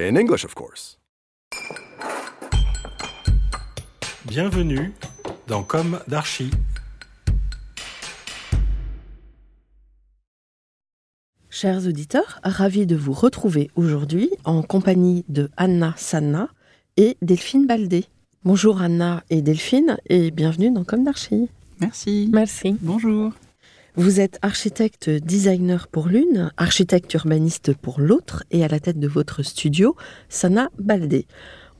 In 0.00 0.14
English, 0.16 0.44
of 0.44 0.54
course. 0.54 1.00
Bienvenue 4.26 4.92
dans 5.48 5.64
Comme 5.64 5.98
d'Archi. 6.06 6.52
Chers 11.50 11.84
auditeurs, 11.88 12.38
ravi 12.44 12.86
de 12.86 12.94
vous 12.94 13.12
retrouver 13.12 13.72
aujourd'hui 13.74 14.30
en 14.44 14.62
compagnie 14.62 15.24
de 15.28 15.50
Anna 15.56 15.94
Sanna 15.96 16.48
et 16.96 17.16
Delphine 17.20 17.66
Baldé. 17.66 18.04
Bonjour 18.44 18.80
Anna 18.80 19.24
et 19.30 19.42
Delphine 19.42 19.96
et 20.08 20.30
bienvenue 20.30 20.70
dans 20.70 20.84
Comme 20.84 21.02
d'Archi. 21.02 21.48
Merci. 21.80 22.30
Merci. 22.32 22.76
Bonjour. 22.80 23.32
Vous 23.98 24.20
êtes 24.20 24.38
architecte 24.42 25.10
designer 25.10 25.88
pour 25.88 26.06
l'une, 26.06 26.52
architecte 26.56 27.12
urbaniste 27.14 27.74
pour 27.74 28.00
l'autre 28.00 28.44
et 28.52 28.64
à 28.64 28.68
la 28.68 28.78
tête 28.78 29.00
de 29.00 29.08
votre 29.08 29.42
studio, 29.42 29.96
Sana 30.28 30.70
Baldé. 30.78 31.26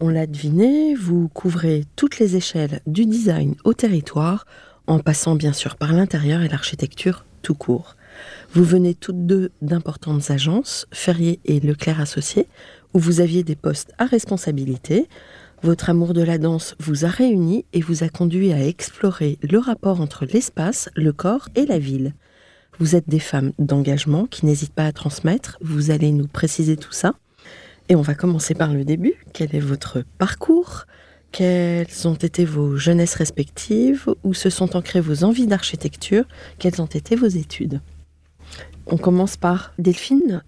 On 0.00 0.09
l'a 0.09 0.26
deviné, 0.26 0.96
vous 0.96 1.28
couvrez 1.28 1.84
toutes 1.95 2.18
les 2.18 2.34
échelles 2.34 2.80
du 2.88 3.06
design 3.06 3.54
au 3.62 3.73
territoire, 3.73 4.46
en 4.88 4.98
passant 4.98 5.37
bien 5.37 5.52
sûr 5.52 5.76
par 5.76 5.93
l'intérieur 5.93 6.43
et 6.43 6.48
l'architecture 6.48 7.24
tout 7.43 7.54
court. 7.54 7.95
Vous 8.52 8.65
venez 8.65 8.96
toutes 8.96 9.24
deux 9.24 9.52
d'importantes 9.62 10.28
agences, 10.32 10.88
Ferrier 10.90 11.38
et 11.45 11.60
Leclerc 11.60 12.00
Associés, 12.00 12.48
où 12.95 12.98
vous 12.98 13.21
aviez 13.21 13.45
des 13.45 13.54
postes 13.54 13.93
à 13.96 14.06
responsabilité. 14.06 15.06
Votre 15.62 15.90
amour 15.90 16.14
de 16.14 16.23
la 16.23 16.38
danse 16.38 16.76
vous 16.78 17.04
a 17.04 17.09
réunis 17.09 17.64
et 17.73 17.80
vous 17.80 18.04
a 18.04 18.09
conduit 18.09 18.52
à 18.52 18.64
explorer 18.64 19.38
le 19.42 19.59
rapport 19.59 20.00
entre 20.00 20.24
l'espace, 20.24 20.88
le 20.95 21.12
corps 21.12 21.48
et 21.56 21.66
la 21.66 21.80
ville. 21.80 22.15
Vous 22.78 22.95
êtes 22.95 23.09
des 23.09 23.18
femmes 23.18 23.52
d'engagement 23.59 24.26
qui 24.26 24.46
n'hésitent 24.46 24.73
pas 24.73 24.87
à 24.87 24.92
transmettre. 24.92 25.59
Vous 25.60 25.90
allez 25.90 26.12
nous 26.12 26.28
préciser 26.28 26.76
tout 26.76 26.92
ça. 26.92 27.15
Et 27.88 27.96
on 27.96 28.02
va 28.02 28.15
commencer 28.15 28.54
par 28.54 28.73
le 28.73 28.84
début. 28.84 29.15
Quel 29.32 29.54
est 29.56 29.60
votre 29.60 30.04
parcours? 30.18 30.84
Quelles 31.32 32.06
ont 32.06 32.15
été 32.15 32.45
vos 32.45 32.76
jeunesses 32.76 33.16
respectives? 33.16 34.06
Où 34.22 34.34
se 34.34 34.50
sont 34.50 34.76
ancrées 34.76 35.00
vos 35.00 35.24
envies 35.24 35.48
d'architecture? 35.48 36.24
Quelles 36.60 36.80
ont 36.80 36.87
été 36.87 37.16
vos 37.16 37.26
études? 37.26 37.80
On 38.87 38.96
commence 38.96 39.37
par 39.37 39.74
Delphine. 39.78 40.45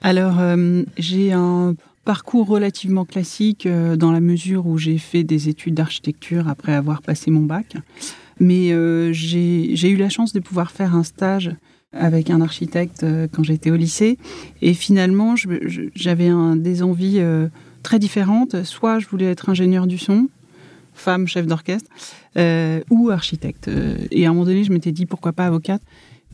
Alors, 0.00 0.40
euh, 0.40 0.82
j'ai 0.96 1.32
un 1.32 1.74
parcours 2.06 2.46
relativement 2.46 3.04
classique 3.04 3.66
euh, 3.66 3.96
dans 3.96 4.12
la 4.12 4.20
mesure 4.20 4.66
où 4.66 4.78
j'ai 4.78 4.96
fait 4.96 5.24
des 5.24 5.50
études 5.50 5.74
d'architecture 5.74 6.48
après 6.48 6.72
avoir 6.72 7.02
passé 7.02 7.30
mon 7.30 7.42
bac. 7.42 7.76
Mais 8.38 8.72
euh, 8.72 9.12
j'ai 9.12 9.90
eu 9.90 9.96
la 9.96 10.08
chance 10.08 10.32
de 10.32 10.40
pouvoir 10.40 10.70
faire 10.70 10.94
un 10.94 11.02
stage 11.02 11.50
avec 11.92 12.30
un 12.30 12.40
architecte 12.40 13.02
euh, 13.02 13.26
quand 13.30 13.42
j'étais 13.42 13.72
au 13.72 13.76
lycée. 13.76 14.18
Et 14.62 14.72
finalement, 14.72 15.34
j'avais 15.94 16.30
des 16.56 16.82
envies 16.82 17.20
très 17.82 17.98
différentes. 17.98 18.62
Soit 18.62 19.00
je 19.00 19.08
voulais 19.08 19.26
être 19.26 19.50
ingénieur 19.50 19.88
du 19.88 19.98
son, 19.98 20.28
femme 20.94 21.26
chef 21.26 21.46
d'orchestre, 21.46 21.90
ou 22.90 23.10
architecte. 23.10 23.68
Et 24.12 24.26
à 24.26 24.30
un 24.30 24.32
moment 24.32 24.46
donné, 24.46 24.62
je 24.62 24.72
m'étais 24.72 24.92
dit 24.92 25.06
pourquoi 25.06 25.32
pas 25.32 25.46
avocate? 25.46 25.82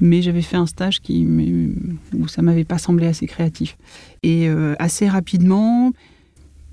Mais 0.00 0.22
j'avais 0.22 0.42
fait 0.42 0.56
un 0.56 0.66
stage 0.66 1.00
qui, 1.00 1.26
où 2.16 2.26
ça 2.28 2.42
m'avait 2.42 2.64
pas 2.64 2.78
semblé 2.78 3.06
assez 3.06 3.26
créatif. 3.26 3.76
Et 4.22 4.48
euh, 4.48 4.74
assez 4.78 5.08
rapidement, 5.08 5.92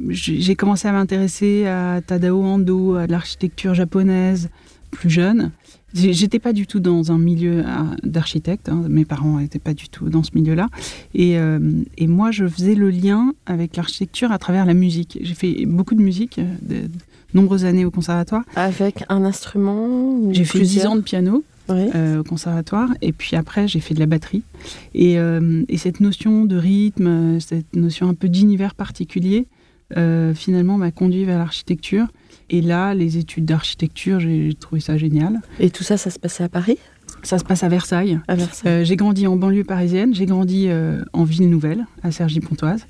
j'ai 0.07 0.55
commencé 0.55 0.87
à 0.87 0.93
m'intéresser 0.93 1.65
à 1.67 2.01
Tadao 2.05 2.41
Ando, 2.41 2.95
à 2.95 3.05
l'architecture 3.07 3.73
japonaise, 3.73 4.49
plus 4.91 5.09
jeune. 5.09 5.51
J'étais 5.93 6.39
pas 6.39 6.53
du 6.53 6.67
tout 6.67 6.79
dans 6.79 7.11
un 7.11 7.17
milieu 7.17 7.63
euh, 7.65 7.71
d'architecte. 8.03 8.69
hein. 8.69 8.83
Mes 8.89 9.05
parents 9.05 9.39
n'étaient 9.39 9.59
pas 9.59 9.73
du 9.73 9.89
tout 9.89 10.07
dans 10.09 10.21
ce 10.23 10.29
milieu-là. 10.35 10.67
Et, 11.15 11.37
euh, 11.39 11.59
et 11.97 12.07
moi, 12.07 12.29
je 12.31 12.47
faisais 12.47 12.75
le 12.75 12.89
lien 12.91 13.33
avec 13.47 13.75
l'architecture 13.75 14.31
à 14.31 14.37
travers 14.37 14.65
la 14.65 14.75
musique. 14.75 15.17
J'ai 15.21 15.33
fait 15.33 15.65
beaucoup 15.65 15.95
de 15.95 16.01
musique, 16.01 16.39
de, 16.61 16.81
de 16.83 16.89
nombreuses 17.33 17.65
années 17.65 17.85
au 17.85 17.91
conservatoire. 17.91 18.43
Avec 18.55 19.03
un 19.09 19.23
instrument 19.25 20.31
J'ai 20.31 20.45
fait 20.45 20.59
10 20.59 20.65
plusieurs 20.65 20.91
ans 20.91 20.95
de 20.95 21.01
piano 21.01 21.43
Oui. 21.69 21.89
euh, 21.95 22.19
au 22.19 22.23
conservatoire. 22.23 22.89
Et 23.01 23.11
puis 23.11 23.35
après, 23.35 23.67
j'ai 23.67 23.79
fait 23.79 23.93
de 23.93 23.99
la 23.99 24.05
batterie. 24.05 24.43
Et, 24.93 25.19
euh, 25.19 25.63
et 25.69 25.77
cette 25.77 25.99
notion 25.99 26.45
de 26.45 26.57
rythme, 26.57 27.39
cette 27.39 27.75
notion 27.75 28.09
un 28.09 28.13
peu 28.13 28.29
d'univers 28.29 28.75
particulier, 28.75 29.47
euh, 29.97 30.33
finalement 30.33 30.77
m'a 30.77 30.91
conduit 30.91 31.25
vers 31.25 31.39
l'architecture. 31.39 32.07
Et 32.51 32.61
là, 32.61 32.93
les 32.93 33.17
études 33.17 33.45
d'architecture, 33.45 34.19
j'ai 34.19 34.53
trouvé 34.59 34.81
ça 34.81 34.97
génial. 34.97 35.41
Et 35.59 35.69
tout 35.69 35.83
ça, 35.83 35.97
ça 35.97 36.09
se 36.09 36.19
passait 36.19 36.43
à 36.43 36.49
Paris? 36.49 36.77
Ça 37.23 37.37
se 37.37 37.43
passe 37.43 37.63
à 37.63 37.69
Versailles. 37.69 38.19
À 38.27 38.35
Versailles 38.35 38.71
Euh, 38.71 38.83
j'ai 38.83 38.95
grandi 38.95 39.27
en 39.27 39.35
banlieue 39.35 39.63
parisienne, 39.63 40.13
j'ai 40.13 40.25
grandi 40.25 40.65
euh, 40.67 41.03
en 41.13 41.23
ville 41.23 41.49
nouvelle, 41.49 41.85
à 42.03 42.11
Cergy-Pontoise. 42.11 42.85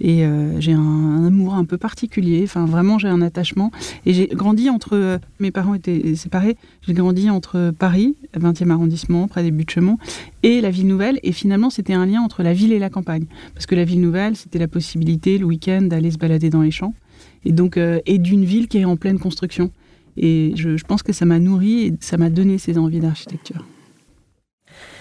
Et 0.00 0.24
euh, 0.24 0.60
j'ai 0.60 0.72
un, 0.72 0.80
un 0.80 1.26
amour 1.26 1.54
un 1.54 1.64
peu 1.64 1.78
particulier, 1.78 2.42
enfin 2.44 2.66
vraiment 2.66 2.98
j'ai 2.98 3.08
un 3.08 3.22
attachement. 3.22 3.70
Et 4.06 4.12
j'ai 4.12 4.26
grandi 4.28 4.70
entre, 4.70 5.20
mes 5.38 5.50
parents 5.50 5.74
étaient 5.74 6.14
séparés, 6.14 6.56
j'ai 6.86 6.94
grandi 6.94 7.30
entre 7.30 7.72
Paris, 7.78 8.16
20e 8.38 8.70
arrondissement, 8.70 9.28
près 9.28 9.42
des 9.42 9.50
Buttes-Chaumont, 9.50 9.98
et 10.42 10.60
la 10.60 10.70
ville 10.70 10.86
nouvelle. 10.86 11.18
Et 11.22 11.32
finalement 11.32 11.70
c'était 11.70 11.94
un 11.94 12.06
lien 12.06 12.20
entre 12.20 12.42
la 12.42 12.52
ville 12.52 12.72
et 12.72 12.78
la 12.78 12.90
campagne. 12.90 13.26
Parce 13.54 13.66
que 13.66 13.74
la 13.74 13.84
ville 13.84 14.00
nouvelle, 14.00 14.36
c'était 14.36 14.58
la 14.58 14.68
possibilité 14.68 15.38
le 15.38 15.46
week-end 15.46 15.82
d'aller 15.82 16.10
se 16.10 16.18
balader 16.18 16.50
dans 16.50 16.62
les 16.62 16.70
champs. 16.70 16.94
Et 17.44 17.52
donc, 17.52 17.78
et 17.78 18.18
d'une 18.18 18.44
ville 18.44 18.68
qui 18.68 18.78
est 18.78 18.84
en 18.84 18.96
pleine 18.96 19.18
construction. 19.18 19.70
Et 20.16 20.52
je, 20.56 20.76
je 20.76 20.84
pense 20.84 21.02
que 21.02 21.12
ça 21.12 21.24
m'a 21.24 21.38
nourri 21.38 21.86
et 21.86 21.94
ça 22.00 22.16
m'a 22.16 22.30
donné 22.30 22.58
ces 22.58 22.78
envies 22.78 23.00
d'architecture. 23.00 23.64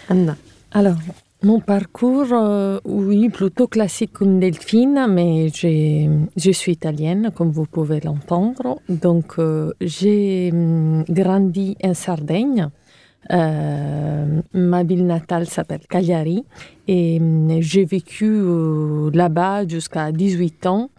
Anna. 0.10 0.36
Alors, 0.72 0.98
mon 1.42 1.62
parcours, 1.62 2.34
euh, 2.34 2.80
oui, 2.84 3.30
plutôt 3.30 3.68
classique 3.68 4.12
comme 4.12 4.42
Delphine, 4.42 5.08
mais 5.10 5.48
je 5.48 6.52
suis 6.52 6.72
italienne, 6.74 7.32
comme 7.34 7.50
vous 7.50 7.66
pouvez 7.66 8.02
l'entendre. 8.02 8.82
Donc, 8.90 9.36
euh, 9.40 9.72
j'ai 9.80 10.50
hum, 10.52 11.06
grandi 11.08 11.78
en 11.82 11.94
Sardaigne. 11.94 12.70
Euh, 13.32 14.42
ma 14.54 14.84
ville 14.84 15.06
natale 15.06 15.46
s'appelle 15.46 15.82
Cagliari 15.90 16.46
et 16.88 17.20
hum, 17.22 17.62
j'ai 17.62 17.86
vécu 17.86 18.26
euh, 18.26 19.10
là-bas 19.14 19.66
jusqu'à 19.66 20.12
18 20.12 20.66
ans. 20.66 20.90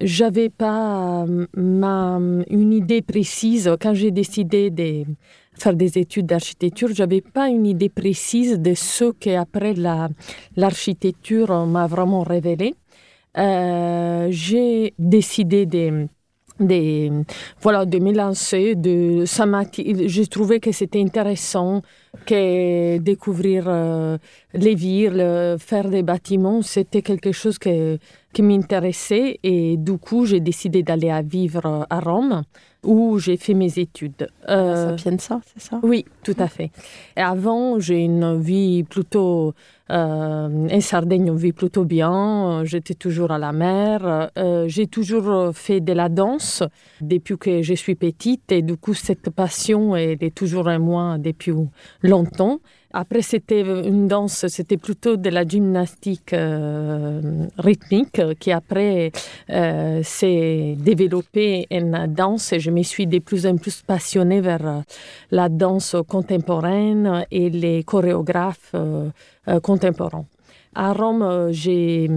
J'avais 0.00 0.48
pas 0.48 1.24
euh, 1.24 1.46
ma, 1.54 2.18
une 2.48 2.72
idée 2.72 3.02
précise 3.02 3.70
quand 3.80 3.92
j'ai 3.92 4.10
décidé 4.10 4.70
de 4.70 5.04
faire 5.52 5.74
des 5.74 5.98
études 5.98 6.24
d'architecture, 6.24 6.88
j'avais 6.94 7.20
pas 7.20 7.48
une 7.48 7.66
idée 7.66 7.90
précise 7.90 8.58
de 8.58 8.72
ce 8.72 9.12
qu'après 9.12 9.74
la, 9.74 10.08
l'architecture 10.56 11.66
m'a 11.66 11.86
vraiment 11.86 12.22
révélé. 12.22 12.74
Euh, 13.36 14.28
j'ai 14.30 14.94
décidé 14.98 15.66
de, 15.66 16.08
de, 16.60 17.22
voilà, 17.60 17.84
de 17.84 17.98
me 17.98 18.14
lancer. 18.14 18.74
De, 18.76 19.24
ça 19.26 19.44
j'ai 19.76 20.26
trouvé 20.28 20.60
que 20.60 20.72
c'était 20.72 21.02
intéressant 21.02 21.82
que 22.24 22.96
découvrir 22.96 23.64
euh, 23.66 24.16
les 24.54 24.74
villes, 24.74 25.56
faire 25.58 25.90
des 25.90 26.02
bâtiments, 26.02 26.62
c'était 26.62 27.02
quelque 27.02 27.32
chose 27.32 27.58
que, 27.58 27.98
qui 28.32 28.42
m'intéressait. 28.42 29.38
Et 29.42 29.76
du 29.76 29.98
coup, 29.98 30.24
j'ai 30.26 30.40
décidé 30.40 30.82
d'aller 30.82 31.10
à 31.10 31.22
vivre 31.22 31.86
à 31.88 32.00
Rome, 32.00 32.42
où 32.82 33.18
j'ai 33.18 33.36
fait 33.36 33.54
mes 33.54 33.78
études. 33.78 34.28
Euh, 34.48 34.96
Sapienza, 34.96 35.40
c'est 35.44 35.62
ça? 35.62 35.80
Oui, 35.82 36.04
tout 36.22 36.36
à 36.38 36.48
fait. 36.48 36.70
Et 37.16 37.20
avant, 37.20 37.78
j'ai 37.78 38.04
une 38.04 38.40
vie 38.40 38.84
plutôt. 38.84 39.54
Euh, 39.90 40.68
en 40.70 40.80
Sardaigne, 40.80 41.30
on 41.30 41.34
vit 41.34 41.52
plutôt 41.52 41.84
bien. 41.84 42.62
J'étais 42.64 42.94
toujours 42.94 43.32
à 43.32 43.38
la 43.38 43.52
mer. 43.52 44.30
Euh, 44.38 44.68
j'ai 44.68 44.86
toujours 44.86 45.50
fait 45.52 45.80
de 45.80 45.92
la 45.92 46.08
danse 46.08 46.62
depuis 47.00 47.36
que 47.36 47.62
je 47.62 47.74
suis 47.74 47.96
petite. 47.96 48.52
Et 48.52 48.62
du 48.62 48.76
coup, 48.76 48.94
cette 48.94 49.30
passion, 49.30 49.96
elle 49.96 50.22
est 50.22 50.34
toujours 50.34 50.68
en 50.68 50.78
moi 50.78 51.18
depuis 51.18 51.52
longtemps. 52.02 52.60
Après, 52.92 53.22
c'était 53.22 53.60
une 53.60 54.08
danse, 54.08 54.48
c'était 54.48 54.76
plutôt 54.76 55.16
de 55.16 55.30
la 55.30 55.46
gymnastique 55.46 56.32
euh, 56.32 57.46
rythmique 57.56 58.20
qui 58.40 58.50
après 58.50 59.12
euh, 59.50 60.00
s'est 60.02 60.74
développée 60.76 61.68
en 61.72 62.08
danse 62.08 62.52
et 62.52 62.58
je 62.58 62.72
me 62.72 62.82
suis 62.82 63.06
de 63.06 63.20
plus 63.20 63.46
en 63.46 63.56
plus 63.58 63.82
passionnée 63.82 64.40
vers 64.40 64.66
euh, 64.66 64.80
la 65.30 65.48
danse 65.48 65.94
contemporaine 66.08 67.24
et 67.30 67.48
les 67.48 67.84
chorégraphes 67.84 68.72
euh, 68.74 69.10
euh, 69.46 69.60
contemporains. 69.60 70.26
À 70.74 70.92
Rome, 70.92 71.22
euh, 71.22 71.52
j'ai 71.52 72.10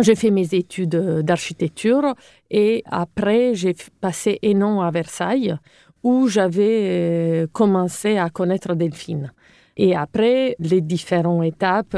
j'ai 0.00 0.16
fait 0.16 0.30
mes 0.30 0.52
études 0.54 1.20
d'architecture 1.20 2.14
et 2.50 2.82
après 2.90 3.54
j'ai 3.54 3.76
passé 4.00 4.40
un 4.42 4.62
an 4.62 4.80
à 4.80 4.90
Versailles 4.90 5.54
où 6.02 6.26
j'avais 6.26 7.46
commencé 7.52 8.16
à 8.16 8.30
connaître 8.30 8.74
Delphine. 8.74 9.32
Et 9.76 9.94
après 9.94 10.56
les 10.58 10.80
différentes 10.80 11.44
étapes, 11.44 11.96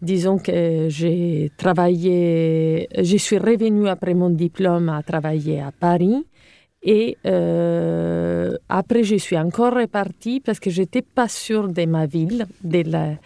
disons 0.00 0.38
que 0.38 0.86
j'ai 0.88 1.50
travaillé, 1.56 2.88
je 2.96 3.16
suis 3.16 3.38
revenue 3.38 3.88
après 3.88 4.14
mon 4.14 4.30
diplôme 4.30 4.88
à 4.88 5.02
travailler 5.02 5.60
à 5.60 5.72
Paris. 5.72 6.24
Et 6.82 7.18
euh, 7.26 8.56
après, 8.68 9.02
je 9.02 9.16
suis 9.16 9.36
encore 9.36 9.74
repartie 9.74 10.40
parce 10.40 10.60
que 10.60 10.70
j'étais 10.70 11.02
pas 11.02 11.28
sûre 11.28 11.68
de 11.68 11.84
ma 11.84 12.06
ville, 12.06 12.46
de 12.64 12.82
la, 12.90 13.16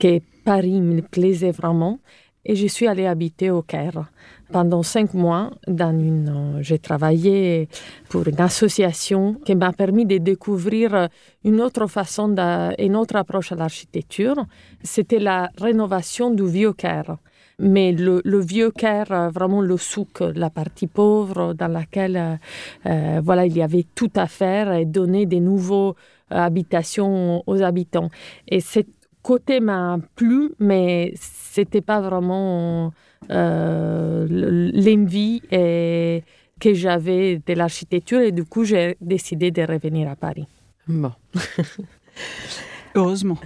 que 0.00 0.20
Paris 0.44 0.80
me 0.80 1.02
plaisait 1.02 1.52
vraiment. 1.52 2.00
Et 2.44 2.56
je 2.56 2.66
suis 2.66 2.86
allée 2.86 3.06
habiter 3.06 3.50
au 3.50 3.62
Caire 3.62 4.10
pendant 4.50 4.82
cinq 4.82 5.14
mois. 5.14 5.50
Dans 5.66 5.98
une, 5.98 6.58
j'ai 6.60 6.78
travaillé 6.78 7.68
pour 8.08 8.26
une 8.26 8.40
association 8.40 9.34
qui 9.44 9.54
m'a 9.54 9.72
permis 9.72 10.06
de 10.06 10.18
découvrir 10.18 11.08
une 11.44 11.60
autre 11.60 11.86
façon, 11.86 12.34
une 12.78 12.96
autre 12.96 13.16
approche 13.16 13.52
à 13.52 13.56
l'architecture. 13.56 14.46
C'était 14.82 15.18
la 15.18 15.50
rénovation 15.58 16.30
du 16.30 16.46
vieux 16.46 16.72
Caire. 16.72 17.16
Mais 17.58 17.92
le, 17.92 18.20
vieux 18.40 18.70
Caire, 18.70 19.30
vraiment 19.32 19.62
le 19.62 19.78
souk, 19.78 20.20
la 20.20 20.50
partie 20.50 20.88
pauvre 20.88 21.54
dans 21.54 21.72
laquelle 21.72 22.38
euh, 22.84 23.20
voilà, 23.24 23.46
il 23.46 23.56
y 23.56 23.62
avait 23.62 23.86
tout 23.94 24.10
à 24.14 24.26
faire 24.26 24.72
et 24.74 24.84
donner 24.84 25.24
des 25.24 25.40
nouveaux 25.40 25.94
habitations 26.30 27.42
aux 27.46 27.62
habitants. 27.62 28.10
Et 28.48 28.60
cette 28.60 28.95
côté 29.26 29.58
m'a 29.58 29.98
plu, 30.14 30.52
mais 30.60 31.12
c'était 31.16 31.80
pas 31.80 32.00
vraiment 32.00 32.92
euh, 33.28 34.28
l'envie 34.72 35.42
que 35.50 36.74
j'avais 36.74 37.42
de 37.44 37.52
l'architecture 37.54 38.20
et 38.20 38.30
du 38.30 38.44
coup 38.44 38.62
j'ai 38.62 38.96
décidé 39.00 39.50
de 39.50 39.62
revenir 39.62 40.08
à 40.08 40.14
Paris. 40.14 40.46
Bon. 40.86 41.10
Heureusement. 42.94 43.38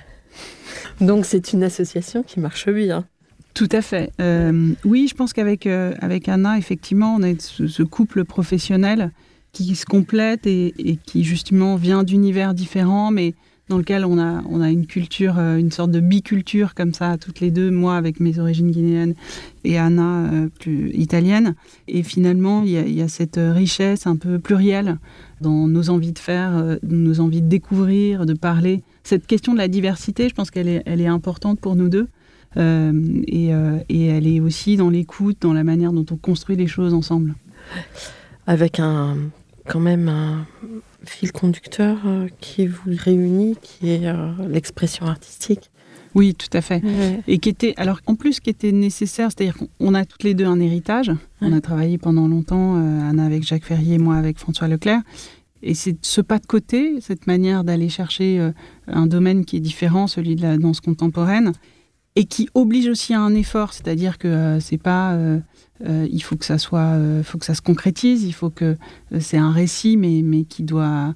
Donc 1.01 1.25
c'est 1.25 1.55
une 1.55 1.63
association 1.63 2.23
qui 2.25 2.41
marche 2.41 2.69
bien. 2.69 3.07
Tout 3.55 3.71
à 3.73 3.81
fait. 3.81 4.13
Euh, 4.21 4.75
oui, 4.85 5.09
je 5.09 5.15
pense 5.15 5.33
qu'avec 5.33 5.67
euh, 5.67 5.95
avec 6.01 6.29
Anna, 6.29 6.59
effectivement, 6.59 7.17
on 7.19 7.23
a 7.23 7.33
ce, 7.39 7.83
couple 7.83 8.27
professionnel 8.27 9.13
qui 9.53 9.75
se 9.75 9.87
complète 9.87 10.47
et, 10.47 10.75
et 10.79 10.97
qui 10.97 11.25
justement 11.25 11.77
vient 11.77 12.03
d'univers 12.03 12.53
différents, 12.53 13.11
mais 13.11 13.33
dans 13.71 13.79
lequel 13.79 14.05
on 14.05 14.19
a, 14.19 14.43
on 14.51 14.61
a 14.61 14.69
une 14.69 14.87
culture, 14.87 15.39
euh, 15.39 15.57
une 15.57 15.71
sorte 15.71 15.93
de 15.93 16.01
biculture 16.01 16.75
comme 16.75 16.93
ça, 16.93 17.17
toutes 17.19 17.39
les 17.39 17.53
deux, 17.53 17.71
moi 17.71 17.97
avec 17.97 18.19
mes 18.19 18.39
origines 18.41 18.73
guinéennes 18.73 19.15
et 19.63 19.79
Anna 19.79 20.25
euh, 20.25 20.49
plus 20.59 20.91
italienne. 20.93 21.55
Et 21.87 22.03
finalement, 22.03 22.65
il 22.65 22.71
y, 22.71 23.01
a, 23.01 23.09
cette 23.09 23.39
richesse 23.39 24.09
un 24.09 24.17
peu 24.17 24.41
plurielle 24.41 24.99
dans 25.41 25.69
nos 25.69 25.89
envies 25.89 26.13
de 26.13 26.19
faire, 26.19 26.57
euh, 26.57 26.77
nos 26.83 27.21
envies 27.21 27.43
de 27.43 27.49
découvrir, 27.49 28.27
de 28.27 28.35
parler. 28.35 28.83
Cette 29.05 29.27
question 29.27 29.53
de 29.53 29.59
la 29.59 29.69
diversité, 29.69 30.29
je 30.29 30.35
pense 30.35 30.51
qu'elle 30.51 30.69
est, 30.69 30.83
elle 30.85 31.01
est 31.01 31.07
importante 31.07 31.61
pour 31.61 31.77
nous 31.77 31.89
deux. 31.89 32.09
et, 32.57 33.51
et, 33.89 34.07
elle 34.07 34.27
est 34.27 34.41
aussi 34.41 34.77
dans 34.77 34.91
l'écoute, 34.91 35.37
dans 35.41 35.53
la 35.53 35.63
manière 35.63 35.93
dont 35.93 36.05
on 36.11 36.17
construit 36.17 36.57
les 36.57 36.67
choses 36.67 36.93
ensemble. 36.93 37.35
Avec 38.49 38.81
un, 38.81 39.17
quand 39.69 39.79
même 39.79 40.09
un, 40.09 40.47
fil 41.05 41.33
conducteur 41.33 41.99
euh, 42.07 42.29
qui 42.41 42.67
vous 42.67 42.91
réunit, 42.97 43.57
qui 43.61 43.91
est 43.91 44.07
euh, 44.07 44.33
l'expression 44.49 45.07
artistique. 45.07 45.71
Oui, 46.15 46.35
tout 46.35 46.49
à 46.53 46.61
fait. 46.61 46.83
Et 47.29 47.39
qui 47.39 47.49
était, 47.49 47.73
alors 47.77 48.01
en 48.07 48.17
plus, 48.17 48.41
qui 48.41 48.51
était 48.51 48.73
nécessaire, 48.73 49.29
c'est-à-dire 49.31 49.55
qu'on 49.57 49.95
a 49.95 50.05
toutes 50.05 50.25
les 50.25 50.35
deux 50.35 50.45
un 50.45 50.59
héritage. 50.59 51.13
On 51.41 51.53
a 51.53 51.61
travaillé 51.61 51.99
pendant 51.99 52.27
longtemps, 52.27 52.77
euh, 52.77 53.09
Anna 53.09 53.25
avec 53.25 53.45
Jacques 53.45 53.65
Ferrier, 53.65 53.99
moi 53.99 54.17
avec 54.17 54.39
François 54.39 54.67
Leclerc. 54.67 55.03
Et 55.63 55.75
c'est 55.75 55.97
ce 56.03 56.21
pas 56.21 56.41
de 56.41 56.47
côté, 56.47 57.01
cette 57.01 57.29
manière 57.29 57.63
d'aller 57.63 57.89
chercher 57.89 58.51
un 58.89 59.07
domaine 59.07 59.45
qui 59.45 59.59
est 59.59 59.61
différent, 59.61 60.07
celui 60.07 60.35
de 60.35 60.43
la 60.43 60.57
danse 60.57 60.81
contemporaine, 60.81 61.53
et 62.17 62.25
qui 62.25 62.49
oblige 62.55 62.89
aussi 62.89 63.13
à 63.13 63.21
un 63.21 63.35
effort, 63.35 63.75
c'est-à-dire 63.75 64.17
que 64.17 64.57
c'est 64.59 64.79
pas 64.79 65.15
euh, 65.87 66.07
il 66.11 66.23
faut 66.23 66.37
que 66.37 66.45
ça 66.45 66.59
soit, 66.59 66.81
euh, 66.81 67.23
faut 67.23 67.39
que 67.39 67.45
ça 67.45 67.55
se 67.55 67.63
concrétise. 67.63 68.25
Il 68.25 68.33
faut 68.33 68.51
que 68.51 68.77
euh, 69.13 69.21
c'est 69.21 69.39
un 69.39 69.51
récit, 69.51 69.97
mais, 69.97 70.23
mais 70.23 70.45
qui 70.45 70.63
doit 70.63 71.15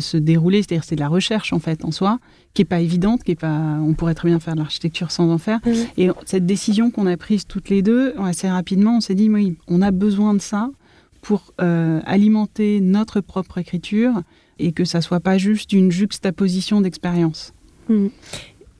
se 0.00 0.16
dérouler. 0.16 0.62
C'est-à-dire 0.62 0.82
c'est 0.82 0.96
de 0.96 1.00
la 1.00 1.06
recherche 1.06 1.52
en 1.52 1.60
fait 1.60 1.84
en 1.84 1.92
soi, 1.92 2.18
qui 2.54 2.62
est 2.62 2.64
pas 2.64 2.80
évidente, 2.80 3.22
qui 3.22 3.30
est 3.30 3.40
pas. 3.40 3.78
On 3.80 3.94
pourrait 3.94 4.14
très 4.16 4.28
bien 4.28 4.40
faire 4.40 4.54
de 4.54 4.58
l'architecture 4.58 5.12
sans 5.12 5.30
en 5.30 5.38
faire. 5.38 5.60
Et 5.96 6.08
cette 6.26 6.44
décision 6.44 6.90
qu'on 6.90 7.06
a 7.06 7.16
prise 7.16 7.46
toutes 7.46 7.68
les 7.68 7.80
deux 7.80 8.12
assez 8.18 8.48
rapidement, 8.48 8.96
on 8.96 9.00
s'est 9.00 9.14
dit 9.14 9.30
oui, 9.30 9.58
on 9.68 9.80
a 9.80 9.92
besoin 9.92 10.34
de 10.34 10.40
ça 10.40 10.70
pour 11.22 11.54
alimenter 11.58 12.80
notre 12.80 13.20
propre 13.20 13.58
écriture 13.58 14.22
et 14.58 14.72
que 14.72 14.84
ça 14.84 15.00
soit 15.02 15.20
pas 15.20 15.38
juste 15.38 15.72
une 15.72 15.92
juxtaposition 15.92 16.80
d'expérience. 16.80 17.54
Mmh. 17.88 18.08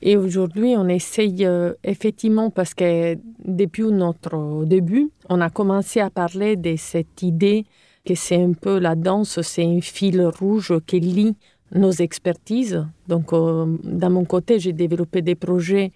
Et 0.01 0.17
aujourd'hui, 0.17 0.75
on 0.77 0.87
essaye 0.87 1.45
euh, 1.45 1.73
effectivement, 1.83 2.49
parce 2.49 2.73
que 2.73 3.17
depuis 3.45 3.83
notre 3.83 4.65
début, 4.65 5.11
on 5.29 5.41
a 5.41 5.49
commencé 5.49 5.99
à 5.99 6.09
parler 6.09 6.55
de 6.55 6.75
cette 6.75 7.21
idée 7.21 7.65
que 8.03 8.15
c'est 8.15 8.41
un 8.41 8.53
peu 8.53 8.79
la 8.79 8.95
danse, 8.95 9.41
c'est 9.41 9.63
un 9.63 9.81
fil 9.81 10.25
rouge 10.25 10.73
qui 10.87 10.99
lie 10.99 11.35
nos 11.73 11.91
expertises. 11.91 12.83
Donc, 13.07 13.31
euh, 13.31 13.77
d'un 13.83 14.09
mon 14.09 14.25
côté, 14.25 14.59
j'ai 14.59 14.73
développé 14.73 15.21
des 15.21 15.35
projets 15.35 15.91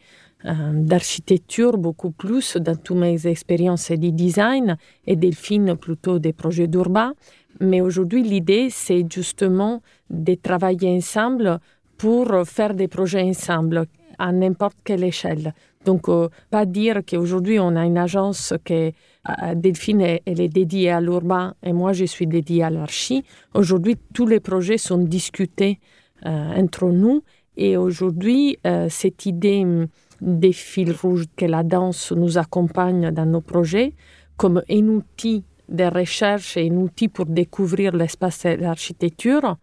euh, 0.46 0.52
d'architecture 0.74 1.78
beaucoup 1.78 2.12
plus 2.12 2.58
dans 2.58 2.76
toutes 2.76 2.98
mes 2.98 3.26
expériences 3.26 3.90
de 3.92 4.10
design 4.12 4.78
et 5.08 5.16
Delphine 5.16 5.76
plutôt 5.76 6.20
des 6.20 6.34
projets 6.34 6.68
d'urbain. 6.68 7.14
Mais 7.60 7.82
aujourd'hui, 7.82 8.22
l'idée, 8.22 8.68
c'est 8.70 9.06
justement 9.10 9.82
de 10.10 10.36
travailler 10.36 10.96
ensemble 10.96 11.60
pour 11.98 12.28
faire 12.46 12.74
des 12.74 12.88
projets 12.88 13.24
ensemble 13.24 13.86
à 14.18 14.32
n'importe 14.32 14.78
quelle 14.84 15.04
échelle. 15.04 15.54
Donc, 15.86 16.10
euh, 16.10 16.30
pas 16.50 16.66
dire 16.66 17.02
qu'aujourd'hui 17.08 17.60
on 17.60 17.76
a 17.76 17.86
une 17.86 17.98
agence 17.98 18.54
qui, 18.66 18.74
euh, 18.74 19.56
Delphine, 19.56 20.02
elle 20.02 20.42
est 20.42 20.50
dédiée 20.50 20.90
à 20.90 21.00
l'urbain 21.00 21.54
et 21.64 21.74
moi 21.74 21.94
je 21.94 22.06
suis 22.06 22.28
dédiée 22.28 22.64
à 22.64 22.70
l'archi. 22.70 23.24
Aujourd'hui, 23.54 23.96
tous 24.14 24.26
les 24.26 24.40
projets 24.40 24.80
sont 24.80 24.98
discutés 24.98 25.80
euh, 26.26 26.56
entre 26.56 26.88
nous 26.90 27.24
et 27.58 27.78
aujourd'hui, 27.78 28.58
cette 28.90 29.26
idée 29.26 29.62
hum, 29.64 29.88
des 30.20 30.52
fils 30.52 30.92
rouges 30.92 31.24
que 31.38 31.46
la 31.46 31.64
danse 31.64 32.12
nous 32.12 32.38
accompagne 32.38 33.12
dans 33.12 33.26
nos 33.26 33.40
projets 33.40 33.94
comme 34.36 34.62
un 34.70 34.88
outil 34.90 35.46
de 35.70 35.86
recherche 35.86 36.58
et 36.58 36.70
un 36.70 36.76
outil 36.76 37.08
pour 37.08 37.28
découvrir 37.28 37.96
l'espace 37.96 38.44
de 38.44 38.62
l'architecture, 38.62 39.56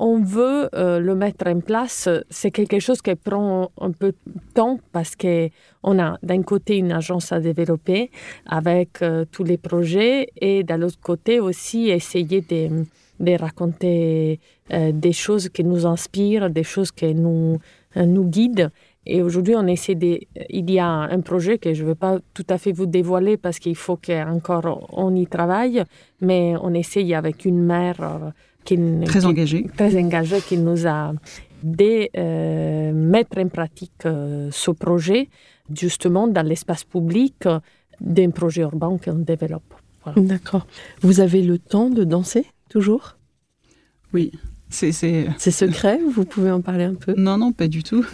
on 0.00 0.22
veut 0.22 0.70
euh, 0.74 0.98
le 0.98 1.14
mettre 1.14 1.46
en 1.46 1.60
place, 1.60 2.08
c'est 2.30 2.50
quelque 2.50 2.80
chose 2.80 3.02
qui 3.02 3.14
prend 3.14 3.70
un 3.78 3.90
peu 3.92 4.12
de 4.26 4.40
temps 4.54 4.78
parce 4.92 5.14
qu'on 5.14 5.98
a 5.98 6.18
d'un 6.22 6.42
côté 6.42 6.78
une 6.78 6.90
agence 6.90 7.32
à 7.32 7.38
développer 7.38 8.10
avec 8.46 9.02
euh, 9.02 9.26
tous 9.30 9.44
les 9.44 9.58
projets 9.58 10.28
et 10.40 10.64
de 10.64 10.74
l'autre 10.74 10.98
côté 11.02 11.38
aussi 11.38 11.90
essayer 11.90 12.40
de, 12.40 13.36
raconter 13.38 14.40
euh, 14.72 14.90
des 14.92 15.12
choses 15.12 15.50
qui 15.50 15.64
nous 15.64 15.84
inspirent, 15.84 16.48
des 16.48 16.64
choses 16.64 16.92
qui 16.92 17.14
nous, 17.14 17.58
nous 17.94 18.24
guident. 18.24 18.70
Et 19.04 19.22
aujourd'hui, 19.22 19.54
on 19.54 19.66
essaie 19.66 19.94
de... 19.94 20.18
Il 20.48 20.70
y 20.70 20.78
a 20.78 20.88
un 20.88 21.20
projet 21.20 21.58
que 21.58 21.74
je 21.74 21.82
ne 21.82 21.88
veux 21.88 21.94
pas 21.94 22.18
tout 22.32 22.46
à 22.48 22.56
fait 22.56 22.72
vous 22.72 22.86
dévoiler 22.86 23.36
parce 23.36 23.58
qu'il 23.58 23.76
faut 23.76 23.96
qu'encore 23.96 24.88
on 24.92 25.14
y 25.14 25.26
travaille, 25.26 25.82
mais 26.22 26.54
on 26.62 26.72
essaye 26.72 27.14
avec 27.14 27.44
une 27.44 27.62
mère 27.62 28.32
qui, 28.64 28.78
très 29.04 29.24
engagé. 29.24 29.66
Très 29.76 29.96
engagé, 29.96 30.40
qui 30.40 30.56
nous 30.58 30.86
a 30.86 31.12
de 31.62 32.08
euh, 32.16 32.92
mettre 32.92 33.38
en 33.38 33.48
pratique 33.48 34.06
euh, 34.06 34.48
ce 34.50 34.70
projet 34.70 35.28
justement 35.74 36.26
dans 36.26 36.46
l'espace 36.46 36.84
public 36.84 37.46
d'un 38.00 38.30
projet 38.30 38.62
urbain 38.62 38.96
qu'on 39.02 39.14
développe. 39.14 39.74
D'accord. 40.16 40.66
Vous 41.02 41.20
avez 41.20 41.42
le 41.42 41.58
temps 41.58 41.90
de 41.90 42.04
danser 42.04 42.46
toujours? 42.68 43.16
Oui. 44.14 44.32
C'est 44.70 44.92
secret, 44.92 45.98
vous 46.14 46.24
pouvez 46.24 46.50
en 46.50 46.60
parler 46.60 46.84
un 46.84 46.94
peu? 46.94 47.12
Non, 47.16 47.36
non, 47.36 47.52
pas 47.52 47.66
du 47.66 47.82
tout. 47.82 48.06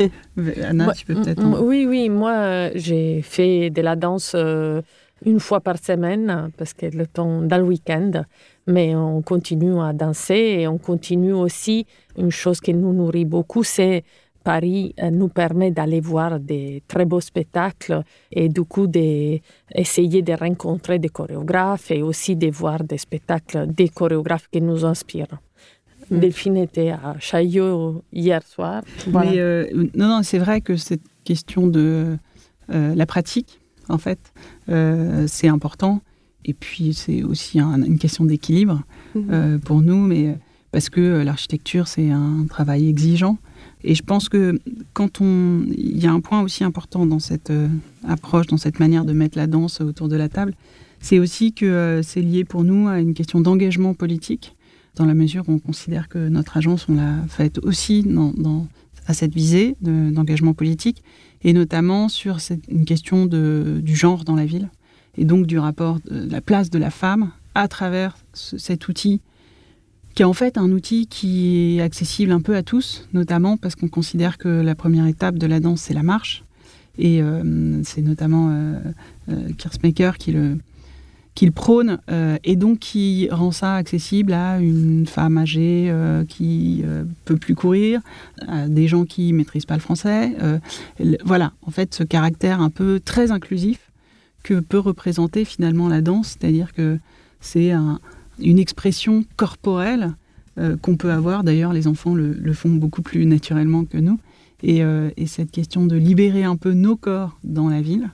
Anna, 0.65 0.93
tu 0.93 1.05
peux 1.05 1.15
peut-être... 1.15 1.43
Oui, 1.62 1.87
oui, 1.87 2.09
moi 2.09 2.71
j'ai 2.75 3.21
fait 3.21 3.69
de 3.71 3.83
la 3.83 3.95
danse 3.95 4.33
euh, 4.35 4.81
une 5.25 5.38
fois 5.38 5.61
par 5.61 5.76
semaine, 5.79 6.50
parce 6.57 6.73
que 6.73 6.87
le 6.87 7.07
temps 7.07 7.43
dans 7.43 7.59
le 7.59 7.65
week-end, 7.65 8.25
mais 8.67 8.95
on 8.95 9.23
continue 9.23 9.81
à 9.81 9.93
danser 9.93 10.59
et 10.61 10.69
on 10.69 10.79
continue 10.79 11.33
aussi, 11.33 11.87
une 12.17 12.31
chose 12.31 12.61
qui 12.61 12.75
nous 12.75 12.93
nourrit 12.93 13.25
beaucoup, 13.25 13.63
c'est 13.63 14.05
Paris 14.47 14.95
euh, 15.03 15.11
nous 15.11 15.27
permet 15.29 15.73
d'aller 15.73 16.01
voir 16.01 16.39
des 16.39 16.81
très 16.87 17.05
beaux 17.05 17.21
spectacles 17.21 18.03
et 18.31 18.49
du 18.49 18.63
coup 18.63 18.87
d'essayer 18.87 20.23
de 20.23 20.35
rencontrer 20.35 21.01
des 21.01 21.09
chorégraphes 21.09 21.91
et 21.91 22.01
aussi 22.01 22.37
de 22.37 22.49
voir 22.51 22.85
des 22.85 22.99
spectacles 22.99 23.67
des 23.67 23.89
chorégraphes 23.89 24.49
qui 24.53 24.61
nous 24.61 24.85
inspirent. 24.85 25.37
Mm. 26.11 26.19
Delphine 26.21 26.59
était 26.59 26.91
à 26.91 27.17
Chaillot 27.19 28.05
hier 28.13 28.43
soir. 28.55 28.83
Mais 29.09 29.39
euh, 29.39 29.67
non, 29.97 30.07
non, 30.13 30.21
c'est 30.23 30.39
vrai 30.39 30.61
que 30.61 30.77
cette 30.77 31.09
question 31.25 31.67
de 31.67 32.17
euh, 32.71 32.95
la 32.95 33.07
pratique, 33.07 33.61
en 33.89 33.99
fait. 33.99 34.23
c'est 35.37 35.49
important. 35.49 36.01
Et 36.47 36.55
puis, 36.55 36.95
c'est 36.95 37.23
aussi 37.23 37.61
une 37.61 37.99
question 37.99 38.25
d'équilibre 38.25 38.83
mhm. 39.15 39.61
pour 39.61 39.83
nous, 39.83 40.07
mais 40.07 40.38
parce 40.73 40.88
que 40.88 41.23
l'architecture, 41.23 41.88
c'est 41.88 42.11
un 42.11 42.47
travail 42.49 42.88
exigeant. 42.88 43.37
Et 43.85 43.95
je 43.95 44.03
pense 44.03 44.29
que 44.29 44.59
quand 44.95 45.21
on. 45.21 45.65
Il 45.76 46.03
y 46.03 46.07
a 46.07 46.12
un 46.12 46.21
point 46.21 46.41
aussi 46.41 46.65
important 46.65 47.05
dans 47.05 47.19
cette 47.19 47.53
approche, 48.07 48.47
dans 48.47 48.57
cette 48.57 48.81
manière 48.81 49.05
de 49.05 49.12
mettre 49.12 49.37
la 49.37 49.47
danse 49.47 49.81
autour 49.81 50.09
de 50.09 50.17
la 50.17 50.29
table, 50.29 50.55
c'est 51.00 51.19
aussi 51.19 51.53
que 51.53 52.00
c'est 52.03 52.21
lié 52.21 52.45
pour 52.45 52.65
nous 52.65 52.88
à 52.88 53.00
une 53.00 53.15
question 53.15 53.41
d'engagement 53.41 53.95
politique 53.95 54.57
dans 54.97 55.05
la 55.05 55.15
mesure 55.15 55.45
où 55.47 55.53
on 55.53 55.59
considère 55.59 56.09
que 56.09 56.29
notre 56.29 56.57
agence, 56.57 56.88
on 56.88 56.95
l'a 56.95 57.15
faite 57.29 57.59
aussi 57.62 58.03
dans, 58.03 58.67
à 59.07 59.15
cette 59.15 59.35
visée 59.35 59.76
d'engagement 59.81 60.55
politique, 60.55 61.03
et 61.43 61.53
notamment 61.53 62.09
sur 62.09 62.41
cette, 62.41 62.67
une 62.69 62.85
question 62.85 63.26
de, 63.26 63.81
du 63.83 63.95
genre 63.95 64.25
dans 64.25 64.35
la 64.35 64.47
ville, 64.47 64.69
et 65.19 65.25
donc 65.25 65.47
du 65.47 65.59
rapport, 65.59 65.99
de 66.11 66.31
la 66.31 66.41
place 66.41 66.71
de 66.71 66.79
la 66.79 66.91
femme 66.91 67.31
à 67.55 67.69
travers 67.69 68.17
cet 68.35 68.89
outil, 68.89 69.21
qui 70.15 70.23
est 70.23 70.27
en 70.27 70.33
fait 70.33 70.57
un 70.59 70.71
outil 70.73 71.07
qui 71.07 71.77
est 71.79 71.83
accessible 71.83 72.33
un 72.33 72.41
peu 72.41 72.57
à 72.57 72.63
tous, 72.63 73.07
notamment 73.13 73.57
parce 73.57 73.75
qu'on 73.75 73.89
considère 73.89 74.39
que 74.39 74.49
la 74.49 74.75
première 74.75 75.07
étape 75.07 75.37
de 75.37 75.47
la 75.47 75.61
danse, 75.61 75.83
c'est 75.83 75.95
la 75.95 76.03
marche, 76.03 76.43
et 76.99 77.23
euh, 77.23 77.83
c'est 77.85 78.03
notamment 78.03 78.51
euh, 78.51 78.79
euh, 79.31 80.13
qui 80.19 80.33
le, 80.33 80.57
qu'il 81.35 81.53
prône 81.53 81.99
euh, 82.11 82.39
et 82.45 82.57
donc 82.57 82.79
qui 82.79 83.29
rend 83.31 83.51
ça 83.51 83.75
accessible 83.75 84.33
à 84.33 84.59
une 84.59 85.07
femme 85.07 85.37
âgée 85.37 85.93
qui 86.29 86.83
peut 87.27 87.37
plus 87.37 87.55
courir, 87.55 88.01
à 88.49 88.69
des 88.69 88.89
gens 88.89 89.05
qui 89.05 89.33
maîtrisent 89.33 89.67
pas 89.67 89.75
le 89.75 89.81
français. 89.81 90.33
voilà, 91.25 91.53
en 91.67 91.71
fait, 91.71 91.95
ce 91.95 92.05
caractère 92.05 92.61
un 92.61 92.71
peu 92.71 93.01
très 93.05 93.31
inclusif 93.31 93.91
que 94.47 94.61
peut 94.61 94.79
représenter 94.79 95.45
finalement 95.45 95.88
la 95.88 96.00
danse, 96.00 96.37
c'est-à-dire 96.38 96.73
que 96.73 96.99
c'est 97.41 97.73
une 98.38 98.59
expression 98.59 99.25
corporelle 99.37 100.12
qu'on 100.83 100.97
peut 100.97 101.11
avoir. 101.11 101.43
D'ailleurs, 101.43 101.73
les 101.73 101.88
enfants 101.88 102.15
le, 102.15 102.53
font 102.53 102.71
beaucoup 102.71 103.03
plus 103.03 103.26
naturellement 103.26 103.85
que 103.85 103.99
nous. 103.99 104.21
et 104.62 105.26
cette 105.26 105.50
question 105.50 105.85
de 105.87 105.97
libérer 105.97 106.45
un 106.45 106.55
peu 106.55 106.75
nos 106.75 106.97
corps 106.97 107.38
dans 107.43 107.69
la 107.69 107.83
ville, 107.83 108.09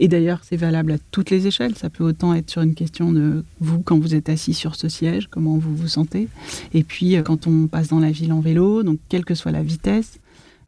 et 0.00 0.08
d'ailleurs, 0.08 0.40
c'est 0.42 0.56
valable 0.56 0.92
à 0.92 0.98
toutes 1.10 1.30
les 1.30 1.46
échelles. 1.46 1.74
Ça 1.76 1.90
peut 1.90 2.04
autant 2.04 2.34
être 2.34 2.50
sur 2.50 2.62
une 2.62 2.74
question 2.74 3.12
de 3.12 3.44
vous, 3.60 3.80
quand 3.80 3.98
vous 3.98 4.14
êtes 4.14 4.28
assis 4.28 4.54
sur 4.54 4.76
ce 4.76 4.88
siège, 4.88 5.28
comment 5.28 5.56
vous 5.56 5.74
vous 5.74 5.88
sentez. 5.88 6.28
Et 6.74 6.84
puis, 6.84 7.16
euh, 7.16 7.22
quand 7.22 7.46
on 7.46 7.66
passe 7.66 7.88
dans 7.88 7.98
la 7.98 8.10
ville 8.10 8.32
en 8.32 8.40
vélo, 8.40 8.82
donc 8.82 8.98
quelle 9.08 9.24
que 9.24 9.34
soit 9.34 9.52
la 9.52 9.62
vitesse, 9.62 10.18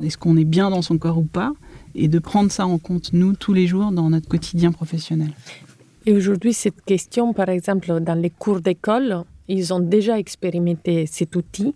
est-ce 0.02 0.16
qu'on 0.16 0.36
est 0.36 0.44
bien 0.44 0.70
dans 0.70 0.82
son 0.82 0.98
corps 0.98 1.18
ou 1.18 1.24
pas? 1.24 1.52
Et 1.94 2.08
de 2.08 2.18
prendre 2.18 2.50
ça 2.50 2.66
en 2.66 2.78
compte, 2.78 3.12
nous, 3.12 3.34
tous 3.34 3.52
les 3.52 3.66
jours, 3.66 3.90
dans 3.92 4.10
notre 4.10 4.28
quotidien 4.28 4.72
professionnel. 4.72 5.32
Et 6.06 6.12
aujourd'hui, 6.12 6.52
cette 6.52 6.82
question, 6.82 7.32
par 7.34 7.48
exemple, 7.48 8.00
dans 8.00 8.14
les 8.14 8.30
cours 8.30 8.60
d'école, 8.60 9.24
ils 9.48 9.74
ont 9.74 9.80
déjà 9.80 10.18
expérimenté 10.18 11.06
cet 11.06 11.36
outil. 11.36 11.74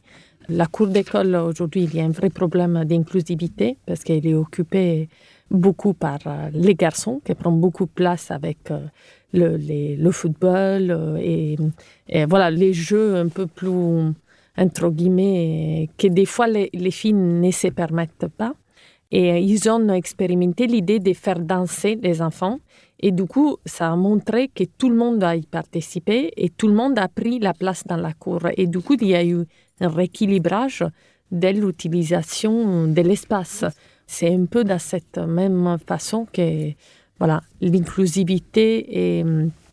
La 0.49 0.66
cour 0.66 0.88
d'école, 0.88 1.35
aujourd'hui, 1.37 1.85
il 1.85 1.94
y 1.94 2.00
a 2.00 2.04
un 2.04 2.11
vrai 2.11 2.30
problème 2.30 2.85
d'inclusivité 2.85 3.76
parce 3.87 4.02
qu'elle 4.04 4.26
est 4.26 4.35
occupée 4.35 5.09
beaucoup 5.50 5.94
par 5.94 6.18
euh, 6.26 6.50
les 6.52 6.75
garçons, 6.75 7.21
qui 7.25 7.35
prennent 7.35 7.61
beaucoup 7.61 7.85
de 7.85 7.90
place 7.90 8.30
avec 8.30 8.71
euh, 8.71 8.87
le, 9.33 10.11
football 10.11 10.90
euh, 10.90 11.16
et, 11.16 11.56
voilà, 12.26 12.50
les 12.50 12.73
jeux 12.73 13.16
un 13.16 13.28
peu 13.28 13.47
plus, 13.47 14.12
entre 14.56 14.90
guillemets, 14.90 15.88
que 15.99 16.06
des 16.06 16.26
fois 16.26 16.47
les 16.47 16.90
filles 16.90 17.14
ne 17.14 17.50
se 17.50 17.68
permettent 17.68 18.28
pas. 18.37 18.54
Et 19.16 19.38
ils 19.38 19.71
ont 19.71 19.90
expérimenté 19.90 20.66
l'idée 20.66 20.99
de 20.99 21.12
faire 21.12 21.38
danser 21.38 21.97
les 22.02 22.21
enfants. 22.21 22.59
Et 22.99 23.12
du 23.12 23.26
coup, 23.26 23.59
ça 23.64 23.92
a 23.92 23.94
montré 23.94 24.49
que 24.49 24.64
tout 24.64 24.90
le 24.90 24.97
monde 24.97 25.23
a 25.23 25.37
y 25.37 25.42
participé 25.42 26.33
et 26.37 26.50
tout 26.50 26.66
le 26.66 26.75
monde 26.75 26.99
a 26.99 27.06
pris 27.06 27.38
la 27.38 27.54
place 27.54 27.85
dans 27.87 27.97
la 27.97 28.12
cour. 28.12 28.40
Et 28.56 28.66
du 28.66 28.80
coup, 28.80 28.97
il 29.00 29.06
y 29.06 29.14
a 29.14 29.25
eu 29.25 29.44
un 29.80 29.88
rééquilibrage 29.88 30.85
de 31.30 31.49
l'utilisation 31.49 32.88
de 32.88 33.02
l'espace. 33.02 33.64
C'est 34.04 34.35
un 34.35 34.47
peu 34.47 34.64
de 34.64 34.76
cette 34.78 35.18
même 35.18 35.78
façon 35.87 36.26
que 36.33 36.73
voilà, 37.21 37.40
l'inclusivité 37.61 39.21
et, 39.21 39.25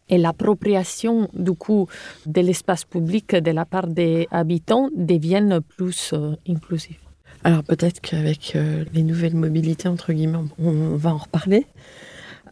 et 0.08 0.18
l'appropriation 0.20 1.28
du 1.34 1.54
coup 1.54 1.88
de 2.28 2.42
l'espace 2.42 2.86
public 2.86 3.36
de 3.36 3.50
la 3.50 3.66
part 3.66 3.88
des 3.88 4.28
habitants 4.30 4.90
deviennent 4.96 5.62
plus 5.62 6.14
euh, 6.14 6.36
inclusifs. 6.48 7.11
Alors 7.44 7.64
peut-être 7.64 8.02
qu'avec 8.02 8.54
euh, 8.56 8.86
les 8.94 9.04
nouvelles 9.04 9.36
mobilités, 9.36 9.88
entre 9.88 10.14
guillemets, 10.14 10.40
on, 10.60 10.96
va 10.96 11.14
en 11.14 11.18
reparler. 11.18 11.66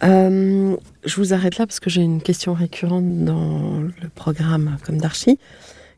Euh, 0.03 0.75
je 1.05 1.15
vous 1.17 1.34
arrête 1.34 1.58
là 1.58 1.67
parce 1.67 1.79
que 1.79 1.89
j'ai 1.89 2.01
une 2.01 2.22
question 2.22 2.53
récurrente 2.53 3.25
dans 3.25 3.81
le 3.81 4.10
programme 4.15 4.77
comme 4.86 4.98
d'archi 4.98 5.38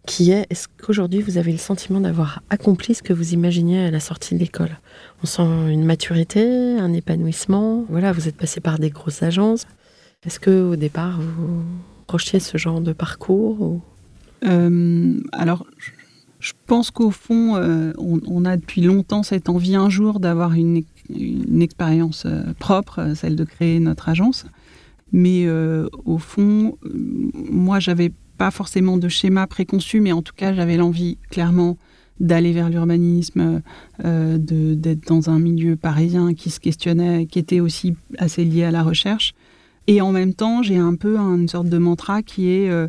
qui 0.08 0.32
est 0.32 0.48
est-ce 0.50 0.68
qu'aujourd'hui 0.82 1.22
vous 1.22 1.38
avez 1.38 1.52
le 1.52 1.58
sentiment 1.58 2.00
d'avoir 2.00 2.42
accompli 2.50 2.96
ce 2.96 3.04
que 3.04 3.14
vous 3.14 3.34
imaginiez 3.34 3.86
à 3.86 3.92
la 3.92 4.00
sortie 4.00 4.34
de 4.34 4.40
l'école? 4.40 4.80
On 5.24 5.28
sent 5.28 5.44
une 5.44 5.86
maturité, 5.86 6.78
un 6.80 6.94
épanouissement. 6.94 7.86
Voilà, 7.90 8.12
vous 8.12 8.28
êtes 8.28 8.36
passé 8.36 8.60
par 8.62 8.80
des 8.80 8.90
grosses 8.90 9.22
agences. 9.22 9.68
Est-ce 10.26 10.40
que 10.40 10.64
au 10.64 10.76
départ 10.76 11.20
vous 11.20 11.64
projetiez 12.08 12.40
ce 12.40 12.58
genre 12.58 12.82
de 12.82 12.94
parcours 12.94 13.80
euh, 14.44 15.22
Alors, 15.32 15.66
je 16.42 16.52
pense 16.68 16.92
qu'au 16.92 17.12
fond, 17.12 17.56
euh, 17.56 17.94
on, 17.98 18.44
a 18.44 18.58
depuis 18.58 18.82
longtemps 18.82 19.24
cette 19.24 19.48
envie 19.48 19.76
un 19.76 19.90
jour 19.90 20.20
d'avoir 20.20 20.54
une, 20.54 20.84
expérience 21.62 22.24
euh, 22.26 22.44
propre, 22.60 23.14
celle 23.16 23.36
de 23.36 23.44
créer 23.46 23.80
notre 23.80 24.10
agence. 24.10 24.46
Mais 25.14 25.46
au 26.06 26.18
fond, 26.18 26.78
moi, 27.34 27.82
j'avais 27.82 28.14
pas 28.38 28.50
forcément 28.50 28.98
de 28.98 29.10
schéma 29.10 29.46
préconçu, 29.46 30.00
mais 30.00 30.14
en 30.14 30.22
tout 30.22 30.34
cas, 30.34 30.54
j'avais 30.54 30.78
l'envie 30.78 31.18
clairement 31.30 31.78
d'aller 32.22 32.54
vers 32.54 32.70
l'urbanisme, 32.70 33.62
euh, 34.06 34.38
d'être 34.40 35.08
dans 35.08 35.30
un 35.30 35.40
milieu 35.40 35.76
parisien 35.76 36.34
qui 36.34 36.50
se 36.50 36.60
questionnait, 36.60 37.26
qui 37.26 37.40
était 37.40 37.60
aussi 37.60 37.96
assez 38.18 38.46
lié 38.46 38.64
à 38.64 38.72
la 38.72 38.84
recherche. 38.84 39.34
Et 39.88 40.02
en 40.02 40.12
même 40.12 40.34
temps, 40.34 40.62
j'ai 40.62 40.78
un 40.78 40.96
peu 40.96 41.18
une 41.18 41.48
sorte 41.48 41.68
de 41.68 41.78
mantra 41.80 42.22
qui 42.22 42.50
est 42.50 42.70
euh, 42.70 42.88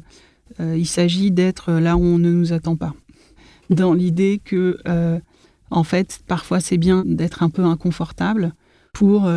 euh, 0.61 0.77
il 0.77 0.87
s'agit 0.87 1.31
d'être 1.31 1.73
là 1.73 1.97
où 1.97 2.03
on 2.03 2.19
ne 2.19 2.31
nous 2.31 2.53
attend 2.53 2.77
pas. 2.77 2.95
Dans 3.71 3.95
l'idée 3.95 4.41
que, 4.45 4.79
en 5.71 5.85
fait, 5.85 6.21
parfois 6.27 6.61
c'est 6.61 6.79
bien 6.79 7.05
d'être 7.07 7.43
un 7.43 7.51
peu 7.51 7.65
inconfortable 7.65 8.55
pour 8.93 9.31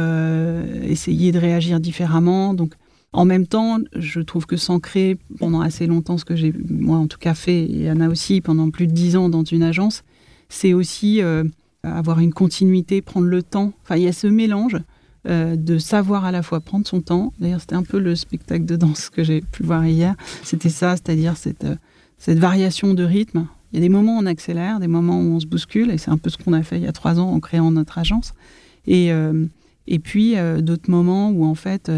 essayer 0.83 1.31
de 1.31 1.39
réagir 1.39 1.79
différemment. 1.79 2.53
Donc, 2.53 2.73
en 3.15 3.23
même 3.23 3.47
temps, 3.47 3.79
je 3.95 4.19
trouve 4.19 4.45
que 4.45 4.57
s'ancrer 4.57 5.17
pendant 5.39 5.61
assez 5.61 5.87
longtemps, 5.87 6.17
ce 6.17 6.25
que 6.25 6.35
j'ai, 6.35 6.53
moi 6.69 6.97
en 6.97 7.07
tout 7.07 7.17
cas 7.17 7.33
fait, 7.33 7.65
et 7.71 7.87
Anna 7.87 8.09
aussi, 8.09 8.41
pendant 8.41 8.69
plus 8.69 8.87
de 8.87 8.91
dix 8.91 9.15
ans 9.15 9.29
dans 9.29 9.45
une 9.45 9.63
agence, 9.63 10.03
c'est 10.49 10.73
aussi 10.73 11.21
euh, 11.21 11.45
avoir 11.83 12.19
une 12.19 12.33
continuité, 12.33 13.01
prendre 13.01 13.27
le 13.27 13.41
temps. 13.41 13.71
Enfin, 13.83 13.95
il 13.95 14.03
y 14.03 14.07
a 14.07 14.13
ce 14.13 14.27
mélange 14.27 14.77
euh, 15.27 15.55
de 15.55 15.77
savoir 15.77 16.25
à 16.25 16.31
la 16.31 16.43
fois 16.43 16.59
prendre 16.59 16.85
son 16.85 16.99
temps. 16.99 17.31
D'ailleurs, 17.39 17.61
c'était 17.61 17.75
un 17.75 17.83
peu 17.83 17.99
le 17.99 18.15
spectacle 18.15 18.65
de 18.65 18.75
danse 18.75 19.09
que 19.09 19.23
j'ai 19.23 19.39
pu 19.39 19.63
voir 19.63 19.85
hier. 19.85 20.15
C'était 20.43 20.69
ça, 20.69 20.97
c'est-à-dire 20.97 21.37
cette, 21.37 21.63
euh, 21.63 21.75
cette 22.17 22.39
variation 22.39 22.93
de 22.93 23.03
rythme. 23.03 23.47
Il 23.75 23.79
y 23.79 23.81
a 23.81 23.81
des 23.81 23.89
moments 23.89 24.17
où 24.17 24.21
on 24.21 24.25
accélère, 24.25 24.79
des 24.79 24.87
moments 24.87 25.19
où 25.19 25.35
on 25.35 25.39
se 25.41 25.45
bouscule, 25.45 25.91
et 25.91 25.97
c'est 25.97 26.09
un 26.09 26.17
peu 26.17 26.29
ce 26.29 26.37
qu'on 26.37 26.53
a 26.53 26.63
fait 26.63 26.77
il 26.77 26.83
y 26.83 26.87
a 26.87 26.93
trois 26.93 27.19
ans 27.19 27.29
en 27.29 27.41
créant 27.41 27.71
notre 27.71 27.97
agence. 27.97 28.33
Et, 28.87 29.09
et 29.87 29.99
puis, 29.99 30.35
d'autres 30.61 30.89
moments 30.89 31.29
où, 31.31 31.43
en 31.43 31.55
fait, 31.55 31.91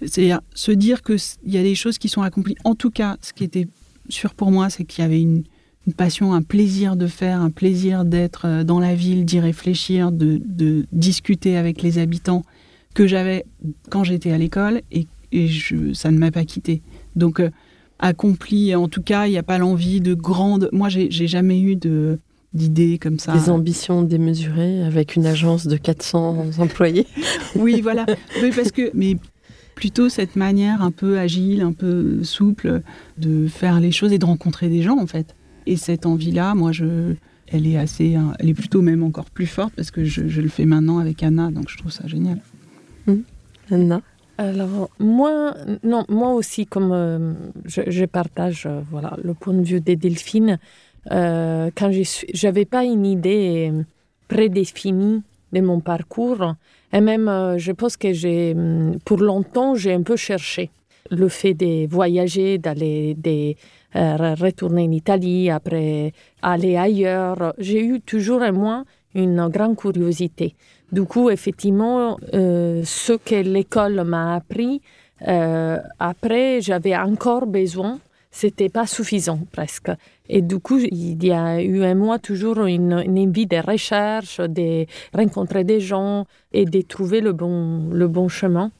c'est-à-dire 0.00 0.40
se 0.54 0.72
dire 0.72 1.02
qu'il 1.02 1.18
y 1.46 1.58
a 1.58 1.62
des 1.62 1.74
choses 1.74 1.98
qui 1.98 2.08
sont 2.08 2.22
accomplies. 2.22 2.56
En 2.64 2.74
tout 2.74 2.90
cas, 2.90 3.16
ce 3.20 3.32
qui 3.32 3.44
était 3.44 3.68
sûr 4.08 4.34
pour 4.34 4.50
moi, 4.50 4.70
c'est 4.70 4.84
qu'il 4.84 5.02
y 5.02 5.04
avait 5.04 5.20
une, 5.20 5.44
passion, 5.96 6.32
un 6.32 6.42
plaisir 6.42 6.96
de 6.96 7.06
faire, 7.06 7.40
un 7.40 7.50
plaisir 7.50 8.06
d'être 8.06 8.46
euh, 8.46 8.64
dans 8.64 8.80
la 8.80 8.94
ville, 8.94 9.26
d'y 9.26 9.38
réfléchir, 9.38 10.12
de, 10.12 10.40
discuter 10.92 11.58
avec 11.58 11.82
les 11.82 11.98
habitants 11.98 12.42
que 12.94 13.06
j'avais 13.06 13.44
quand 13.90 14.02
j'étais 14.02 14.30
à 14.30 14.38
l'école 14.38 14.80
et, 14.90 15.06
ça 15.94 16.12
ne 16.12 16.18
m'a 16.18 16.30
pas 16.30 16.44
quitté. 16.44 16.80
Donc, 17.16 17.40
euh, 17.40 17.50
accompli, 17.98 18.74
en 18.74 18.88
tout 18.88 19.02
cas, 19.02 19.26
il 19.26 19.30
n'y 19.30 19.38
a 19.38 19.42
pas 19.42 19.58
l'envie 19.58 20.00
de 20.00 20.14
grande. 20.14 20.68
Moi, 20.72 20.88
j'ai 20.88 21.26
jamais 21.26 21.60
eu 21.60 21.76
de 21.76 22.18
d'idées 22.54 22.98
comme 22.98 23.18
ça. 23.18 23.32
Des 23.32 23.50
ambitions 23.50 24.02
démesurées 24.02 24.84
avec 24.84 25.16
une 25.16 25.26
agence 25.26 25.66
de 25.66 25.76
400 25.76 26.46
employés. 26.58 27.06
oui, 27.56 27.80
voilà. 27.80 28.06
Oui, 28.40 28.52
parce 28.54 28.70
que, 28.70 28.90
mais 28.94 29.16
plutôt 29.74 30.08
cette 30.08 30.36
manière 30.36 30.82
un 30.82 30.92
peu 30.92 31.18
agile, 31.18 31.62
un 31.62 31.72
peu 31.72 32.22
souple 32.22 32.82
de 33.18 33.48
faire 33.48 33.80
les 33.80 33.90
choses 33.90 34.12
et 34.12 34.18
de 34.18 34.24
rencontrer 34.24 34.68
des 34.68 34.82
gens 34.82 34.98
en 34.98 35.06
fait. 35.06 35.34
Et 35.66 35.76
cette 35.76 36.06
envie-là, 36.06 36.54
moi, 36.54 36.72
je, 36.72 37.14
elle 37.48 37.66
est 37.66 37.76
assez, 37.76 38.16
elle 38.38 38.48
est 38.48 38.54
plutôt 38.54 38.82
même 38.82 39.02
encore 39.02 39.30
plus 39.30 39.46
forte 39.46 39.72
parce 39.74 39.90
que 39.90 40.04
je, 40.04 40.22
le 40.22 40.48
fais 40.48 40.66
maintenant 40.66 40.98
avec 40.98 41.22
Anna, 41.22 41.50
donc 41.50 41.68
je 41.68 41.76
trouve 41.76 41.90
ça 41.90 42.06
génial. 42.06 42.40
Mmh. 43.06 43.14
Anna? 43.70 44.02
Alors 44.36 44.90
moi, 44.98 45.54
non, 45.84 46.04
moi 46.08 46.32
aussi, 46.32 46.66
comme 46.66 46.90
euh, 46.92 47.32
je, 47.66 48.04
partage 48.04 48.66
euh, 48.66 48.80
voilà 48.90 49.16
le 49.22 49.32
point 49.32 49.54
de 49.54 49.62
vue 49.62 49.80
des 49.80 49.94
Delphines, 49.94 50.58
euh, 51.12 51.70
quand 51.76 51.92
je 51.92 52.46
n'avais 52.46 52.64
pas 52.64 52.84
une 52.84 53.06
idée 53.06 53.72
prédéfinie 54.26 55.22
de 55.52 55.60
mon 55.60 55.78
parcours, 55.78 56.54
Et 56.92 57.00
même, 57.00 57.28
je 57.58 57.72
pense 57.72 57.96
que 57.96 58.12
j'ai, 58.12 58.54
hum, 58.54 58.98
pour 59.04 59.18
longtemps, 59.18 59.76
j'ai 59.76 59.92
un 59.92 60.02
peu 60.02 60.16
cherché 60.16 60.70
le 61.10 61.28
fait 61.28 61.54
de 61.54 61.86
voyager, 61.86 62.58
d'aller, 62.58 63.14
de 63.14 63.54
retourner 63.94 64.84
en 64.88 64.90
Italie, 64.90 65.50
après 65.50 66.12
aller 66.42 66.76
ailleurs. 66.76 67.54
J'ai 67.58 67.84
eu 67.84 68.00
toujours 68.00 68.40
moi 68.52 68.84
une 69.14 69.48
grande 69.48 69.76
curiosité. 69.76 70.56
Du 70.94 71.02
coup, 71.06 71.28
effectivement, 71.28 72.16
euh, 72.34 72.82
ce 72.84 73.14
que 73.14 73.34
l'école 73.34 74.04
m'a 74.04 74.36
appris, 74.36 74.80
euh, 75.26 75.78
après, 75.98 76.60
j'avais 76.60 76.96
encore 76.96 77.46
besoin. 77.46 77.98
C'était 78.30 78.68
pas 78.68 78.86
suffisant 78.86 79.40
presque. 79.50 79.90
Et 80.28 80.40
du 80.40 80.60
coup, 80.60 80.78
il 80.78 81.24
y 81.24 81.32
a 81.32 81.60
eu 81.60 81.82
un 81.82 81.96
mois 81.96 82.20
toujours 82.20 82.64
une, 82.66 82.94
envie 82.94 83.46
de 83.46 83.56
recherche, 83.56 84.38
de 84.38 84.86
rencontrer 85.12 85.64
des 85.64 85.80
gens 85.80 86.26
et 86.52 86.64
de 86.64 86.80
trouver 86.82 87.20
le 87.20 87.32
bon, 87.32 87.88
le 87.90 88.06
bon 88.06 88.28
chemin. 88.28 88.70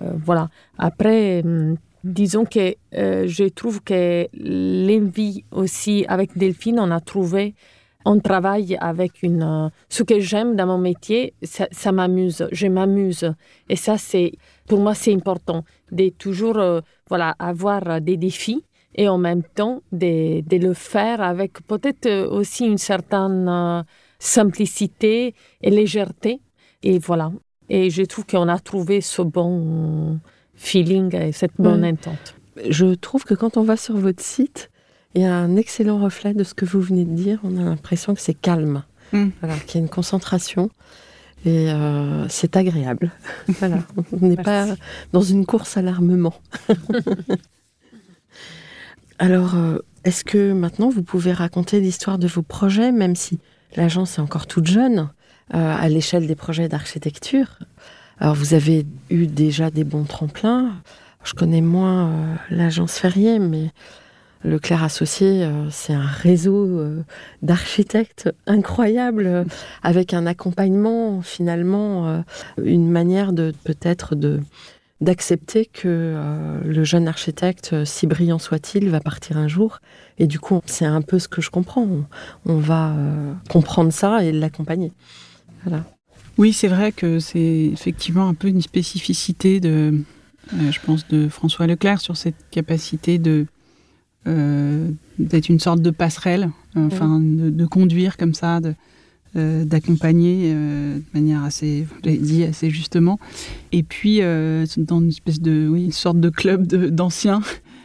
Euh, 0.00 0.12
voilà. 0.24 0.50
Après, 0.78 1.42
hum, 1.44 1.76
disons 2.04 2.44
que 2.44 2.76
je 2.92 3.48
trouve 3.48 3.82
que 3.82 4.28
l'envie 4.32 5.44
aussi 5.50 6.04
avec 6.06 6.38
Delphine, 6.38 6.78
on 6.78 6.92
a 6.92 7.00
trouvé 7.00 7.56
on 8.04 8.20
travaille 8.20 8.76
avec 8.80 9.22
une. 9.22 9.42
Euh, 9.42 9.68
ce 9.88 10.02
que 10.02 10.20
j'aime 10.20 10.56
dans 10.56 10.66
mon 10.66 10.78
métier, 10.78 11.34
ça, 11.42 11.92
m'amuse. 11.92 12.46
Je 12.52 12.66
m'amuse. 12.66 13.34
Et 13.68 13.76
ça, 13.76 13.98
c'est 13.98 14.32
pour 14.66 14.80
moi, 14.80 14.94
c'est 14.94 15.12
important 15.12 15.64
de 15.90 16.08
toujours 16.10 16.58
euh, 16.58 16.80
voilà, 17.08 17.34
avoir 17.38 18.00
des 18.00 18.16
défis 18.16 18.64
et 18.94 19.08
en 19.08 19.18
même 19.18 19.42
temps 19.42 19.82
de, 19.92 20.40
de 20.40 20.56
le 20.56 20.74
faire 20.74 21.20
avec 21.20 21.66
peut-être 21.66 22.28
aussi 22.28 22.64
une 22.66 22.78
certaine 22.78 23.84
simplicité 24.18 25.34
et 25.62 25.70
légèreté. 25.70 26.40
Et 26.82 26.98
voilà. 26.98 27.32
Et 27.68 27.90
je 27.90 28.02
trouve 28.02 28.26
qu'on 28.26 28.48
a 28.48 28.58
trouvé 28.58 29.00
ce 29.00 29.22
bon 29.22 30.20
feeling 30.54 31.14
et 31.16 31.32
cette 31.32 31.54
bonne 31.58 31.84
entente. 31.84 32.36
Je 32.68 32.94
trouve 32.94 33.24
que 33.24 33.34
quand 33.34 33.56
on 33.56 33.62
va 33.62 33.76
sur 33.76 33.96
votre 33.96 34.22
site, 34.22 34.70
il 35.14 35.22
y 35.22 35.24
a 35.24 35.34
un 35.34 35.56
excellent 35.56 35.98
reflet 35.98 36.34
de 36.34 36.44
ce 36.44 36.54
que 36.54 36.64
vous 36.64 36.80
venez 36.80 37.04
de 37.04 37.14
dire. 37.14 37.38
On 37.44 37.56
a 37.58 37.62
l'impression 37.62 38.14
que 38.14 38.20
c'est 38.20 38.34
calme, 38.34 38.84
mm. 39.12 39.28
voilà, 39.40 39.56
qu'il 39.58 39.76
y 39.76 39.78
a 39.78 39.80
une 39.84 39.90
concentration. 39.90 40.70
Et 41.46 41.70
euh, 41.70 42.26
c'est 42.28 42.56
agréable. 42.56 43.12
voilà. 43.58 43.78
On 44.12 44.26
n'est 44.26 44.36
pas 44.36 44.66
dans 45.12 45.22
une 45.22 45.44
course 45.44 45.76
à 45.76 45.82
l'armement. 45.82 46.34
Alors, 49.18 49.54
euh, 49.54 49.78
est-ce 50.04 50.24
que 50.24 50.52
maintenant 50.52 50.88
vous 50.88 51.02
pouvez 51.02 51.32
raconter 51.32 51.80
l'histoire 51.80 52.18
de 52.18 52.26
vos 52.26 52.42
projets, 52.42 52.92
même 52.92 53.14
si 53.14 53.38
l'agence 53.76 54.18
est 54.18 54.20
encore 54.20 54.46
toute 54.46 54.66
jeune, 54.66 55.10
euh, 55.54 55.76
à 55.76 55.88
l'échelle 55.88 56.26
des 56.26 56.34
projets 56.34 56.68
d'architecture? 56.68 57.58
Alors 58.18 58.34
vous 58.34 58.54
avez 58.54 58.86
eu 59.10 59.26
déjà 59.26 59.70
des 59.70 59.84
bons 59.84 60.04
tremplins. 60.04 60.72
Je 61.24 61.32
connais 61.34 61.60
moins 61.60 62.08
euh, 62.08 62.34
l'agence 62.50 62.98
Ferrier, 62.98 63.38
mais 63.38 63.70
Leclerc 64.44 64.84
Associé, 64.84 65.42
euh, 65.42 65.68
c'est 65.70 65.94
un 65.94 66.06
réseau 66.06 66.66
euh, 66.66 67.02
d'architectes 67.42 68.30
incroyable, 68.46 69.46
avec 69.82 70.14
un 70.14 70.26
accompagnement 70.26 71.22
finalement, 71.22 72.22
une 72.62 72.90
manière 72.90 73.32
de 73.32 73.52
peut-être 73.64 74.14
de 74.14 74.40
d'accepter 75.00 75.66
que 75.66 76.16
le 76.64 76.84
jeune 76.84 77.08
architecte, 77.08 77.84
si 77.84 78.06
brillant 78.06 78.38
soit-il, 78.38 78.88
va 78.88 79.00
partir 79.00 79.36
un 79.36 79.48
jour. 79.48 79.80
Et 80.18 80.26
du 80.26 80.38
coup, 80.38 80.60
c'est 80.64 80.86
un 80.86 81.02
peu 81.02 81.18
ce 81.18 81.28
que 81.28 81.42
je 81.42 81.50
comprends. 81.50 81.86
On, 82.46 82.56
va 82.58 82.94
comprendre 83.50 83.92
ça 83.92 84.24
et 84.24 84.32
l'accompagner. 84.32 84.92
Voilà. 85.64 85.84
Oui, 86.36 86.52
c'est 86.52 86.68
vrai 86.68 86.90
que 86.90 87.20
c'est 87.20 87.70
effectivement 87.72 88.28
un 88.28 88.34
peu 88.34 88.48
une 88.48 88.62
spécificité 88.62 89.60
de, 89.60 90.04
euh, 90.52 90.72
je 90.72 90.80
pense, 90.80 91.06
de 91.08 91.28
François 91.28 91.66
Leclerc 91.66 92.00
sur 92.00 92.16
cette 92.16 92.34
capacité 92.50 93.18
de 93.18 93.30
euh, 93.40 93.46
d'être 94.26 95.48
une 95.48 95.60
sorte 95.60 95.80
de 95.80 95.90
passerelle, 95.90 96.50
enfin 96.76 97.20
de, 97.20 97.66
conduire 97.66 98.16
comme 98.16 98.34
ça, 98.34 98.60
de, 98.60 98.74
euh, 99.36 99.64
d'accompagner 99.64 100.52
de 100.52 101.02
manière 101.12 101.44
assez, 101.44 101.82
vous 101.82 101.94
l'avez 102.04 102.18
dit 102.18 102.44
assez 102.44 102.70
justement, 102.70 103.18
et 103.72 103.82
puis 103.82 104.20
dans 104.20 105.00
une 105.00 105.08
espèce 105.08 105.40
de, 105.40 105.68
oui, 105.68 105.84
une 105.84 105.92
sorte 105.92 106.20
de 106.20 106.30
club 106.30 106.66
d'anciens 106.66 107.42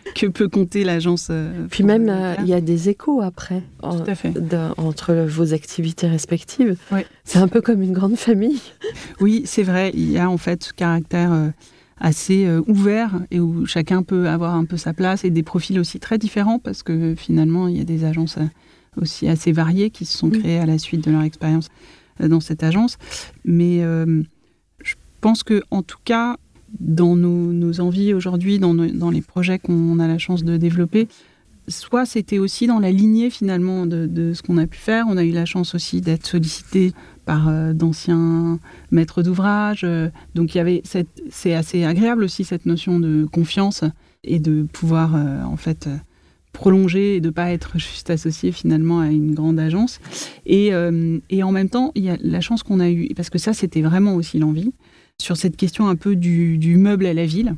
que 0.15 0.27
peut 0.27 0.47
compter 0.47 0.83
l'agence. 0.83 1.27
Euh, 1.29 1.67
Puis 1.69 1.83
même, 1.83 2.09
euh, 2.09 2.35
il 2.41 2.47
y 2.47 2.53
a 2.53 2.61
des 2.61 2.89
échos 2.89 3.21
après 3.21 3.63
entre 3.81 5.13
vos 5.25 5.53
activités 5.53 6.07
respectives. 6.07 6.77
C'est 7.23 7.39
un 7.39 7.47
peu 7.47 7.61
comme 7.61 7.81
une 7.81 7.93
grande 7.93 8.17
famille. 8.17 8.61
Oui, 9.19 9.43
c'est 9.45 9.63
vrai. 9.63 9.91
Il 9.93 10.11
y 10.11 10.17
a 10.17 10.29
en 10.29 10.37
fait 10.37 10.63
ce 10.63 10.73
caractère 10.73 11.31
euh, 11.31 11.49
assez 11.99 12.47
ouvert 12.67 13.19
et 13.31 13.39
où 13.39 13.65
chacun 13.65 14.03
peut 14.03 14.27
avoir 14.27 14.55
un 14.55 14.65
peu 14.65 14.77
sa 14.77 14.93
place 14.93 15.25
et 15.25 15.29
des 15.29 15.43
profils 15.43 15.79
aussi 15.79 15.99
très 15.99 16.17
différents 16.17 16.59
parce 16.59 16.83
que 16.83 17.15
finalement, 17.15 17.67
il 17.67 17.77
y 17.77 17.81
a 17.81 17.85
des 17.85 18.05
agences 18.05 18.37
aussi 18.95 19.27
assez 19.27 19.51
variées 19.51 19.89
qui 19.89 20.05
se 20.05 20.17
sont 20.17 20.29
créées 20.29 20.59
à 20.59 20.65
la 20.65 20.77
suite 20.77 21.03
de 21.03 21.11
leur 21.11 21.23
expérience 21.23 21.69
dans 22.19 22.39
cette 22.39 22.63
agence. 22.63 22.97
Mais 23.43 23.79
je 23.81 24.95
pense 25.21 25.43
que 25.43 25.61
en 25.71 25.83
tout 25.83 25.99
cas, 26.05 26.37
dans 26.79 27.15
nos, 27.15 27.79
envies 27.81 28.13
aujourd'hui, 28.13 28.59
dans, 28.59 28.73
les 28.73 29.21
projets 29.21 29.59
qu'on 29.59 29.99
a 29.99 30.07
la 30.07 30.17
chance 30.17 30.43
de 30.43 30.57
développer, 30.57 31.07
soit 31.69 32.05
c'était 32.05 32.39
aussi 32.39 32.67
dans 32.67 32.79
la 32.79 32.91
lignée 32.91 33.29
finalement 33.29 33.85
de, 33.85 34.33
ce 34.33 34.41
qu'on 34.41 34.57
a 34.57 34.67
pu 34.67 34.77
faire. 34.77 35.05
On 35.07 35.17
a 35.17 35.23
eu 35.23 35.31
la 35.31 35.45
chance 35.45 35.75
aussi 35.75 36.01
d'être 36.01 36.25
sollicité 36.25 36.91
par 37.25 37.47
euh, 37.47 37.73
d'anciens 37.73 38.59
maîtres 38.91 39.21
d'ouvrage. 39.21 39.81
Euh, 39.83 40.09
donc 40.35 40.53
il 40.53 40.57
y 40.57 40.61
avait 40.61 40.81
c'est 40.83 41.53
assez 41.53 41.83
agréable 41.83 42.23
aussi 42.23 42.43
cette 42.43 42.65
notion 42.65 42.99
de 42.99 43.25
confiance 43.31 43.83
et 44.23 44.39
de 44.39 44.63
pouvoir 44.63 45.15
euh, 45.15 45.43
en 45.43 45.55
fait 45.55 45.87
prolonger 46.51 47.17
et 47.17 47.21
de 47.21 47.29
pas 47.29 47.51
être 47.51 47.73
juste 47.77 48.09
associé 48.09 48.51
finalement 48.51 48.99
à 48.99 49.07
une 49.07 49.33
grande 49.33 49.59
agence. 49.59 49.99
Et, 50.45 50.73
en 50.73 51.51
même 51.51 51.69
temps, 51.69 51.91
il 51.95 52.03
y 52.03 52.09
a 52.09 52.17
la 52.21 52.41
chance 52.41 52.63
qu'on 52.63 52.79
a 52.79 52.89
eue, 52.89 53.09
parce 53.15 53.29
que 53.29 53.37
ça 53.37 53.53
c'était 53.53 53.81
vraiment 53.81 54.15
aussi 54.15 54.39
l'envie, 54.39 54.73
sur 55.21 55.37
cette 55.37 55.57
question 55.57 55.87
un 55.87 55.95
peu 55.95 56.15
du, 56.15 56.75
meuble 56.77 57.05
à 57.05 57.13
la 57.13 57.25
ville. 57.25 57.55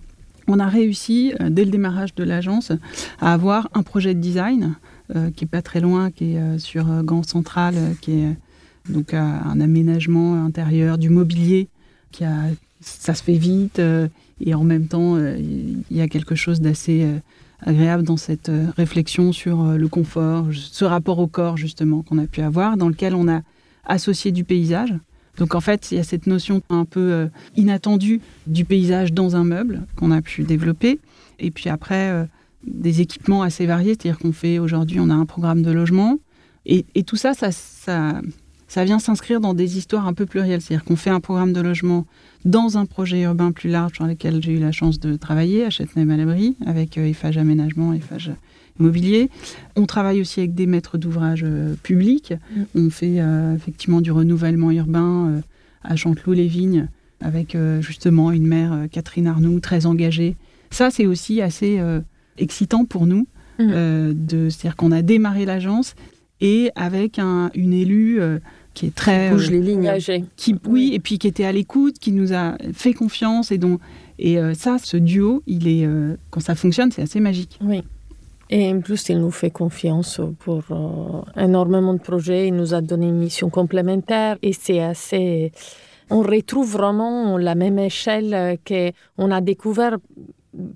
On 0.48 0.60
a 0.60 0.68
réussi, 0.68 1.34
euh, 1.40 1.50
dès 1.50 1.66
le 1.66 1.72
démarrage 1.72 2.16
de 2.16 2.24
l'agence, 2.24 2.72
à 3.20 3.34
avoir 3.34 3.70
un 3.74 3.84
projet 3.84 4.14
de 4.14 4.20
design 4.20 4.76
euh, 5.16 5.30
qui 5.32 5.46
est 5.46 5.48
pas 5.48 5.62
très 5.62 5.80
loin, 5.80 6.12
qui 6.12 6.34
est 6.34 6.40
euh, 6.40 6.58
sur 6.58 7.04
Gand 7.04 7.24
Central, 7.24 7.76
qui 8.02 8.12
est 8.12 8.36
donc 8.90 9.14
un 9.14 9.62
aménagement 9.62 10.44
intérieur, 10.44 10.98
du 10.98 11.10
mobilier, 11.10 11.68
qui 12.12 12.24
a, 12.24 12.36
ça 12.82 13.14
se 13.14 13.22
fait 13.22 13.38
vite 13.38 13.80
et 14.44 14.56
en 14.56 14.64
même 14.64 14.88
temps 14.88 15.20
il 15.20 15.84
y 15.92 16.02
a 16.02 16.08
quelque 16.08 16.34
chose 16.34 16.62
d'assez 16.62 17.06
agréable 17.62 18.02
dans 18.02 18.18
cette 18.18 18.52
réflexion 18.76 19.34
sur 19.34 19.64
le 19.78 19.88
confort, 19.88 20.48
ce 20.52 20.84
rapport 20.84 21.20
au 21.20 21.28
corps 21.28 21.58
justement 21.58 22.02
qu'on 22.02 22.18
a 22.18 22.26
pu 22.26 22.42
avoir, 22.42 22.76
dans 22.76 22.90
lequel 22.90 23.14
on 23.14 23.28
a 23.28 23.42
associé 23.86 24.32
du 24.32 24.44
paysage. 24.44 24.96
Donc 25.38 25.56
en 25.56 25.62
fait, 25.62 25.92
il 25.92 25.98
y 25.98 26.00
a 26.00 26.04
cette 26.04 26.28
notion 26.28 26.62
un 26.70 26.86
peu 26.86 27.12
euh, 27.12 27.28
inattendue 27.56 28.22
du 28.48 28.66
paysage 28.66 29.14
dans 29.14 29.36
un 29.36 29.44
meuble 29.44 29.82
qu'on 29.96 30.12
a 30.12 30.22
pu 30.22 30.44
développer. 30.44 31.00
Et 31.40 31.52
puis 31.52 31.70
après, 31.70 32.10
euh, 32.10 32.26
des 32.66 33.02
équipements 33.02 33.42
assez 33.42 33.66
variés, 33.66 33.96
c'est-à-dire 34.00 34.20
qu'on 34.20 34.34
fait 34.34 34.60
aujourd'hui, 34.60 35.00
on 35.00 35.10
a 35.10 35.16
un 35.16 35.26
programme 35.26 35.62
de 35.62 35.72
logement. 35.72 36.20
Et, 36.68 36.84
tout 37.04 37.16
ça, 37.16 37.34
ça, 37.34 37.50
ça, 37.52 38.86
vient 38.86 39.00
s'inscrire 39.00 39.40
dans 39.40 39.56
des 39.56 39.80
histoires 39.80 40.06
un 40.06 40.14
peu 40.14 40.28
plurielles. 40.28 40.62
C'est-à-dire 40.62 40.86
qu'on 40.86 40.96
fait 40.96 41.10
un 41.10 41.20
programme 41.20 41.54
de 41.54 41.62
logement 41.62 42.06
dans 42.46 42.78
un 42.78 42.86
projet 42.86 43.22
urbain 43.24 43.52
plus 43.52 43.70
large 43.70 43.94
sur 43.96 44.06
lequel 44.06 44.44
j'ai 44.44 44.52
eu 44.52 44.60
la 44.60 44.72
chance 44.72 45.00
de 45.00 45.16
travailler 45.16 45.66
à 45.66 45.72
Châtenay-Malabry 45.72 46.56
avec 46.68 47.00
euh, 47.00 47.12
Aménagement, 47.36 47.94
EFAGE 47.94 48.32
immobilier. 48.80 49.30
On 49.76 49.86
travaille 49.86 50.22
aussi 50.22 50.40
avec 50.40 50.54
des 50.54 50.66
maîtres 50.66 50.98
d'ouvrage 50.98 51.44
euh, 51.44 51.76
publics. 51.84 52.34
Mm. 52.56 52.64
On 52.76 52.90
fait 52.90 53.20
euh, 53.20 53.56
effectivement 53.56 54.02
du 54.02 54.12
renouvellement 54.12 54.72
urbain 54.72 55.28
euh, 55.28 55.42
à 55.84 55.96
Chanteloup-les-Vignes 55.96 56.88
avec 57.24 57.56
justement 57.82 58.32
une 58.32 58.48
maire, 58.48 58.88
Catherine 58.92 59.28
Arnoux, 59.28 59.60
très 59.60 59.86
engagée. 59.86 60.36
Ça, 60.72 60.90
c'est 60.90 61.06
aussi 61.06 61.40
assez 61.40 61.80
excitant 62.40 62.84
pour 62.84 63.06
nous. 63.06 63.28
Mm. 63.60 64.14
de, 64.14 64.50
c'est-à-dire 64.50 64.76
qu'on 64.76 64.92
a 64.92 65.04
démarré 65.04 65.46
l'agence 65.46 65.94
et 66.40 66.72
avec 66.76 67.20
un, 67.20 67.52
une 67.54 67.74
élue 67.74 68.20
qui 68.74 68.88
est 68.88 68.96
très 68.96 69.28
qui 69.28 69.36
bouge 69.36 69.52
les 69.52 69.62
lignes 69.62 69.92
qui 70.36 70.56
oui 70.68 70.96
et 70.96 71.00
puis 71.00 71.20
qui 71.20 71.28
était 71.28 71.44
à 71.44 71.52
l'écoute 71.52 72.00
qui 72.00 72.12
nous 72.12 72.34
a 72.34 72.58
fait 72.74 72.94
confiance 72.94 73.52
et 73.52 73.60
dont 73.60 73.78
et 74.18 74.40
ça 74.56 74.78
ce 74.84 74.98
duo 74.98 75.44
il 75.46 75.68
est 75.68 75.88
quand 76.32 76.40
ça 76.40 76.56
fonctionne 76.56 76.92
c'est 76.92 77.04
assez 77.04 77.20
magique 77.20 77.60
oui 77.62 77.84
et 78.52 78.70
en 78.70 78.82
plus, 78.82 79.08
il 79.10 79.20
nous 79.20 79.32
fait 79.32 79.50
confiance 79.50 80.20
pour 80.40 80.64
euh, 80.72 81.42
énormément 81.42 81.94
de 81.94 82.00
projets. 82.00 82.50
Il 82.50 82.56
nous 82.56 82.74
a 82.74 82.82
donné 82.82 83.08
une 83.08 83.18
mission 83.18 83.50
complémentaire 83.50 84.38
et 84.42 84.52
c'est 84.52 84.82
assez. 84.82 85.54
On 86.10 86.22
retrouve 86.22 86.70
vraiment 86.70 87.38
la 87.38 87.56
même 87.56 87.80
échelle 87.80 88.60
qu'on 88.68 89.32
a 89.32 89.40
découvert 89.40 89.98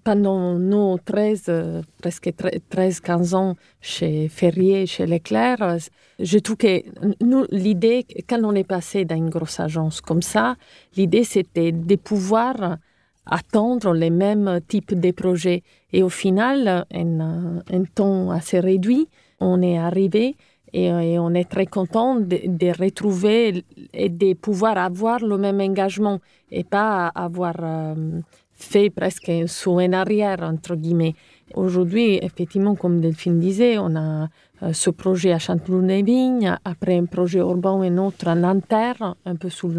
pendant 0.05 0.57
nos 0.57 0.97
13, 0.97 1.43
euh, 1.49 1.81
presque 2.01 2.27
13-15 2.27 3.35
ans 3.35 3.55
chez 3.81 4.29
Ferrier, 4.29 4.85
chez 4.85 5.05
Leclerc, 5.05 5.77
je 6.19 6.37
trouve 6.39 6.57
que 6.57 6.81
nous, 7.21 7.45
l'idée, 7.51 8.05
quand 8.29 8.41
on 8.43 8.55
est 8.55 8.63
passé 8.63 9.03
dans 9.03 9.15
une 9.15 9.29
grosse 9.29 9.59
agence 9.59 9.99
comme 9.99 10.21
ça, 10.21 10.55
l'idée 10.95 11.25
c'était 11.25 11.73
de 11.73 11.95
pouvoir 11.97 12.77
attendre 13.25 13.93
les 13.93 14.09
mêmes 14.09 14.59
types 14.67 14.93
de 14.93 15.11
projets. 15.11 15.63
Et 15.93 16.03
au 16.03 16.09
final, 16.09 16.85
en 16.93 17.19
un 17.71 17.83
temps 17.93 18.31
assez 18.31 18.59
réduit, 18.59 19.07
on 19.39 19.61
est 19.61 19.77
arrivé 19.77 20.35
et, 20.75 21.19
on 21.19 21.33
est 21.33 21.49
très 21.49 21.65
content 21.65 22.15
de, 22.15 22.83
retrouver 22.83 23.63
et 23.93 24.09
de 24.09 24.33
pouvoir 24.33 24.77
avoir 24.77 25.19
le 25.19 25.37
même 25.37 25.61
engagement 25.61 26.19
et 26.51 26.65
pas 26.65 27.07
avoir 27.07 27.55
euh, 27.61 28.19
fait 28.53 28.89
presque 28.89 29.29
un 29.29 29.47
saut 29.47 29.79
en 29.79 29.93
arrière, 29.93 30.41
entre 30.41 30.75
guillemets. 30.75 31.15
Aujourd'hui, 31.53 32.19
effectivement, 32.21 32.75
comme 32.75 32.99
Delphine 32.99 33.39
disait, 33.39 33.77
on 33.77 33.95
a 33.95 34.27
euh, 34.63 34.73
ce 34.73 34.89
projet 34.89 35.31
à 35.31 35.39
Chanteloup-les-Vignes, 35.39 36.57
après 36.65 36.97
un 36.97 37.05
projet 37.05 37.39
urbain 37.39 37.81
et 37.83 37.87
un 37.87 37.97
autre 37.97 38.27
à 38.27 38.35
Nanterre, 38.35 39.15
un 39.25 39.35
peu 39.35 39.49
sous 39.49 39.71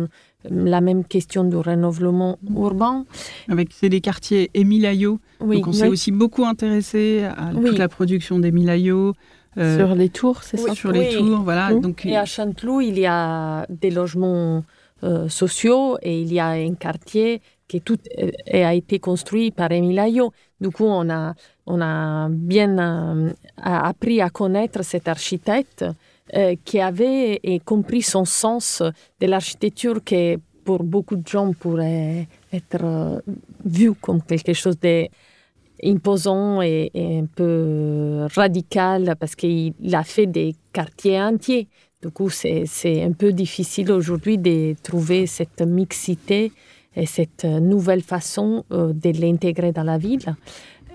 la 0.45 0.81
même 0.81 1.05
question 1.05 1.45
du 1.45 1.57
renouvellement 1.57 2.39
urbain. 2.55 3.05
Avec 3.49 3.69
c'est 3.73 3.89
les 3.89 4.01
quartiers 4.01 4.51
Émile 4.55 5.19
Oui, 5.41 5.57
Donc 5.57 5.69
on 5.69 5.73
s'est 5.73 5.89
aussi 5.89 6.13
beaucoup 6.13 6.45
intéressé 6.45 7.25
à 7.25 7.53
toute 7.53 7.79
la 7.79 7.89
production 7.89 8.39
d'Émile 8.39 9.15
euh, 9.59 9.79
sur 9.79 9.95
les 9.95 10.11
tours, 10.11 10.43
c'est 10.43 10.59
ça? 10.59 10.75
Sur 10.75 10.93
les 10.93 11.15
tours, 11.15 11.41
voilà. 11.41 11.73
Donc, 11.73 12.05
et 12.05 12.17
à 12.17 12.27
Chanteloup, 12.27 12.83
il 12.83 12.99
y 12.99 13.07
a 13.07 13.67
des 13.71 13.91
logements 13.91 14.63
euh, 15.03 15.29
sociaux 15.29 15.97
et 16.03 16.21
il 16.21 16.33
y 16.33 16.39
a 16.39 16.49
un 16.49 16.75
quartier 16.75 17.41
qui 17.67 17.81
tout 17.81 17.99
euh, 18.19 18.31
a 18.53 18.75
été 18.75 18.99
construit 18.99 19.51
par 19.51 19.73
Émile 19.73 20.31
Du 20.61 20.71
coup, 20.71 20.85
on 20.85 21.09
a, 21.09 21.35
on 21.67 21.81
a 21.81 22.29
bien 22.29 23.35
appris 23.57 24.21
à 24.21 24.29
connaître 24.29 24.85
cet 24.85 25.09
architecte 25.09 25.87
qui 26.65 26.81
avait 26.81 27.39
et 27.43 27.61
compris 27.61 28.03
son 28.03 28.25
sens 28.25 28.83
de 29.21 29.27
l'architecture 29.27 30.03
qui, 30.03 30.37
pour 30.65 30.83
beaucoup 30.83 31.17
de 31.17 31.27
gens, 31.27 31.53
pourrait 31.53 32.27
être 32.53 33.23
vu 33.65 33.95
comme 33.95 34.21
quelque 34.23 34.53
chose 34.53 34.79
de 34.81 35.09
imposant 35.83 36.63
et, 36.63 36.91
un 36.95 37.27
peu 37.27 38.27
radical 38.35 39.15
parce 39.19 39.35
qu'il 39.35 39.75
a 39.93 40.05
fait 40.05 40.27
des 40.27 40.55
quartiers 40.73 41.21
entiers. 41.21 41.69
Du 42.03 42.11
coup, 42.11 42.31
c'est 42.31 42.67
un 43.03 43.13
peu 43.13 43.33
difficile 43.33 43.91
aujourd'hui 43.91 44.39
de 44.39 44.75
trouver 44.83 45.27
cette 45.27 45.63
mixité 45.63 46.53
et 46.95 47.07
cette 47.07 47.45
nouvelle 47.45 48.03
façon 48.03 48.65
euh, 48.73 48.93
de 48.93 49.11
l'intégrer 49.21 49.73
dans 49.73 49.83
la 49.83 49.99
ville. 49.99 50.35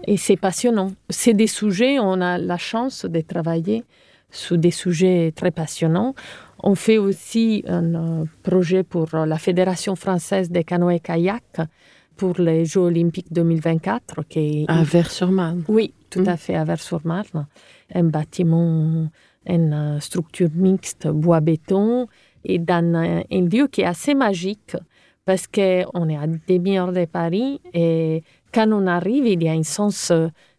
Et 0.07 0.17
c'est 0.17 0.37
passionnant. 0.37 0.91
C'est 1.09 1.33
des 1.33 1.47
sujets, 1.47 1.99
on 1.99 2.21
a 2.21 2.37
la 2.39 2.57
chance 2.57 3.05
de 3.05 3.21
travailler 3.21 3.83
sur 4.31 4.57
des 4.57 4.71
sujets 4.71 5.33
très 5.35 5.51
passionnants. 5.51 6.15
On 6.63 6.75
fait 6.75 6.97
aussi 6.97 7.63
un 7.67 7.95
euh, 7.95 8.25
projet 8.43 8.83
pour 8.83 9.07
la 9.13 9.37
Fédération 9.37 9.95
française 9.95 10.49
des 10.49 10.63
canoës 10.63 10.99
kayak 10.99 11.61
pour 12.15 12.39
les 12.39 12.65
Jeux 12.65 12.81
olympiques 12.81 13.31
2024. 13.31 14.23
Qui 14.29 14.65
à 14.67 14.83
Vers-sur-Marne 14.83 15.63
Oui, 15.67 15.93
tout 16.09 16.23
à 16.27 16.33
mm. 16.33 16.37
fait, 16.37 16.55
à 16.55 16.63
Vers-sur-Marne. 16.63 17.47
Un 17.93 18.03
bâtiment, 18.03 19.07
une 19.47 19.73
euh, 19.73 19.99
structure 19.99 20.49
mixte 20.53 21.07
bois-béton 21.07 22.07
et 22.43 22.59
dans 22.59 22.95
un, 22.95 23.23
lieu 23.31 23.67
qui 23.67 23.81
est 23.81 23.85
assez 23.85 24.13
magique 24.13 24.75
parce 25.25 25.47
qu'on 25.47 26.09
est 26.09 26.17
à 26.17 26.27
demi-heure 26.47 26.91
de 26.91 27.05
Paris 27.05 27.59
et 27.73 28.23
quand 28.53 28.71
on 28.71 28.87
arrive, 28.87 29.27
il 29.27 29.41
y 29.43 29.47
a 29.47 29.53
un 29.53 29.63
sens 29.63 30.11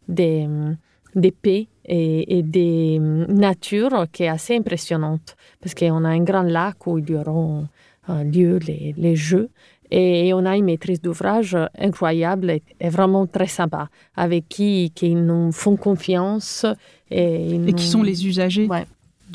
de, 0.08 0.74
de 1.14 1.30
paix 1.30 1.68
et, 1.92 2.38
et, 2.38 2.42
de 2.42 3.26
nature 3.30 4.06
qui 4.12 4.22
est 4.22 4.28
assez 4.28 4.56
impressionnante 4.56 5.36
parce 5.60 5.74
qu'on 5.74 6.04
a 6.04 6.08
un 6.08 6.24
grand 6.24 6.42
lac 6.42 6.86
où 6.86 6.98
il 6.98 7.10
y 7.10 7.14
aura 7.14 7.64
euh, 8.08 8.24
lieu 8.24 8.58
les, 8.58 8.94
les 8.96 9.14
Jeux 9.14 9.50
et 9.94 10.32
on 10.32 10.46
a 10.46 10.56
une 10.56 10.64
maîtrise 10.64 11.02
d'ouvrage 11.02 11.54
incroyable 11.78 12.50
et, 12.50 12.88
vraiment 12.88 13.26
très 13.26 13.46
sympa, 13.46 13.90
avec 14.16 14.48
qui, 14.48 14.90
qui 14.94 15.14
nous 15.14 15.52
font 15.52 15.76
confiance. 15.76 16.64
Et, 17.10 17.60
qui 17.76 17.84
sont 17.84 18.02
les 18.02 18.26
usagers 18.26 18.66
ouais. 18.66 18.86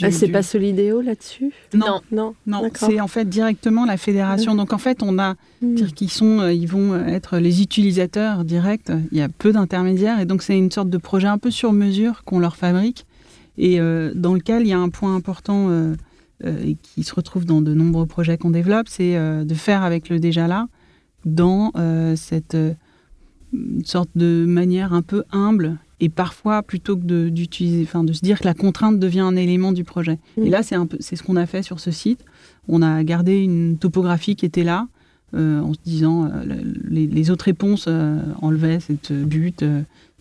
Ah, 0.02 0.12
c'est 0.12 0.28
pas 0.28 0.44
Solidéo 0.44 1.02
là-dessus 1.02 1.52
Non, 1.74 2.02
non, 2.12 2.36
non. 2.46 2.70
C'est 2.74 3.00
en 3.00 3.08
fait 3.08 3.28
directement 3.28 3.86
la 3.86 3.98
fédération. 3.98 4.56
Donc 4.56 4.74
en 4.74 4.78
fait, 4.78 5.02
on 5.02 5.18
a 5.20 5.36
hmm. 5.62 5.76
dire 5.76 5.94
qu'ils 5.94 6.12
sont, 6.12 6.40
euh, 6.40 6.54
ils 6.54 6.68
vont 6.68 6.96
être 7.08 7.38
les 7.38 7.62
utilisateurs 7.62 8.46
directs. 8.46 8.92
Il 9.12 9.18
y 9.18 9.22
a 9.22 9.30
peu 9.30 9.52
d'intermédiaires 9.52 10.20
et 10.20 10.26
donc 10.26 10.44
c'est 10.44 10.58
une 10.58 10.72
sorte 10.72 10.90
de 10.90 10.98
projet 10.98 11.28
un 11.28 11.38
peu 11.38 11.52
sur 11.52 11.74
mesure 11.74 12.24
qu'on 12.24 12.40
leur 12.40 12.56
fabrique 12.56 13.06
et 13.58 13.80
euh, 13.80 14.12
dans 14.16 14.34
lequel 14.34 14.64
il 14.64 14.70
y 14.70 14.74
a 14.74 14.80
un 14.80 14.90
point 14.90 15.16
important 15.16 15.68
euh, 15.70 15.96
euh, 16.46 16.64
et 16.64 16.76
qui 16.76 17.04
se 17.04 17.16
retrouve 17.16 17.46
dans 17.46 17.62
de 17.62 17.74
nombreux 17.74 18.06
projets 18.06 18.38
qu'on 18.38 18.52
développe, 18.52 18.88
c'est 18.90 19.18
euh, 19.18 19.44
de 19.44 19.56
faire 19.56 19.82
avec 19.82 20.10
le 20.10 20.20
déjà 20.20 20.48
là 20.48 20.68
dans 21.26 21.72
euh, 21.76 22.16
cette 22.16 22.56
sorte 23.84 24.10
de 24.16 24.46
manière 24.48 24.94
un 24.94 25.02
peu 25.02 25.24
humble 25.32 25.78
et 26.00 26.10
parfois 26.10 26.62
plutôt 26.64 26.96
que 26.96 27.30
d'utiliser, 27.30 27.84
enfin 27.84 28.04
de 28.04 28.14
se 28.14 28.22
dire 28.22 28.40
que 28.40 28.46
la 28.46 28.54
contrainte 28.54 29.00
devient 29.00 29.22
un 29.22 29.36
élément 29.36 29.72
du 29.72 29.84
projet. 29.84 30.20
Mmh. 30.38 30.44
Et 30.44 30.50
là, 30.50 30.64
c'est 30.64 30.76
un 30.76 30.86
peu, 30.86 30.98
c'est 31.00 31.16
ce 31.16 31.24
qu'on 31.24 31.36
a 31.36 31.46
fait 31.46 31.64
sur 31.64 31.80
ce 31.80 31.92
site. 31.92 32.24
On 32.68 32.82
a 32.82 33.04
gardé 33.04 33.40
une 33.40 33.78
topographie 33.78 34.36
qui 34.36 34.46
était 34.46 34.64
là, 34.64 34.88
en 35.34 35.74
se 35.74 35.80
disant 35.84 36.32
les, 36.90 37.06
les, 37.06 37.32
autres 37.32 37.46
réponses 37.46 37.90
enlevaient 38.42 38.80
cette 38.80 39.12
butte, 39.12 39.64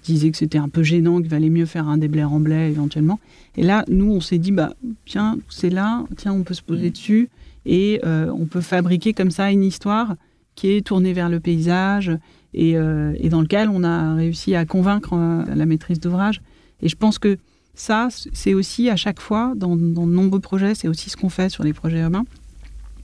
disait 0.06 0.30
que 0.30 0.36
c'était 0.36 0.58
un 0.58 0.68
peu 0.68 0.82
gênant, 0.82 1.20
qu'il 1.20 1.28
valait 1.28 1.50
mieux 1.50 1.66
faire 1.66 1.88
un 1.88 1.98
déblai 1.98 2.24
en 2.24 2.40
blé 2.40 2.68
éventuellement. 2.68 3.18
Et 3.56 3.62
là, 3.62 3.84
nous, 3.88 4.10
on 4.10 4.20
s'est 4.20 4.38
dit, 4.38 4.52
bah, 4.52 4.74
tiens, 5.04 5.38
c'est 5.48 5.70
là, 5.70 6.04
tiens, 6.16 6.32
on 6.32 6.42
peut 6.42 6.54
se 6.54 6.62
poser 6.62 6.88
mm. 6.88 6.92
dessus 6.92 7.28
et 7.64 8.00
euh, 8.04 8.30
on 8.32 8.46
peut 8.46 8.60
fabriquer 8.60 9.12
comme 9.12 9.30
ça 9.30 9.50
une 9.50 9.64
histoire 9.64 10.14
qui 10.54 10.68
est 10.68 10.86
tournée 10.86 11.12
vers 11.12 11.28
le 11.28 11.40
paysage 11.40 12.12
et, 12.56 12.76
euh, 12.76 13.12
et 13.18 13.28
dans 13.28 13.42
lequel 13.42 13.68
on 13.68 13.84
a 13.84 14.14
réussi 14.14 14.54
à 14.56 14.64
convaincre 14.64 15.10
euh, 15.12 15.44
la 15.54 15.66
maîtrise 15.66 16.00
d'ouvrage. 16.00 16.40
Et 16.80 16.88
je 16.88 16.96
pense 16.96 17.18
que 17.18 17.36
ça, 17.74 18.08
c'est 18.10 18.54
aussi 18.54 18.88
à 18.88 18.96
chaque 18.96 19.20
fois, 19.20 19.52
dans, 19.54 19.76
de 19.76 19.82
nombreux 19.82 20.40
projets, 20.40 20.74
c'est 20.74 20.88
aussi 20.88 21.10
ce 21.10 21.16
qu'on 21.16 21.28
fait 21.28 21.50
sur 21.50 21.62
les 21.62 21.74
projets 21.74 22.00
urbains. 22.00 22.24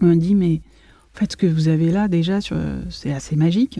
On 0.00 0.16
dit, 0.16 0.34
mais 0.34 0.62
en 1.14 1.18
fait, 1.18 1.32
ce 1.32 1.36
que 1.36 1.46
vous 1.46 1.68
avez 1.68 1.92
là, 1.92 2.08
déjà, 2.08 2.38
c'est 2.88 3.12
assez 3.12 3.36
magique. 3.36 3.78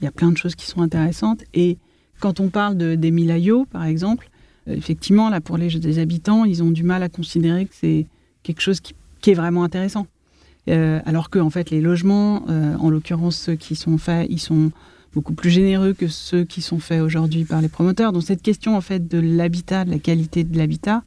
Il 0.00 0.04
y 0.04 0.06
a 0.06 0.12
plein 0.12 0.30
de 0.30 0.36
choses 0.36 0.54
qui 0.54 0.66
sont 0.66 0.80
intéressantes. 0.80 1.42
Et 1.52 1.76
quand 2.20 2.38
on 2.38 2.48
parle 2.48 2.76
de, 2.76 2.94
des 2.94 3.12
par 3.70 3.84
exemple, 3.84 4.30
effectivement, 4.68 5.28
là, 5.28 5.40
pour 5.40 5.58
les 5.58 5.98
habitants, 5.98 6.44
ils 6.44 6.62
ont 6.62 6.70
du 6.70 6.84
mal 6.84 7.02
à 7.02 7.08
considérer 7.08 7.66
que 7.66 7.74
c'est 7.74 8.06
quelque 8.44 8.60
chose 8.60 8.80
qui, 8.80 8.94
est 9.26 9.34
vraiment 9.34 9.64
intéressant. 9.64 10.06
Euh, 10.68 11.00
alors 11.04 11.30
que, 11.30 11.40
en 11.40 11.50
fait, 11.50 11.70
les 11.70 11.80
logements, 11.80 12.46
en 12.46 12.90
l'occurrence 12.90 13.36
ceux 13.36 13.56
qui 13.56 13.74
sont 13.74 13.98
faits, 13.98 14.28
ils 14.30 14.38
sont 14.38 14.70
beaucoup 15.12 15.34
plus 15.34 15.50
généreux 15.50 15.94
que 15.94 16.08
ceux 16.08 16.44
qui 16.44 16.62
sont 16.62 16.78
faits 16.78 17.00
aujourd'hui 17.00 17.44
par 17.44 17.60
les 17.60 17.68
promoteurs. 17.68 18.12
Donc 18.12 18.22
cette 18.22 18.42
question, 18.42 18.76
en 18.76 18.80
fait, 18.80 19.08
de 19.08 19.18
l'habitat, 19.18 19.84
de 19.84 19.90
la 19.90 19.98
qualité 19.98 20.44
de 20.44 20.56
l'habitat, 20.56 21.02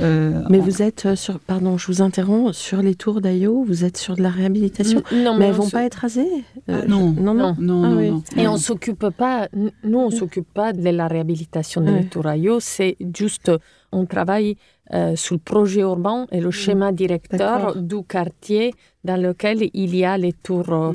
euh, 0.00 0.42
mais 0.50 0.58
vous 0.58 0.82
êtes 0.82 1.06
euh, 1.06 1.16
sur, 1.16 1.38
pardon, 1.38 1.78
je 1.78 1.86
vous 1.86 2.02
interromps, 2.02 2.56
sur 2.56 2.82
les 2.82 2.94
tours 2.94 3.20
d'Ayo, 3.20 3.64
vous 3.66 3.84
êtes 3.84 3.96
sur 3.96 4.14
de 4.16 4.22
la 4.22 4.28
réhabilitation. 4.28 5.02
Non, 5.12 5.36
mais, 5.38 5.46
elles 5.46 5.54
vont 5.54 5.70
pas 5.70 5.84
être 5.84 5.94
rasées 5.94 6.26
euh, 6.68 6.82
ah, 6.82 6.86
non. 6.86 7.12
non, 7.12 7.34
non, 7.34 7.56
non, 7.58 8.22
ah 8.36 8.40
Et 8.40 8.46
on 8.46 8.58
s'occupe 8.58 9.08
pas, 9.10 9.48
nous 9.54 9.98
on 9.98 10.10
s'occupe 10.10 10.52
pas 10.52 10.72
de 10.72 10.88
la 10.90 11.08
réhabilitation 11.08 11.80
des 11.80 12.04
tours 12.06 12.26
Ayo, 12.26 12.60
c'est 12.60 12.96
juste 13.16 13.50
on 13.92 14.04
travaille 14.04 14.56
euh, 14.94 15.16
sur 15.16 15.34
le 15.34 15.40
projet 15.40 15.80
urbain 15.80 16.26
et 16.30 16.40
le 16.40 16.52
schéma 16.52 16.92
directeur 16.92 17.74
du 17.74 18.04
quartier 18.04 18.72
dans 19.02 19.20
lequel 19.20 19.68
il 19.74 19.96
y 19.96 20.04
a 20.04 20.16
les 20.16 20.32
tours. 20.32 20.72
Euh, 20.72 20.92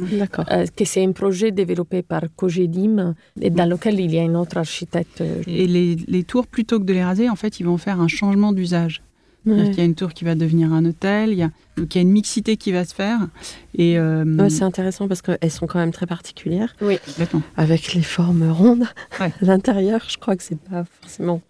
euh, 0.49 0.65
que 0.73 0.85
c'est 0.85 1.03
un 1.03 1.11
projet 1.11 1.51
développé 1.51 2.01
par 2.01 2.21
Cogedim 2.37 3.15
et 3.41 3.49
dans 3.49 3.65
lequel 3.65 3.99
il 3.99 4.13
y 4.13 4.19
a 4.19 4.23
un 4.23 4.35
autre 4.35 4.57
architecte. 4.57 5.21
Et 5.45 5.67
les, 5.67 5.97
les, 6.07 6.23
tours, 6.23 6.47
plutôt 6.47 6.79
que 6.79 6.85
de 6.85 6.93
les 6.93 7.03
raser, 7.03 7.29
en 7.29 7.35
fait, 7.35 7.59
ils 7.59 7.65
vont 7.65 7.77
faire 7.77 7.99
un 7.99 8.07
changement 8.07 8.53
d'usage. 8.53 9.03
Il 9.45 9.75
y 9.75 9.81
a 9.81 9.83
une 9.83 9.95
tour 9.95 10.13
qui 10.13 10.23
va 10.23 10.35
devenir 10.35 10.71
un 10.71 10.85
hôtel, 10.85 11.31
il 11.31 11.39
y 11.39 11.43
a, 11.43 11.49
donc 11.75 11.95
il 11.95 11.97
y 11.97 11.99
a 11.99 12.03
une 12.03 12.11
mixité 12.11 12.57
qui 12.57 12.71
va 12.71 12.85
se 12.85 12.93
faire. 12.93 13.19
Et 13.75 13.97
c'est 14.49 14.63
intéressant 14.63 15.09
parce 15.09 15.21
qu'elles 15.21 15.51
sont 15.51 15.67
quand 15.67 15.79
même 15.79 15.91
très 15.91 16.05
particulières. 16.05 16.75
Oui, 16.81 16.97
Avec 17.57 17.93
les 17.93 18.03
formes 18.03 18.49
rondes. 18.49 18.85
L'intérieur, 19.41 20.01
je 20.07 20.17
crois 20.17 20.37
que 20.37 20.43
c'est 20.43 20.59
pas 20.59 20.85
forcément 21.01 21.41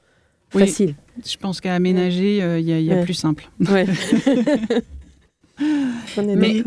facile. 0.59 0.95
Je 1.25 1.37
pense 1.37 1.61
qu'à 1.61 1.75
aménager, 1.75 2.41
euh, 2.41 2.59
il 2.59 2.67
y 2.67 2.91
a, 2.91 3.03
plus 3.03 3.13
simple. 3.13 3.49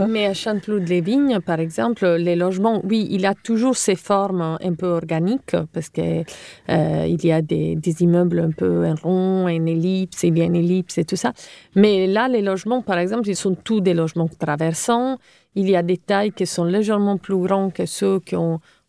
mais, 0.09 0.27
à 0.27 0.35
Chanteloup-les-Vignes, 0.35 1.41
par 1.41 1.61
exemple, 1.61 2.07
les 2.07 2.37
logements, 2.37 2.81
oui, 2.85 3.07
il 3.11 3.27
a 3.27 3.35
toujours 3.35 3.77
ces 3.77 3.97
formes 3.97 4.59
un 4.63 4.75
peu 4.75 4.87
organiques 4.87 5.57
parce 5.73 5.89
qu'il 5.89 6.25
euh, 6.71 7.07
il 7.09 7.25
y 7.25 7.33
a 7.33 7.43
des, 7.43 7.79
immeubles 8.01 8.41
un 8.41 8.51
peu 8.51 8.87
en 8.87 8.95
rond, 8.95 9.45
en 9.45 9.67
ellipse, 9.67 10.23
il 10.23 10.39
y 10.39 10.43
a 10.43 10.45
une 10.45 10.57
ellipse 10.57 10.99
et 10.99 11.05
tout 11.05 11.17
ça. 11.17 11.33
Mais 11.75 12.07
là, 12.07 12.29
les 12.29 12.43
logements, 12.43 12.83
par 12.83 12.99
exemple, 12.99 13.29
ils 13.29 13.37
sont 13.37 13.55
tous 13.55 13.81
des 13.81 13.95
logements 13.95 14.29
traversants. 14.29 15.19
Il 15.57 15.69
y 15.71 15.77
a 15.77 15.83
des 15.83 15.99
tailles 15.99 16.33
qui 16.33 16.47
sont 16.47 16.65
légèrement 16.65 17.17
plus 17.17 17.37
grands 17.37 17.71
que 17.71 17.87
ceux 17.87 18.19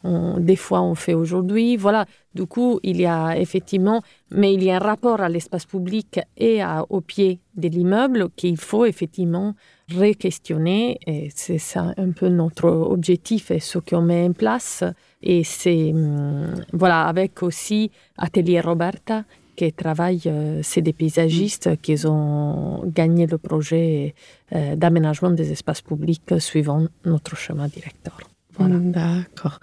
qu'on 0.06 0.40
des 0.40 0.56
fois 0.56 0.82
on 0.82 0.96
fait 0.96 1.14
aujourd'hui. 1.14 1.78
Voilà, 1.78 2.06
du 2.34 2.46
coup, 2.46 2.80
il 2.84 3.00
y 3.00 3.06
a 3.06 3.38
effectivement, 3.38 4.02
mais 4.32 4.54
il 4.54 4.64
y 4.64 4.72
a 4.72 4.76
un 4.76 4.80
rapport 4.80 5.22
à 5.22 5.30
l'espace 5.30 5.66
public 5.66 6.20
et 6.38 6.62
au 6.90 7.02
pied 7.02 7.40
de 7.56 7.68
l'immeuble 7.68 8.30
qu'il 8.36 8.58
faut 8.58 8.86
effectivement 8.86 9.56
re-questionner. 9.92 11.00
Et 11.08 11.30
c'est 11.34 11.58
ça 11.58 11.94
un 11.98 12.12
peu 12.12 12.30
notre 12.30 12.70
objectif 12.70 13.52
et 13.52 13.60
ce 13.60 13.80
qu'on 13.80 14.02
met 14.02 14.28
en 14.28 14.34
place. 14.34 14.84
Et 15.22 15.44
c'est, 15.44 15.92
hum, 15.94 16.54
voilà, 16.74 17.06
avec 17.06 17.42
aussi 17.44 17.92
Atelier 18.18 18.62
Roberta 18.62 19.24
qui 19.56 19.72
travaille, 19.72 20.22
euh, 20.26 20.60
c'est 20.64 20.82
des 20.82 20.94
paysagistes 20.94 21.82
qui 21.82 21.96
ont 22.06 22.84
gagné 22.86 23.26
le 23.26 23.38
projet 23.38 24.14
euh, 24.54 24.76
d'aménagement 24.76 25.32
des 25.32 25.52
espaces 25.52 25.82
publics 25.82 26.34
suivant 26.40 26.86
notre 27.06 27.36
schéma 27.38 27.68
directeur. 27.68 28.20
Voilà. 28.58 28.76
D'accord. 28.78 29.60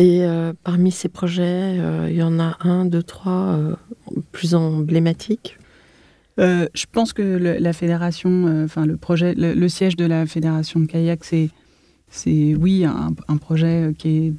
Et 0.00 0.24
euh, 0.24 0.54
parmi 0.64 0.90
ces 0.90 1.10
projets, 1.10 1.76
il 2.08 2.14
y 2.14 2.22
en 2.22 2.40
a 2.40 2.56
un, 2.60 2.86
deux, 2.86 3.02
trois 3.02 3.58
plus 4.32 4.54
emblématiques 4.54 5.58
Je 6.38 6.86
pense 6.90 7.12
que 7.12 7.22
la 7.22 7.72
fédération, 7.74 8.64
enfin 8.64 8.86
le 8.86 8.96
projet, 8.96 9.34
le, 9.36 9.68
siège 9.68 9.96
de 9.96 10.06
la 10.06 10.24
fédération 10.24 10.80
de 10.80 10.86
kayak, 10.86 11.22
c'est 11.22 11.50
c'est 12.12 12.56
oui 12.56 12.84
un, 12.84 13.14
un, 13.28 13.36
projet 13.36 13.94
qui 13.96 14.08
est 14.08 14.32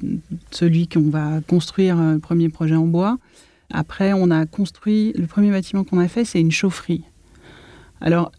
celui 0.50 0.88
qu'on 0.88 1.08
va 1.08 1.40
construire, 1.46 1.96
le 1.96 2.18
premier 2.18 2.48
projet 2.48 2.74
en 2.74 2.86
bois. 2.86 3.18
Après, 3.72 4.12
on 4.12 4.30
a 4.30 4.44
construit, 4.46 5.12
le 5.16 5.26
premier 5.26 5.50
bâtiment 5.50 5.84
qu'on 5.84 5.98
a 5.98 6.08
fait, 6.08 6.24
c'est 6.24 6.40
une 6.40 6.50
chaufferie. 6.50 7.04
Alors, 8.02 8.32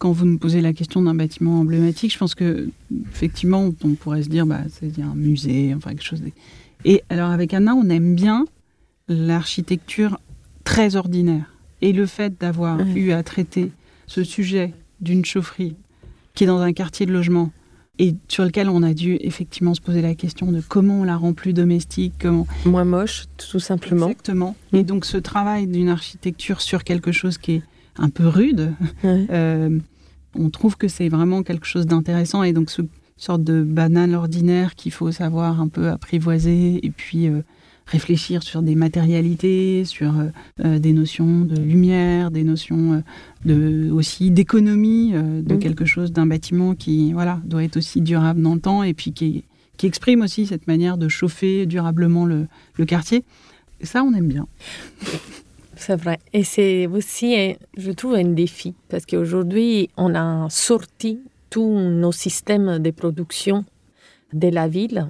quand 0.00 0.12
vous 0.12 0.24
nous 0.24 0.38
posez 0.38 0.62
la 0.62 0.72
question 0.72 1.02
d'un 1.02 1.14
bâtiment 1.14 1.60
emblématique, 1.60 2.10
je 2.12 2.18
pense 2.18 2.34
que 2.34 2.70
effectivement, 3.12 3.70
on 3.84 3.90
pourrait 3.90 4.22
se 4.22 4.30
dire, 4.30 4.46
bah, 4.46 4.62
c'est 4.70 4.98
un 5.00 5.14
musée, 5.14 5.74
enfin 5.76 5.90
quelque 5.90 6.02
chose. 6.02 6.22
Et 6.86 7.04
alors, 7.10 7.28
avec 7.30 7.52
Anna, 7.52 7.74
on 7.74 7.88
aime 7.90 8.14
bien 8.14 8.46
l'architecture 9.08 10.18
très 10.64 10.96
ordinaire. 10.96 11.54
Et 11.82 11.92
le 11.92 12.06
fait 12.06 12.40
d'avoir 12.40 12.80
eu 12.80 13.12
à 13.12 13.22
traiter 13.22 13.72
ce 14.06 14.24
sujet 14.24 14.72
d'une 15.02 15.24
chaufferie 15.24 15.76
qui 16.34 16.44
est 16.44 16.46
dans 16.46 16.60
un 16.60 16.72
quartier 16.72 17.04
de 17.04 17.12
logement 17.12 17.52
et 17.98 18.14
sur 18.28 18.44
lequel 18.44 18.70
on 18.70 18.82
a 18.82 18.94
dû 18.94 19.18
effectivement 19.20 19.74
se 19.74 19.82
poser 19.82 20.00
la 20.00 20.14
question 20.14 20.50
de 20.50 20.62
comment 20.66 21.00
on 21.00 21.04
la 21.04 21.16
rend 21.16 21.34
plus 21.34 21.52
domestique, 21.52 22.14
comment... 22.18 22.46
Moins 22.64 22.84
moche, 22.84 23.24
tout 23.36 23.60
simplement. 23.60 24.06
Exactement. 24.06 24.56
Mm. 24.72 24.76
Et 24.76 24.84
donc 24.84 25.04
ce 25.04 25.18
travail 25.18 25.66
d'une 25.66 25.90
architecture 25.90 26.62
sur 26.62 26.84
quelque 26.84 27.12
chose 27.12 27.36
qui 27.36 27.52
est 27.56 27.62
un 27.96 28.08
peu 28.08 28.26
rude, 28.26 28.72
euh, 29.04 29.78
on 30.34 30.50
trouve 30.50 30.76
que 30.76 30.88
c'est 30.88 31.08
vraiment 31.08 31.42
quelque 31.42 31.66
chose 31.66 31.86
d'intéressant. 31.86 32.42
Et 32.42 32.52
donc 32.52 32.70
ce 32.70 32.82
sorte 33.16 33.44
de 33.44 33.62
banal 33.62 34.14
ordinaire 34.14 34.74
qu'il 34.74 34.92
faut 34.92 35.12
savoir 35.12 35.60
un 35.60 35.68
peu 35.68 35.88
apprivoiser 35.88 36.84
et 36.84 36.90
puis 36.90 37.28
euh, 37.28 37.42
réfléchir 37.86 38.42
sur 38.42 38.62
des 38.62 38.74
matérialités, 38.74 39.84
sur 39.84 40.14
euh, 40.64 40.78
des 40.78 40.92
notions 40.92 41.40
de 41.40 41.60
lumière, 41.60 42.30
des 42.30 42.44
notions 42.44 43.02
de, 43.44 43.90
aussi 43.90 44.30
d'économie 44.30 45.12
de 45.12 45.54
mm. 45.54 45.58
quelque 45.58 45.84
chose, 45.84 46.12
d'un 46.12 46.26
bâtiment 46.26 46.74
qui 46.74 47.12
voilà, 47.12 47.40
doit 47.44 47.64
être 47.64 47.76
aussi 47.76 48.00
durable 48.00 48.40
dans 48.40 48.54
le 48.54 48.60
temps 48.60 48.82
et 48.82 48.94
puis 48.94 49.12
qui, 49.12 49.44
qui 49.76 49.86
exprime 49.86 50.22
aussi 50.22 50.46
cette 50.46 50.66
manière 50.66 50.96
de 50.96 51.08
chauffer 51.08 51.66
durablement 51.66 52.24
le, 52.24 52.46
le 52.76 52.84
quartier. 52.86 53.24
Et 53.80 53.86
ça, 53.86 54.02
on 54.04 54.12
aime 54.14 54.28
bien. 54.28 54.46
C'est 55.80 55.96
vrai. 55.96 56.18
Et 56.34 56.44
c'est 56.44 56.86
aussi, 56.86 57.56
je 57.74 57.90
trouve, 57.92 58.14
un 58.14 58.24
défi 58.24 58.74
parce 58.90 59.06
qu'aujourd'hui, 59.06 59.88
on 59.96 60.14
a 60.14 60.46
sorti 60.50 61.20
tous 61.48 61.72
nos 61.74 62.12
systèmes 62.12 62.80
de 62.80 62.90
production 62.90 63.64
de 64.34 64.48
la 64.48 64.68
ville 64.68 65.08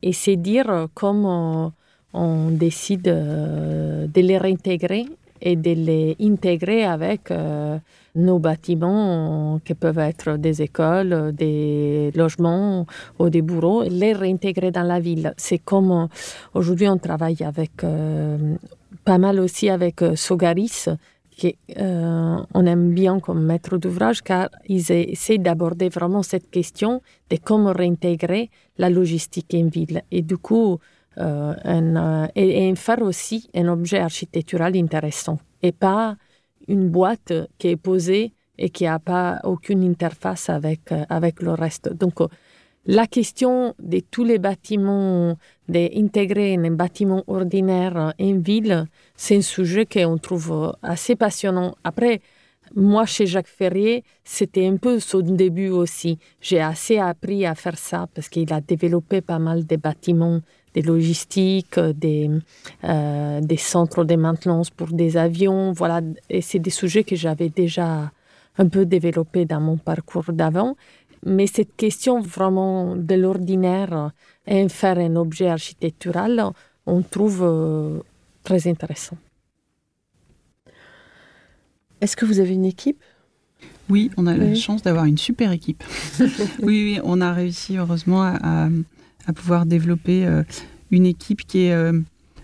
et 0.00 0.12
c'est 0.12 0.36
dire 0.36 0.86
comment 0.94 1.72
on 2.14 2.50
décide 2.50 3.08
euh, 3.08 4.06
de 4.06 4.20
les 4.20 4.38
réintégrer 4.38 5.06
et 5.40 5.56
de 5.56 5.72
les 5.72 6.16
intégrer 6.20 6.84
avec 6.84 7.32
euh, 7.32 7.78
nos 8.14 8.38
bâtiments 8.38 9.60
qui 9.64 9.74
peuvent 9.74 9.98
être 9.98 10.36
des 10.36 10.62
écoles, 10.62 11.32
des 11.34 12.12
logements 12.14 12.86
ou 13.18 13.28
des 13.28 13.42
bureaux, 13.42 13.82
les 13.82 14.12
réintégrer 14.12 14.70
dans 14.70 14.84
la 14.84 15.00
ville. 15.00 15.34
C'est 15.36 15.58
comme 15.58 15.90
euh, 15.90 16.06
aujourd'hui 16.54 16.88
on 16.88 16.98
travaille 16.98 17.42
avec 17.42 17.84
pas 19.04 19.18
mal 19.18 19.40
aussi 19.40 19.68
avec 19.68 20.00
Sogaris, 20.14 20.88
qui 21.30 21.56
on 21.76 22.66
aime 22.66 22.92
bien 22.92 23.20
comme 23.20 23.42
maître 23.44 23.78
d'ouvrage 23.78 24.22
car 24.22 24.48
ils 24.68 24.92
essaient 24.92 25.38
d'aborder 25.38 25.88
vraiment 25.88 26.22
cette 26.22 26.50
question 26.50 27.02
de 27.30 27.36
comment 27.42 27.72
réintégrer 27.72 28.50
la 28.78 28.90
logistique 28.90 29.54
en 29.54 29.66
ville. 29.66 30.02
Et 30.10 30.22
du 30.22 30.36
coup, 30.36 30.78
euh, 31.18 31.54
un, 31.64 32.28
et, 32.34 32.68
et, 32.68 32.74
faire 32.74 33.02
aussi 33.02 33.50
un 33.54 33.68
objet 33.68 33.98
architectural 33.98 34.74
intéressant 34.76 35.38
et 35.62 35.70
pas 35.72 36.16
une 36.68 36.88
boîte 36.88 37.34
qui 37.58 37.68
est 37.68 37.76
posée 37.76 38.32
et 38.56 38.70
qui 38.70 38.84
n'a 38.84 38.98
pas 38.98 39.40
aucune 39.44 39.82
interface 39.84 40.48
avec, 40.48 40.90
euh, 40.90 41.04
avec 41.10 41.42
le 41.42 41.52
reste. 41.52 41.92
Donc, 41.92 42.22
euh, 42.22 42.28
la 42.86 43.06
question 43.06 43.74
de 43.78 44.00
tous 44.00 44.24
les 44.24 44.38
bâtiments, 44.38 45.36
d'intégrer 45.68 46.54
un 46.56 46.70
bâtiment 46.72 47.22
ordinaire 47.26 48.14
en 48.18 48.38
ville, 48.38 48.86
c'est 49.16 49.36
un 49.36 49.42
sujet 49.42 49.86
qu'on 49.86 50.18
trouve 50.18 50.74
assez 50.82 51.14
passionnant. 51.14 51.76
Après, 51.84 52.20
moi, 52.74 53.06
chez 53.06 53.26
Jacques 53.26 53.48
Ferrier, 53.48 54.02
c'était 54.24 54.66
un 54.66 54.76
peu 54.76 54.98
son 54.98 55.20
début 55.20 55.68
aussi. 55.68 56.18
J'ai 56.40 56.60
assez 56.60 56.98
appris 56.98 57.44
à 57.46 57.54
faire 57.54 57.78
ça 57.78 58.08
parce 58.14 58.28
qu'il 58.28 58.52
a 58.52 58.60
développé 58.60 59.20
pas 59.20 59.38
mal 59.38 59.66
de 59.66 59.76
bâtiments 59.76 60.40
des 60.74 60.82
logistiques, 60.82 61.78
des, 61.78 62.30
euh, 62.84 63.40
des 63.42 63.56
centres 63.58 64.04
de 64.04 64.16
maintenance 64.16 64.70
pour 64.70 64.88
des 64.88 65.16
avions. 65.16 65.72
Voilà, 65.72 66.00
et 66.30 66.40
c'est 66.40 66.58
des 66.58 66.70
sujets 66.70 67.04
que 67.04 67.14
j'avais 67.14 67.50
déjà 67.50 68.10
un 68.58 68.68
peu 68.68 68.84
développés 68.84 69.44
dans 69.44 69.60
mon 69.60 69.76
parcours 69.76 70.32
d'avant. 70.32 70.76
Mais 71.24 71.46
cette 71.46 71.76
question 71.76 72.20
vraiment 72.20 72.96
de 72.96 73.14
l'ordinaire 73.14 74.12
et 74.46 74.68
faire 74.68 74.98
un 74.98 75.16
objet 75.16 75.48
architectural, 75.48 76.44
on 76.86 77.02
trouve 77.02 77.42
euh, 77.42 78.00
très 78.42 78.66
intéressant. 78.68 79.16
Est-ce 82.00 82.16
que 82.16 82.24
vous 82.24 82.40
avez 82.40 82.54
une 82.54 82.64
équipe? 82.64 83.00
Oui, 83.88 84.10
on 84.16 84.26
a 84.26 84.36
la 84.36 84.54
chance 84.54 84.82
d'avoir 84.82 85.04
une 85.04 85.18
super 85.18 85.52
équipe. 85.52 85.84
oui, 86.18 86.26
oui, 86.62 87.00
on 87.04 87.20
a 87.20 87.32
réussi 87.32 87.76
heureusement 87.76 88.22
à, 88.22 88.68
à 89.26 89.32
pouvoir 89.32 89.66
développer 89.66 90.26
euh, 90.26 90.42
une 90.90 91.06
équipe 91.06 91.46
qui 91.46 91.66
est, 91.66 91.72
euh, 91.72 92.00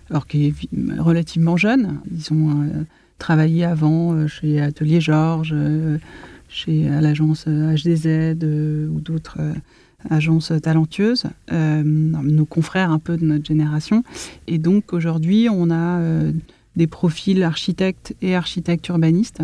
alors 0.09 0.27
qui 0.27 0.47
est 0.47 0.99
relativement 0.99 1.57
jeune. 1.57 1.99
Ils 2.11 2.33
ont 2.33 2.61
euh, 2.61 2.83
travaillé 3.17 3.65
avant 3.65 4.27
chez 4.27 4.61
Atelier 4.61 5.01
Georges, 5.01 5.53
chez 6.49 6.89
à 6.89 6.99
l'agence 6.99 7.45
HDZ 7.45 8.35
ou 8.89 8.99
d'autres 8.99 9.39
agences 10.09 10.51
talentueuses, 10.61 11.25
nos 11.51 12.45
confrères 12.45 12.91
un 12.91 12.99
peu 12.99 13.17
de 13.17 13.25
notre 13.25 13.45
génération. 13.45 14.03
Et 14.47 14.57
donc 14.57 14.93
aujourd'hui, 14.93 15.47
on 15.49 15.71
a 15.71 16.01
des 16.75 16.87
profils 16.87 17.43
architectes 17.43 18.15
et 18.21 18.35
architectes 18.35 18.87
urbanistes 18.87 19.41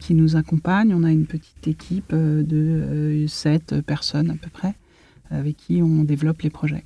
qui 0.00 0.14
nous 0.14 0.36
accompagnent. 0.36 0.94
On 0.94 1.04
a 1.04 1.10
une 1.10 1.26
petite 1.26 1.66
équipe 1.66 2.14
de 2.14 3.24
sept 3.28 3.80
personnes 3.82 4.30
à 4.30 4.34
peu 4.34 4.50
près 4.50 4.74
avec 5.30 5.56
qui 5.56 5.82
on 5.82 6.04
développe 6.04 6.42
les 6.42 6.50
projets. 6.50 6.84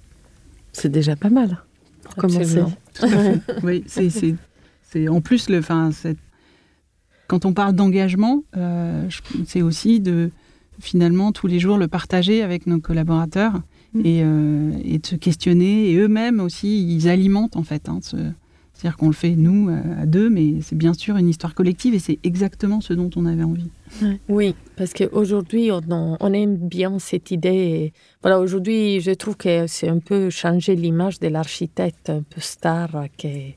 C'est 0.72 0.90
déjà 0.90 1.16
pas 1.16 1.30
mal 1.30 1.58
pour 2.04 2.14
commencer. 2.16 2.62
oui, 3.62 3.84
c'est 3.86 5.08
en 5.08 5.20
plus 5.20 5.48
le, 5.50 5.58
enfin, 5.58 5.90
quand 7.28 7.44
on 7.44 7.52
parle 7.52 7.74
d'engagement, 7.74 8.44
euh, 8.56 9.08
c'est 9.46 9.62
aussi 9.62 10.00
de 10.00 10.30
finalement 10.78 11.32
tous 11.32 11.46
les 11.46 11.58
jours 11.58 11.78
le 11.78 11.88
partager 11.88 12.42
avec 12.42 12.66
nos 12.66 12.78
collaborateurs 12.78 13.54
mm. 13.94 14.00
et, 14.04 14.22
euh, 14.22 14.70
et, 14.84 14.98
de 14.98 15.06
se 15.06 15.16
questionner. 15.16 15.90
Et 15.90 15.96
eux-mêmes 15.96 16.40
aussi, 16.40 16.86
ils 16.94 17.08
alimentent 17.08 17.56
en 17.56 17.62
fait 17.62 17.88
hein, 17.88 18.00
ce, 18.02 18.16
c'est-à-dire 18.76 18.98
qu'on 18.98 19.06
le 19.06 19.14
fait 19.14 19.36
nous 19.36 19.70
euh, 19.70 20.02
à 20.02 20.04
deux, 20.04 20.28
mais 20.28 20.60
c'est 20.60 20.76
bien 20.76 20.92
sûr 20.92 21.16
une 21.16 21.28
histoire 21.28 21.54
collective 21.54 21.94
et 21.94 21.98
c'est 21.98 22.18
exactement 22.24 22.82
ce 22.82 22.92
dont 22.92 23.08
on 23.16 23.24
avait 23.24 23.42
envie. 23.42 23.70
Oui, 24.28 24.54
parce 24.76 24.92
qu'aujourd'hui, 24.92 25.70
on, 25.72 26.16
on, 26.20 26.32
aime 26.34 26.56
bien 26.56 26.98
cette 26.98 27.30
idée. 27.30 27.94
Voilà, 28.22 28.38
aujourd'hui, 28.38 29.00
je 29.00 29.12
trouve 29.12 29.36
que 29.36 29.66
c'est 29.66 29.88
un 29.88 29.98
peu 29.98 30.28
changer 30.28 30.76
l'image 30.76 31.20
de 31.20 31.28
l'architecte 31.28 32.10
un 32.10 32.22
peu 32.22 32.40
star 32.40 32.90
qui 33.16 33.54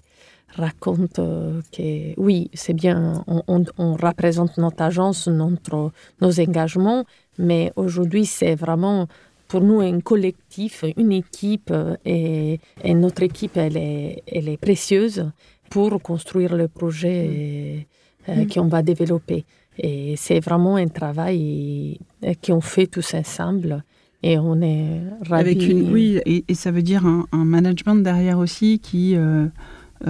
raconte 0.55 1.15
que 1.15 2.19
oui, 2.19 2.49
c'est 2.53 2.73
bien, 2.73 3.23
on, 3.27 3.63
on, 3.77 3.93
représente 3.93 4.57
notre 4.57 4.81
agence, 4.81 5.27
notre, 5.27 5.91
nos 6.21 6.39
engagements, 6.39 7.05
mais 7.38 7.71
aujourd'hui, 7.75 8.25
c'est 8.25 8.55
vraiment 8.55 9.07
pour 9.47 9.62
nous 9.62 9.81
un 9.81 9.99
collectif, 9.99 10.85
une 10.95 11.12
équipe, 11.12 11.71
euh, 11.71 11.95
et, 12.05 12.59
notre 12.93 13.23
équipe, 13.23 13.57
elle 13.57 13.77
est, 13.77 14.23
elle 14.27 14.47
est, 14.47 14.57
précieuse 14.57 15.29
pour 15.69 16.01
construire 16.01 16.55
le 16.55 16.67
projet 16.67 17.88
mm. 18.27 18.31
euh, 18.31 18.45
qu'on 18.45 18.67
va 18.67 18.83
développer. 18.83 19.45
Et 19.77 20.15
c'est 20.17 20.39
vraiment 20.39 20.75
un 20.75 20.88
travail 20.88 21.99
qu'on 22.45 22.62
fait 22.62 22.88
tous 22.88 23.13
ensemble. 23.13 23.83
et 24.21 24.38
on 24.38 24.62
est 24.62 25.01
ravis. 25.27 25.49
Avec 25.49 25.67
une, 25.67 25.91
oui, 25.91 26.19
et, 26.25 26.53
ça 26.53 26.71
veut 26.71 26.81
dire 26.81 27.05
un, 27.05 27.45
management 27.45 27.95
derrière 27.95 28.38
aussi 28.38 28.79
qui 28.79 29.15
euh, 29.15 29.19
euh, 29.19 29.47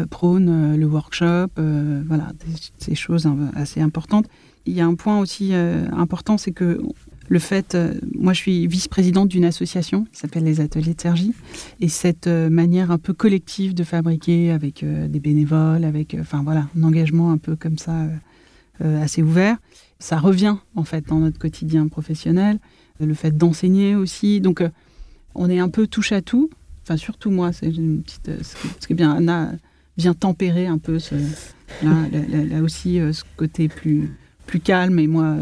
prône 0.09 0.75
le 0.75 0.85
workshop, 0.85 1.47
voilà, 2.07 2.31
ces 2.77 2.95
choses 2.95 3.27
assez 3.55 3.81
importantes. 3.81 4.27
Il 4.65 4.73
y 4.73 4.81
a 4.81 4.85
un 4.85 4.95
point 4.95 5.19
aussi 5.19 5.53
important, 5.53 6.37
c'est 6.37 6.51
que 6.51 6.81
le 7.27 7.39
fait, 7.39 7.77
moi 8.15 8.33
je 8.33 8.39
suis 8.39 8.67
vice-présidente 8.67 9.29
d'une 9.29 9.45
association 9.45 10.05
qui 10.11 10.19
s'appelle 10.19 10.43
les 10.43 10.61
Ateliers 10.61 10.93
de 10.93 11.01
Sergi, 11.01 11.33
et 11.79 11.87
cette 11.87 12.27
manière 12.27 12.91
un 12.91 12.97
peu 12.97 13.13
collective 13.13 13.73
de 13.73 13.83
fabriquer 13.83 14.51
avec 14.51 14.83
des 14.83 15.19
bénévoles, 15.19 15.83
avec, 15.83 16.15
enfin 16.19 16.43
voilà, 16.43 16.67
un 16.77 16.83
engagement 16.83 17.31
un 17.31 17.37
peu 17.37 17.55
comme 17.55 17.77
ça, 17.77 18.07
assez 18.81 19.21
ouvert, 19.21 19.57
ça 19.99 20.17
revient 20.17 20.55
en 20.75 20.83
fait 20.83 21.07
dans 21.07 21.19
notre 21.19 21.37
quotidien 21.39 21.87
professionnel 21.87 22.59
le 23.05 23.13
fait 23.13 23.35
d'enseigner 23.35 23.95
aussi. 23.95 24.41
Donc, 24.41 24.61
euh, 24.61 24.69
on 25.35 25.49
est 25.49 25.59
un 25.59 25.69
peu 25.69 25.87
touche 25.87 26.11
à 26.11 26.21
tout. 26.21 26.49
Enfin, 26.83 26.97
surtout 26.97 27.31
moi, 27.31 27.53
c'est 27.53 27.69
une 27.69 28.01
petite. 28.01 28.29
Euh, 28.29 28.37
ce 28.41 28.87
qui 28.87 28.93
est 28.93 28.95
bien, 28.95 29.11
Anna 29.15 29.53
vient 29.99 30.13
tempérer 30.13 30.67
un 30.67 30.77
peu 30.77 30.97
là, 31.83 32.61
aussi 32.63 32.99
euh, 32.99 33.13
ce 33.13 33.23
côté 33.37 33.67
plus, 33.67 34.09
calme 34.63 34.97
et 34.97 35.07
moi 35.07 35.35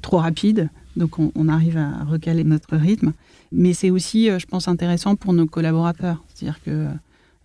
trop 0.00 0.16
rapide. 0.16 0.70
Donc, 0.96 1.18
on, 1.18 1.48
arrive 1.48 1.76
à 1.76 2.04
recaler 2.04 2.42
notre 2.42 2.76
rythme. 2.76 3.12
Mais 3.52 3.74
c'est 3.74 3.90
aussi, 3.90 4.26
je 4.26 4.46
pense, 4.46 4.66
intéressant 4.66 5.14
pour 5.14 5.34
nos 5.34 5.46
collaborateurs. 5.46 6.24
C'est-à-dire 6.32 6.60
que 6.64 6.86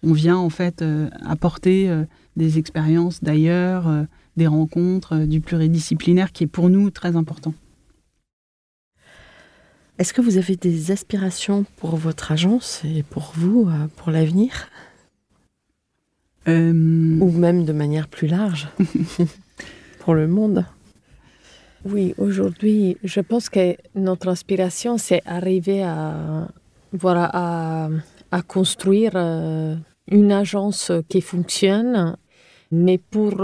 on 0.04 0.14
vient 0.14 0.38
en 0.38 0.50
fait 0.50 0.84
apporter 1.26 1.92
des 2.38 2.58
expériences 2.58 3.22
d'ailleurs, 3.22 4.08
des 4.38 4.48
rencontres, 4.48 5.26
du 5.26 5.42
pluridisciplinaire 5.42 6.32
qui 6.32 6.46
est 6.46 6.48
pour 6.48 6.70
nous 6.70 6.92
très 6.92 7.18
important. 7.18 7.54
Est-ce 9.98 10.14
que 10.14 10.22
vous 10.22 10.38
avez 10.38 10.58
des 10.58 10.92
aspirations 10.92 11.66
pour 11.78 11.96
votre 11.96 12.34
agence 12.34 12.82
et 12.84 13.02
pour 13.02 13.32
vous, 13.36 13.70
euh, 13.70 13.88
pour 13.96 14.12
l'avenir? 14.12 14.68
Euh, 16.48 16.72
Ou 17.20 17.32
même 17.32 17.66
de 17.66 17.74
manière 17.74 18.08
plus 18.08 18.28
large 18.28 18.68
pour 20.00 20.14
le 20.14 20.28
monde 20.28 20.66
Oui, 21.86 22.14
aujourd'hui, 22.18 22.98
je 23.04 23.22
pense 23.22 23.50
que 23.50 23.76
notre 23.96 24.28
aspiration, 24.28 24.98
c'est 24.98 25.22
arriver 25.26 25.84
à, 25.84 26.48
voilà, 26.94 27.30
à, 28.32 28.42
construire 28.42 29.12
euh, 29.16 29.76
une 30.12 30.32
agence 30.32 30.92
qui 31.08 31.22
fonctionne, 31.22 32.18
mais 32.72 32.98
pour 32.98 33.42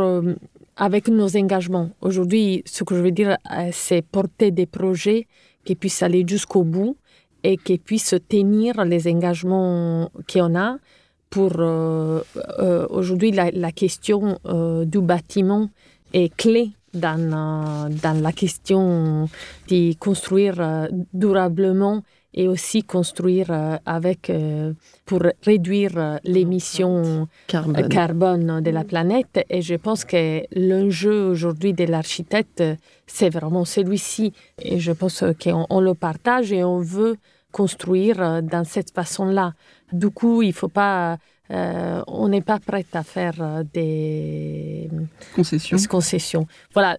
avec 0.81 1.07
nos 1.09 1.37
engagements. 1.37 1.91
Aujourd'hui, 2.01 2.63
ce 2.65 2.83
que 2.83 2.95
je 2.95 3.01
veux 3.01 3.11
dire, 3.11 3.37
c'est 3.71 4.01
porter 4.01 4.49
des 4.49 4.65
projets 4.65 5.27
qui 5.63 5.75
puisse 5.75 6.01
aller 6.01 6.23
jusqu'au 6.27 6.63
bout 6.63 6.97
et 7.43 7.57
qui 7.57 7.77
puisse 7.77 8.15
tenir 8.27 8.83
les 8.85 9.07
engagements 9.07 10.09
qu'on 10.31 10.55
a. 10.55 10.77
Pour 11.31 11.53
euh, 11.57 12.21
euh, 12.59 12.85
aujourd'hui, 12.89 13.31
la, 13.31 13.71
question 13.71 14.37
euh, 14.45 14.85
du 14.85 14.99
bâtiment 15.01 15.69
est 16.13 16.35
clé 16.35 16.71
dans, 16.93 17.89
dans 18.03 18.21
la 18.21 18.31
question 18.31 19.27
de 19.67 19.93
construire 19.97 20.87
durablement 21.13 22.03
et 22.33 22.47
aussi 22.47 22.83
construire 22.83 23.47
euh, 23.49 23.77
avec 23.85 24.29
euh, 24.29 24.73
pour 25.05 25.21
réduire 25.43 25.91
euh, 25.97 26.17
l'émission 26.23 27.27
carbone. 27.47 28.61
de 28.61 28.71
la 28.71 28.83
planète. 28.83 29.45
Et 29.49 29.61
je 29.61 29.75
pense 29.75 30.05
que 30.05 30.43
l'enjeu 30.55 31.29
aujourd'hui 31.29 31.73
de 31.73 31.85
l'architecte, 31.85 32.63
c'est 33.05 33.29
vraiment 33.29 33.65
celui-ci. 33.65 34.33
Et 34.61 34.79
je 34.79 34.91
pense 34.91 35.23
qu'on 35.41 35.79
le 35.81 35.93
partage 35.93 36.51
et 36.51 36.63
on 36.63 36.79
veut 36.79 37.17
construire 37.51 38.41
dans 38.41 38.63
cette 38.63 38.91
façon-là. 38.93 39.53
Du 39.91 40.09
coup, 40.09 40.41
il 40.41 40.49
ne 40.49 40.53
faut 40.53 40.67
pas 40.67 41.17
euh, 41.51 42.01
on 42.07 42.29
n'est 42.29 42.41
pas 42.41 42.59
prêt 42.59 42.85
à 42.93 43.03
faire 43.03 43.33
euh, 43.41 43.63
des 43.73 44.89
concessions. 45.35 45.77
concessions. 45.89 46.47
Voilà, 46.73 46.97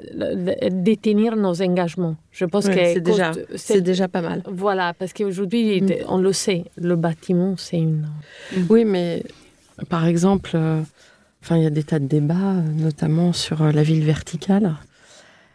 détenir 0.70 1.36
nos 1.36 1.62
engagements. 1.62 2.16
Je 2.32 2.44
pense 2.44 2.68
que 2.68 2.74
c'est 2.74 3.00
déjà, 3.00 3.32
c'est 3.56 3.80
déjà 3.80 4.08
pas 4.08 4.20
mal. 4.20 4.42
Voilà, 4.46 4.92
parce 4.92 5.14
qu'aujourd'hui, 5.14 5.80
mm. 5.80 5.90
on 6.08 6.18
le 6.18 6.34
sait, 6.34 6.64
le 6.76 6.96
bâtiment, 6.96 7.54
c'est 7.56 7.78
une. 7.78 8.10
Mm. 8.54 8.66
Oui, 8.68 8.84
mais 8.84 9.22
par 9.88 10.06
exemple, 10.06 10.50
euh, 10.54 10.82
enfin, 11.42 11.56
il 11.56 11.62
y 11.62 11.66
a 11.66 11.70
des 11.70 11.84
tas 11.84 11.98
de 11.98 12.06
débats, 12.06 12.52
notamment 12.76 13.32
sur 13.32 13.64
la 13.72 13.82
ville 13.82 14.04
verticale. 14.04 14.74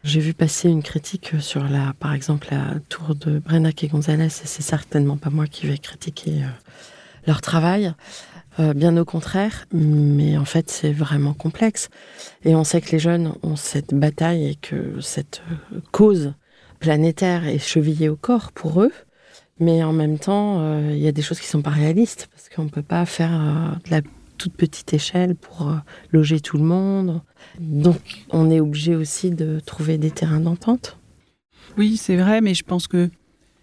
J'ai 0.03 0.21
vu 0.21 0.33
passer 0.33 0.69
une 0.69 0.81
critique 0.81 1.33
sur 1.39 1.65
la, 1.65 1.93
par 1.99 2.13
exemple, 2.13 2.47
la 2.49 2.79
tour 2.89 3.13
de 3.13 3.37
Brenac 3.37 3.83
et 3.83 3.89
Gonzalez, 3.89 4.25
et 4.25 4.29
c'est 4.29 4.63
certainement 4.63 5.17
pas 5.17 5.29
moi 5.29 5.45
qui 5.45 5.67
vais 5.67 5.77
critiquer 5.77 6.41
leur 7.27 7.41
travail. 7.41 7.93
Euh, 8.59 8.73
bien 8.73 8.97
au 8.97 9.05
contraire, 9.05 9.67
mais 9.71 10.35
en 10.35 10.45
fait 10.45 10.71
c'est 10.71 10.91
vraiment 10.91 11.33
complexe. 11.33 11.89
Et 12.43 12.55
on 12.55 12.63
sait 12.63 12.81
que 12.81 12.91
les 12.91 12.99
jeunes 12.99 13.33
ont 13.43 13.55
cette 13.55 13.93
bataille 13.93 14.47
et 14.47 14.55
que 14.55 14.99
cette 14.99 15.43
euh, 15.51 15.79
cause 15.91 16.33
planétaire 16.79 17.47
est 17.47 17.59
chevillée 17.59 18.09
au 18.09 18.15
corps 18.15 18.51
pour 18.51 18.81
eux. 18.81 18.91
Mais 19.59 19.83
en 19.83 19.93
même 19.93 20.17
temps, 20.17 20.59
euh, 20.59 20.91
il 20.91 20.99
y 20.99 21.07
a 21.07 21.11
des 21.11 21.21
choses 21.21 21.39
qui 21.39 21.47
sont 21.47 21.61
pas 21.61 21.71
réalistes 21.71 22.29
parce 22.31 22.49
qu'on 22.49 22.63
ne 22.63 22.69
peut 22.69 22.83
pas 22.83 23.05
faire 23.05 23.77
de 23.85 23.91
la 23.91 24.01
toute 24.39 24.53
petite 24.53 24.91
échelle 24.93 25.35
pour 25.35 25.71
loger 26.11 26.39
tout 26.39 26.57
le 26.57 26.63
monde. 26.63 27.21
Donc 27.59 28.25
on 28.31 28.49
est 28.49 28.59
obligé 28.59 28.95
aussi 28.95 29.29
de 29.29 29.59
trouver 29.59 29.99
des 29.99 30.11
terrains 30.11 30.39
d'entente. 30.39 30.97
Oui, 31.77 31.97
c'est 31.97 32.15
vrai, 32.15 32.41
mais 32.41 32.55
je 32.55 32.63
pense 32.63 32.87
que 32.87 33.09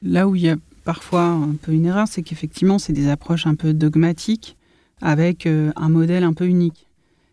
là 0.03 0.29
où 0.29 0.37
il 0.37 0.43
y 0.43 0.51
a 0.51 0.57
parfois 0.85 1.23
un 1.23 1.55
peu 1.61 1.73
une 1.73 1.87
erreur, 1.87 2.07
c'est 2.09 2.23
qu'effectivement, 2.23 2.79
c'est 2.79 2.93
des 2.93 3.09
approches 3.09 3.47
un 3.47 3.55
peu 3.55 3.73
dogmatiques 3.73 4.57
avec 5.01 5.47
euh, 5.47 5.73
un 5.77 5.89
modèle 5.89 6.25
un 6.25 6.33
peu 6.33 6.47
unique. 6.47 6.87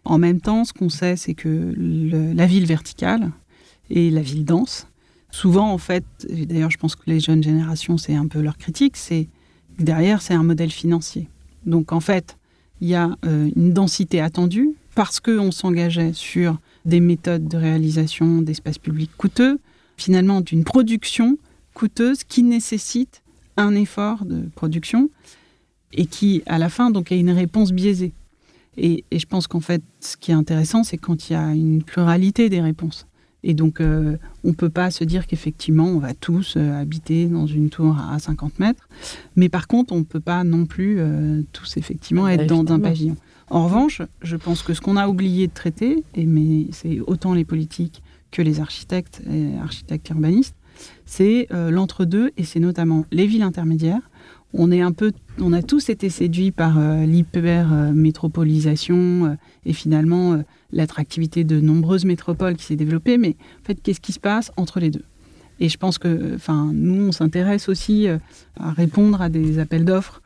En 0.03 0.17
même 0.17 0.41
temps, 0.41 0.65
ce 0.65 0.73
qu'on 0.73 0.89
sait, 0.89 1.15
c'est 1.15 1.35
que 1.35 1.73
la 1.77 2.47
ville 2.47 2.65
verticale 2.65 3.31
et 3.89 4.09
la 4.09 4.21
ville 4.21 4.45
dense, 4.45 4.87
souvent 5.29 5.71
en 5.71 5.77
fait, 5.77 6.03
d'ailleurs 6.27 6.71
je 6.71 6.77
pense 6.77 6.95
que 6.95 7.03
les 7.05 7.19
jeunes 7.19 7.43
générations, 7.43 7.97
c'est 7.97 8.15
un 8.15 8.27
peu 8.27 8.41
leur 8.41 8.57
critique, 8.57 8.97
c'est 8.97 9.27
derrière, 9.77 10.21
c'est 10.21 10.33
un 10.33 10.43
modèle 10.43 10.71
financier. 10.71 11.27
Donc 11.65 11.91
en 11.91 11.99
fait, 11.99 12.37
il 12.81 12.87
y 12.87 12.95
a 12.95 13.15
euh, 13.25 13.49
une 13.55 13.73
densité 13.73 14.21
attendue 14.21 14.71
parce 14.95 15.19
qu'on 15.19 15.51
s'engageait 15.51 16.13
sur 16.13 16.57
des 16.85 16.99
méthodes 16.99 17.47
de 17.47 17.57
réalisation 17.57 18.41
d'espaces 18.41 18.79
publics 18.79 19.15
coûteux, 19.15 19.59
finalement 19.97 20.41
d'une 20.41 20.63
production 20.63 21.37
coûteuse 21.75 22.23
qui 22.23 22.41
nécessite 22.43 23.20
un 23.57 23.75
effort 23.75 24.25
de 24.25 24.43
production 24.55 25.09
et 25.93 26.05
qui, 26.05 26.41
à 26.45 26.57
la 26.57 26.69
fin, 26.69 26.91
donc, 26.91 27.11
a 27.11 27.15
une 27.15 27.31
réponse 27.31 27.71
biaisée. 27.71 28.13
Et, 28.77 29.03
je 29.11 29.25
pense 29.25 29.47
qu'en 29.47 29.59
fait, 29.59 29.81
ce 29.99 30.17
qui 30.17 30.31
est 30.31 30.35
intéressant, 30.35 30.83
c'est 30.83 30.97
quand 30.97 31.29
il 31.29 31.33
y 31.33 31.35
a 31.35 31.53
une 31.53 31.83
pluralité 31.83 32.49
des 32.49 32.61
réponses. 32.61 33.07
Et 33.43 33.53
donc, 33.53 33.81
euh, 33.81 34.17
on 34.43 34.49
ne 34.49 34.53
peut 34.53 34.69
pas 34.69 34.91
se 34.91 35.03
dire 35.03 35.25
qu'effectivement, 35.25 35.85
on 35.85 35.97
va 35.97 36.13
tous 36.13 36.55
euh, 36.55 36.79
habiter 36.79 37.25
dans 37.25 37.47
une 37.47 37.69
tour 37.69 37.97
à 37.97 38.19
50 38.19 38.59
mètres. 38.59 38.87
Mais 39.35 39.49
par 39.49 39.67
contre, 39.67 39.93
on 39.93 39.99
ne 39.99 40.03
peut 40.03 40.19
pas 40.19 40.43
non 40.43 40.65
plus 40.65 40.97
euh, 40.99 41.41
tous, 41.51 41.77
effectivement, 41.77 42.27
être 42.27 42.45
dans 42.45 42.71
un 42.71 42.79
pavillon. 42.79 43.17
En 43.49 43.65
revanche, 43.65 44.01
je 44.21 44.37
pense 44.37 44.61
que 44.61 44.73
ce 44.73 44.79
qu'on 44.79 44.95
a 44.95 45.07
oublié 45.07 45.47
de 45.47 45.53
traiter, 45.53 46.03
et 46.13 46.25
mais 46.25 46.67
c'est 46.71 46.99
autant 47.01 47.33
les 47.33 47.43
politiques 47.43 48.01
que 48.29 48.41
les 48.41 48.61
architectes 48.61 49.21
et 49.29 49.57
architectes 49.57 50.07
urbanistes, 50.09 50.55
c'est 51.06 51.48
l'entre-deux, 51.52 52.32
et 52.38 52.44
c'est 52.44 52.60
notamment 52.60 53.06
les 53.12 53.28
villes 53.28 53.44
intermédiaires, 53.44 54.02
on 54.54 54.72
est 54.72 54.82
un 54.82 54.91
peu, 54.91 55.13
on 55.39 55.54
a 55.54 55.62
tous 55.62 55.89
été 55.89 56.10
séduits 56.10 56.52
par 56.52 56.78
euh, 56.78 57.06
l'hyper-métropolisation 57.06 58.98
euh, 58.98 59.36
et 59.65 59.72
finalement 59.74 60.34
euh, 60.34 60.44
l'attractivité 60.72 61.46
de 61.46 61.60
nombreuses 61.62 62.06
métropoles 62.06 62.56
qui 62.56 62.65
s'est 62.65 62.76
développée. 62.76 63.17
Mais 63.17 63.36
en 63.62 63.65
fait, 63.65 63.76
qu'est-ce 63.82 64.02
qui 64.02 64.12
se 64.12 64.20
passe 64.20 64.52
entre 64.58 64.80
les 64.80 64.91
deux? 64.91 65.06
Et 65.60 65.70
je 65.70 65.78
pense 65.78 65.98
que, 66.00 66.38
nous, 66.74 67.08
on 67.08 67.12
s'intéresse 67.12 67.70
aussi 67.70 68.08
à 68.08 68.72
répondre 68.72 69.22
à 69.22 69.30
des 69.30 69.60
appels 69.60 69.86
d'offres 69.86 70.24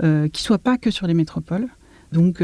qui 0.00 0.42
soient 0.42 0.58
pas 0.58 0.78
que 0.78 0.92
sur 0.92 1.08
les 1.08 1.14
métropoles. 1.14 1.66
Donc, 2.12 2.40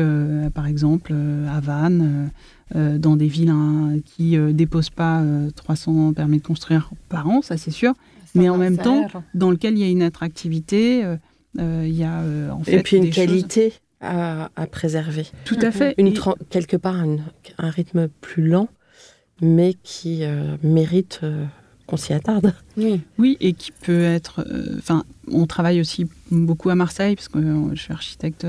par 0.52 0.66
exemple, 0.66 1.14
à 1.48 1.60
Vannes, 1.60 2.32
dans 2.74 3.16
des 3.16 3.26
villes 3.26 3.50
hein, 3.50 3.98
qui 4.04 4.36
déposent 4.54 4.90
pas 4.90 5.22
300 5.56 6.12
permis 6.14 6.38
de 6.38 6.42
construire 6.42 6.90
par 7.08 7.28
an, 7.28 7.42
ça 7.42 7.56
c'est 7.56 7.70
sûr, 7.70 7.94
mais 8.34 8.48
en 8.48 8.56
même 8.56 8.78
temps, 8.78 9.06
dans 9.34 9.50
lequel 9.50 9.74
il 9.74 9.80
y 9.80 9.84
a 9.84 9.88
une 9.88 10.02
attractivité, 10.02 11.04
euh, 11.04 11.16
euh, 11.58 11.84
il 11.86 11.94
y 11.94 12.04
a 12.04 12.20
euh, 12.20 12.50
en 12.50 12.62
fait. 12.62 12.78
Et 12.78 12.82
puis 12.82 12.96
une 12.96 13.10
qualité 13.10 13.74
à, 14.00 14.48
préserver. 14.70 15.26
Tout 15.44 15.58
à 15.62 15.70
fait. 15.70 15.94
Une, 15.98 16.12
quelque 16.50 16.76
part, 16.76 16.96
un 17.58 17.70
rythme 17.70 18.08
plus 18.20 18.48
lent, 18.48 18.68
mais 19.40 19.74
qui 19.82 20.22
mérite 20.62 21.20
qu'on 21.86 21.96
s'y 21.96 22.12
attarde. 22.12 22.52
Oui. 22.76 23.00
oui, 23.18 23.36
et 23.40 23.52
qui 23.52 23.70
peut 23.70 24.02
être. 24.02 24.44
Enfin, 24.78 25.04
on 25.30 25.46
travaille 25.46 25.80
aussi 25.80 26.06
beaucoup 26.30 26.70
à 26.70 26.74
Marseille, 26.74 27.14
parce 27.14 27.28
que 27.28 27.38
je 27.74 27.80
suis 27.80 27.92
architecte 27.92 28.46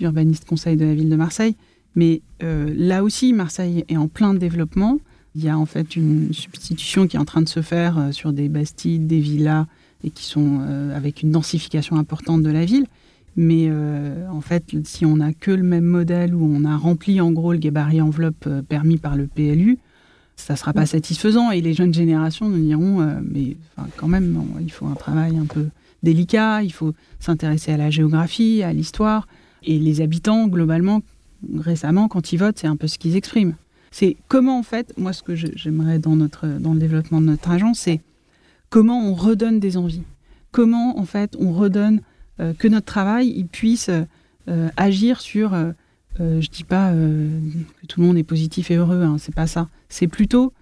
urbaniste 0.00 0.44
conseil 0.44 0.76
de 0.76 0.84
la 0.84 0.94
ville 0.94 1.08
de 1.08 1.16
Marseille. 1.16 1.56
Mais 1.94 2.22
là 2.40 3.04
aussi, 3.04 3.32
Marseille 3.32 3.84
est 3.88 3.96
en 3.96 4.08
plein 4.08 4.34
développement. 4.34 4.98
Il 5.34 5.44
y 5.44 5.48
a 5.48 5.58
en 5.58 5.66
fait 5.66 5.96
une 5.96 6.32
substitution 6.32 7.06
qui 7.06 7.16
est 7.16 7.20
en 7.20 7.24
train 7.24 7.42
de 7.42 7.48
se 7.48 7.62
faire 7.62 7.98
euh, 7.98 8.12
sur 8.12 8.32
des 8.32 8.48
bastides, 8.48 9.06
des 9.06 9.20
villas 9.20 9.66
et 10.04 10.10
qui 10.10 10.24
sont 10.24 10.58
avec 10.96 11.22
une 11.22 11.30
densification 11.30 11.94
importante 11.94 12.42
de 12.42 12.50
la 12.50 12.64
ville. 12.64 12.86
Mais 13.36 13.70
en 13.70 14.40
fait, 14.40 14.64
si 14.82 15.06
on 15.06 15.18
n'a 15.18 15.32
que 15.32 15.52
le 15.52 15.62
même 15.62 15.84
modèle 15.84 16.34
où 16.34 16.44
on 16.44 16.64
a 16.64 16.76
rempli 16.76 17.20
en 17.20 17.30
gros 17.30 17.52
le 17.52 17.58
gabarit 17.58 18.00
enveloppe 18.00 18.48
permis 18.68 18.96
par 18.96 19.14
le 19.14 19.28
PLU, 19.28 19.78
ça 20.34 20.54
ne 20.54 20.58
sera 20.58 20.72
pas 20.72 20.86
satisfaisant 20.86 21.52
et 21.52 21.60
les 21.60 21.72
jeunes 21.72 21.94
générations 21.94 22.48
nous 22.48 22.58
diront 22.58 23.16
mais 23.22 23.56
quand 23.96 24.08
même 24.08 24.42
il 24.60 24.72
faut 24.72 24.86
un 24.86 24.94
travail 24.94 25.36
un 25.38 25.46
peu 25.46 25.68
délicat, 26.02 26.64
il 26.64 26.72
faut 26.72 26.94
s'intéresser 27.20 27.72
à 27.72 27.76
la 27.76 27.90
géographie, 27.90 28.64
à 28.64 28.72
l'histoire 28.72 29.28
et 29.62 29.78
les 29.78 30.00
habitants 30.00 30.48
globalement 30.48 31.02
récemment 31.58 32.08
quand 32.08 32.32
ils 32.32 32.38
votent 32.38 32.58
c'est 32.58 32.66
un 32.66 32.76
peu 32.76 32.86
ce 32.86 32.98
qu'ils 32.98 33.16
expriment. 33.16 33.54
C'est 33.90 34.16
comment 34.28 34.58
en 34.58 34.62
fait 34.62 34.92
moi 34.96 35.12
ce 35.12 35.22
que 35.22 35.34
j'aimerais 35.34 35.98
dans 35.98 36.16
dans 36.16 36.72
le 36.74 36.78
développement 36.78 37.20
de 37.20 37.26
notre 37.26 37.50
agence 37.50 37.80
c'est 37.80 38.00
comment 38.70 39.06
on 39.06 39.14
redonne 39.14 39.60
des 39.60 39.76
envies. 39.76 40.02
Comment 40.50 40.98
en 40.98 41.04
fait 41.04 41.36
on 41.38 41.52
redonne 41.52 42.00
euh, 42.40 42.52
que 42.54 42.68
notre 42.68 42.86
travail 42.86 43.32
il 43.36 43.46
puisse 43.46 43.90
euh, 44.48 44.68
agir 44.76 45.20
sur 45.20 45.54
euh, 45.54 45.72
je 46.40 46.48
dis 46.48 46.64
pas 46.64 46.92
que 46.92 47.86
tout 47.86 48.00
le 48.00 48.06
monde 48.06 48.18
est 48.18 48.22
positif 48.22 48.70
et 48.70 48.76
heureux, 48.76 49.02
hein, 49.02 49.16
c'est 49.18 49.34
pas 49.34 49.46
ça. 49.46 49.68
C'est 49.88 50.08
plutôt 50.08 50.52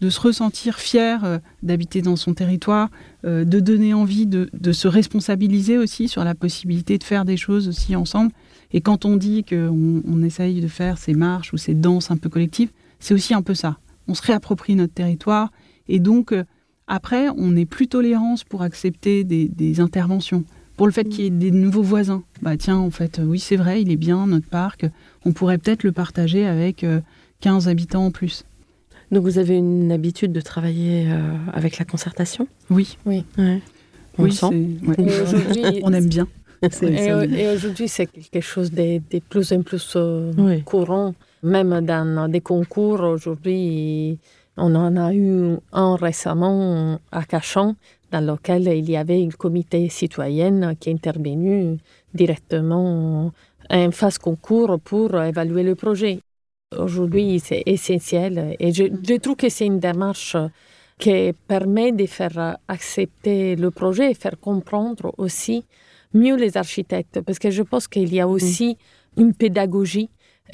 de 0.00 0.10
se 0.10 0.20
ressentir 0.20 0.78
fier 0.78 1.24
euh, 1.24 1.38
d'habiter 1.62 2.02
dans 2.02 2.16
son 2.16 2.34
territoire, 2.34 2.88
euh, 3.24 3.44
de 3.44 3.60
donner 3.60 3.94
envie 3.94 4.26
de, 4.26 4.48
se 4.72 4.88
responsabiliser 4.88 5.78
aussi 5.78 6.08
sur 6.08 6.24
la 6.24 6.34
possibilité 6.34 6.98
de 6.98 7.04
faire 7.04 7.24
des 7.24 7.36
choses 7.36 7.68
aussi 7.68 7.96
ensemble. 7.96 8.32
Et 8.72 8.80
quand 8.80 9.04
on 9.04 9.16
dit 9.16 9.44
qu'on 9.44 10.02
on 10.06 10.22
essaye 10.22 10.60
de 10.60 10.68
faire 10.68 10.98
ces 10.98 11.14
marches 11.14 11.52
ou 11.52 11.56
ces 11.56 11.74
danses 11.74 12.10
un 12.10 12.16
peu 12.16 12.28
collectives, 12.28 12.70
c'est 13.00 13.14
aussi 13.14 13.34
un 13.34 13.42
peu 13.42 13.54
ça. 13.54 13.78
On 14.08 14.14
se 14.14 14.22
réapproprie 14.22 14.74
notre 14.74 14.92
territoire 14.92 15.50
et 15.88 16.00
donc 16.00 16.32
euh, 16.32 16.44
après, 16.86 17.28
on 17.36 17.54
est 17.56 17.66
plus 17.66 17.86
tolérance 17.86 18.44
pour 18.44 18.62
accepter 18.62 19.22
des, 19.22 19.80
interventions. 19.80 20.44
Pour 20.76 20.86
le 20.86 20.92
fait 20.92 21.04
qu'il 21.04 21.24
y 21.24 21.26
ait 21.26 21.30
des 21.30 21.50
nouveaux 21.50 21.82
voisins. 21.82 22.22
Bah 22.40 22.56
tiens, 22.56 22.78
en 22.78 22.90
fait, 22.90 23.20
oui, 23.22 23.40
c'est 23.40 23.56
vrai, 23.56 23.82
il 23.82 23.90
est 23.90 23.96
bien 23.96 24.26
notre 24.26 24.46
parc. 24.46 24.86
On 25.26 25.32
pourrait 25.32 25.58
peut-être 25.58 25.82
le 25.82 25.92
partager 25.92 26.46
avec 26.46 26.86
15 27.40 27.68
habitants 27.68 28.06
en 28.06 28.10
plus. 28.10 28.44
Donc 29.10 29.24
vous 29.24 29.38
avez 29.38 29.56
une 29.56 29.90
habitude 29.90 30.32
de 30.32 30.40
travailler 30.40 31.06
euh, 31.08 31.34
avec 31.52 31.78
la 31.78 31.84
concertation? 31.84 32.46
Oui. 32.70 32.98
Oui. 33.06 33.24
On 34.18 34.24
le 34.24 34.30
sent? 34.30 34.46
On 35.82 35.92
aime 35.92 36.08
bien. 36.08 36.26
Et, 36.82 37.48
aujourd'hui, 37.48 37.88
c'est 37.88 38.06
quelque 38.06 38.40
chose 38.40 38.70
de, 38.72 39.00
plus 39.28 39.52
en 39.52 39.62
plus 39.62 39.92
euh, 39.96 40.60
courant. 40.64 41.14
Même 41.42 41.80
dans 41.84 42.28
des 42.28 42.40
concours, 42.40 43.00
aujourd'hui, 43.00 44.18
on 44.56 44.74
en 44.74 44.96
a 44.96 45.14
eu 45.14 45.56
un 45.72 45.94
récemment 45.96 46.98
à 47.12 47.24
Cachan, 47.24 47.76
dans 48.10 48.20
lequel 48.20 48.66
il 48.68 48.90
y 48.90 48.96
avait 48.96 49.22
une 49.22 49.32
comité 49.32 49.88
citoyenne 49.88 50.74
qui 50.80 50.90
est 50.90 50.92
intervenu 50.92 51.78
directement 52.12 53.32
en 53.70 53.90
phase 53.90 54.18
concours 54.18 54.80
pour 54.80 55.20
évaluer 55.22 55.62
le 55.62 55.74
projet. 55.74 56.20
Aujourd'hui, 56.76 57.40
c'est 57.40 57.62
essentiel 57.66 58.56
et 58.58 58.72
je, 58.72 59.16
trouve 59.18 59.36
que 59.36 59.48
c'est 59.48 59.66
une 59.66 59.78
démarche 59.78 60.36
qui 60.98 61.32
permet 61.46 61.92
de 61.92 62.06
faire 62.06 62.56
accepter 62.66 63.56
le 63.56 63.70
projet 63.70 64.10
et 64.10 64.14
faire 64.14 64.38
comprendre 64.40 65.14
aussi 65.16 65.64
mieux 66.14 66.36
les 66.36 66.56
architectes 66.56 67.20
parce 67.20 67.38
que 67.38 67.50
je 67.50 67.62
pense 67.62 67.88
qu'il 67.88 68.12
y 68.14 68.20
a 68.20 68.28
aussi 68.28 68.76
une 69.16 69.34
pédagogie 69.34 70.10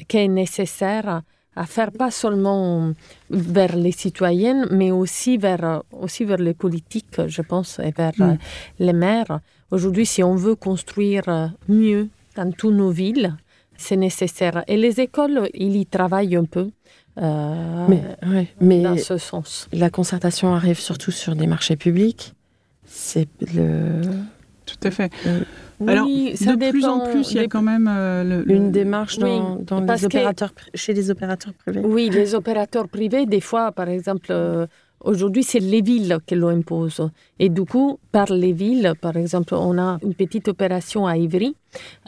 qui 0.07 0.17
est 0.17 0.27
nécessaire 0.27 1.21
à 1.55 1.65
faire 1.65 1.91
pas 1.91 2.11
seulement 2.11 2.91
vers 3.29 3.75
les 3.75 3.93
citoyennes, 3.93 4.67
mais 4.71 4.91
aussi 4.91 5.37
vers, 5.37 5.83
aussi 5.91 6.25
vers 6.25 6.37
les 6.37 6.53
politiques, 6.53 7.27
je 7.27 7.41
pense, 7.41 7.79
et 7.79 7.91
vers 7.91 8.11
mm. 8.17 8.37
les 8.79 8.93
maires. 8.93 9.39
Aujourd'hui, 9.71 10.05
si 10.05 10.21
on 10.21 10.35
veut 10.35 10.55
construire 10.55 11.53
mieux 11.69 12.09
dans 12.35 12.51
toutes 12.51 12.73
nos 12.73 12.91
villes, 12.91 13.35
c'est 13.77 13.95
nécessaire. 13.95 14.63
Et 14.67 14.77
les 14.77 14.99
écoles, 14.99 15.49
ils 15.53 15.75
y 15.77 15.85
travaillent 15.85 16.35
un 16.35 16.45
peu. 16.45 16.71
Euh, 17.21 17.87
mais, 18.59 18.81
dans 18.81 18.97
ce 18.97 19.17
sens. 19.17 19.69
La 19.71 19.89
concertation 19.89 20.53
arrive 20.53 20.79
surtout 20.79 21.11
sur 21.11 21.35
des 21.35 21.47
marchés 21.47 21.77
publics. 21.77 22.33
C'est 22.85 23.29
le. 23.53 24.01
Tout 24.79 24.87
à 24.87 24.91
fait. 24.91 25.11
Alors, 25.87 26.07
de 26.07 26.71
plus 26.71 26.85
en 26.85 26.99
plus, 27.11 27.31
il 27.31 27.37
y 27.37 27.39
a 27.39 27.47
quand 27.47 27.61
même 27.61 27.89
euh, 27.91 28.43
une 28.47 28.71
démarche 28.71 29.17
dans, 29.17 29.59
les 29.81 30.05
opérateurs, 30.05 30.53
chez 30.73 30.93
les 30.93 31.09
opérateurs 31.11 31.53
privés. 31.53 31.81
Oui, 31.83 32.09
les 32.09 32.35
opérateurs 32.35 32.87
privés, 32.87 33.25
des 33.25 33.41
fois, 33.41 33.71
par 33.71 33.89
exemple, 33.89 34.27
euh, 34.29 34.67
Aujourd'hui, 35.05 35.43
c'est 35.43 35.59
les 35.59 35.81
villes 35.81 36.17
qui 36.25 36.33
l'imposent. 36.33 37.07
Et 37.37 37.49
du 37.49 37.63
coup, 37.63 37.99
par 38.11 38.33
les 38.33 38.53
villes, 38.53 38.93
par 38.99 39.15
exemple, 39.15 39.53
on 39.53 39.77
a 39.77 39.99
une 40.01 40.15
petite 40.15 40.47
opération 40.47 41.05
à 41.05 41.15
Ivry 41.15 41.55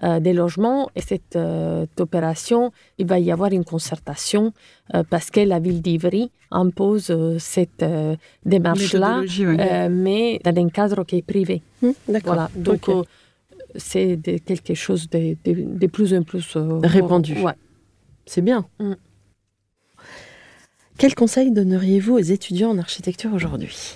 euh, 0.03 0.19
des 0.19 0.33
logements. 0.33 0.89
Et 0.95 1.01
cette 1.01 1.35
euh, 1.35 1.85
opération, 1.99 2.71
il 2.97 3.05
va 3.05 3.19
y 3.19 3.31
avoir 3.31 3.51
une 3.51 3.65
concertation 3.65 4.51
euh, 4.95 5.03
parce 5.07 5.29
que 5.29 5.41
la 5.41 5.59
ville 5.59 5.81
d'Ivry 5.83 6.31
impose 6.49 7.15
cette 7.37 7.85
démarche-là, 8.45 9.21
mais 9.89 10.39
dans 10.43 10.55
un 10.63 10.69
cadre 10.69 11.03
qui 11.03 11.17
est 11.17 11.21
privé. 11.21 11.61
Mmh, 11.83 11.89
d'accord. 12.09 12.33
Voilà. 12.33 12.49
Donc, 12.55 12.89
c'est 13.75 14.17
quelque 14.43 14.73
chose 14.73 15.07
de, 15.09 15.87
plus 15.87 16.15
en 16.15 16.23
plus 16.23 16.57
répandu. 16.81 17.35
Ouais. 17.43 17.53
C'est 18.25 18.41
bien. 18.41 18.65
Mmh. 18.79 18.93
Quel 20.97 21.13
conseil 21.13 21.51
donneriez-vous 21.51 22.13
aux 22.13 22.19
étudiants 22.19 22.71
en 22.71 22.77
architecture 22.79 23.33
aujourd'hui? 23.33 23.95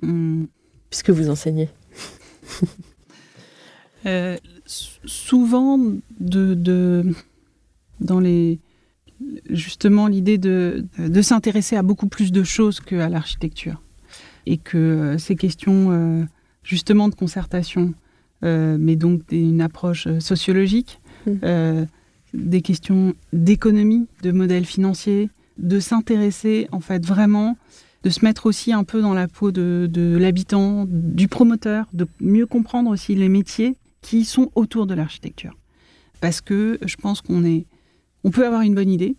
Hmm. 0.00 0.44
Puisque 0.90 1.10
vous 1.10 1.30
enseignez. 1.30 1.68
Euh, 4.06 4.36
souvent, 5.04 5.76
de, 6.20 7.04
dans 8.00 8.20
les, 8.20 8.60
justement 9.50 10.06
l'idée 10.06 10.38
de, 10.38 10.86
s'intéresser 11.20 11.74
à 11.74 11.82
beaucoup 11.82 12.06
plus 12.06 12.30
de 12.30 12.44
choses 12.44 12.78
qu'à 12.78 13.08
l'architecture. 13.08 13.82
Et 14.46 14.56
que 14.56 14.78
euh, 14.78 15.18
ces 15.18 15.34
questions 15.34 15.90
euh, 15.90 16.24
justement 16.62 17.08
de 17.08 17.16
concertation, 17.16 17.92
mais 18.40 18.94
donc 18.94 19.28
d'une 19.28 19.60
approche 19.60 20.06
sociologique, 20.20 21.00
hmm 21.26 21.86
des 22.34 22.62
questions 22.62 23.14
d'économie, 23.32 24.06
de 24.22 24.32
modèle 24.32 24.64
financier, 24.64 25.30
de 25.58 25.80
s'intéresser 25.80 26.68
en 26.72 26.80
fait 26.80 27.04
vraiment, 27.04 27.56
de 28.04 28.10
se 28.10 28.24
mettre 28.24 28.46
aussi 28.46 28.72
un 28.72 28.84
peu 28.84 29.00
dans 29.00 29.14
la 29.14 29.28
peau 29.28 29.50
de, 29.50 30.16
l'habitant, 30.18 30.86
du 30.88 31.28
promoteur, 31.28 31.86
de 31.92 32.06
mieux 32.20 32.46
comprendre 32.46 32.90
aussi 32.90 33.14
les 33.14 33.28
métiers 33.28 33.76
qui 34.00 34.24
sont 34.24 34.50
autour 34.54 34.86
de 34.86 34.94
l'architecture. 34.94 35.56
Parce 36.20 36.40
que 36.40 36.78
je 36.84 36.96
pense 36.96 37.20
qu'on 37.20 37.44
est, 37.44 37.66
on 38.24 38.30
peut 38.30 38.46
avoir 38.46 38.62
une 38.62 38.74
bonne 38.74 38.90
idée, 38.90 39.16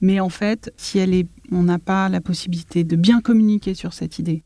mais 0.00 0.20
en 0.20 0.28
fait, 0.28 0.72
si 0.76 0.98
elle 0.98 1.14
est, 1.14 1.26
on 1.50 1.62
n'a 1.62 1.78
pas 1.78 2.08
la 2.08 2.20
possibilité 2.20 2.84
de 2.84 2.96
bien 2.96 3.20
communiquer 3.20 3.74
sur 3.74 3.92
cette 3.92 4.18
idée, 4.18 4.42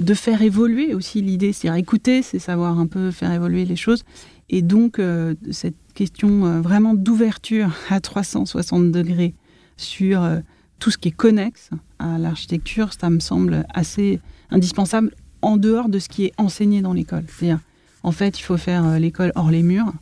de 0.00 0.14
faire 0.14 0.42
évoluer 0.42 0.94
aussi 0.94 1.20
l'idée, 1.20 1.52
c'est-à-dire 1.52 1.78
écouter, 1.78 2.22
c'est 2.22 2.38
savoir 2.38 2.78
un 2.78 2.86
peu 2.86 3.10
faire 3.10 3.32
évoluer 3.32 3.64
les 3.64 3.76
choses, 3.76 4.04
et 4.52 4.62
donc, 4.62 4.98
euh, 4.98 5.34
cette 5.52 5.76
question 5.94 6.44
euh, 6.44 6.60
vraiment 6.60 6.94
d'ouverture 6.94 7.70
à 7.88 8.00
360 8.00 8.90
degrés 8.90 9.34
sur 9.76 10.22
euh, 10.22 10.40
tout 10.80 10.90
ce 10.90 10.98
qui 10.98 11.08
est 11.08 11.12
connexe 11.12 11.70
à 12.00 12.18
l'architecture, 12.18 12.92
ça 12.92 13.10
me 13.10 13.20
semble 13.20 13.64
assez 13.72 14.18
indispensable 14.50 15.14
en 15.40 15.56
dehors 15.56 15.88
de 15.88 16.00
ce 16.00 16.08
qui 16.08 16.24
est 16.24 16.32
enseigné 16.36 16.82
dans 16.82 16.92
l'école. 16.92 17.24
C'est-à-dire, 17.28 17.60
en 18.02 18.10
fait, 18.10 18.40
il 18.40 18.42
faut 18.42 18.56
faire 18.56 18.98
l'école 18.98 19.30
hors 19.36 19.50
les 19.50 19.62
murs. 19.62 19.92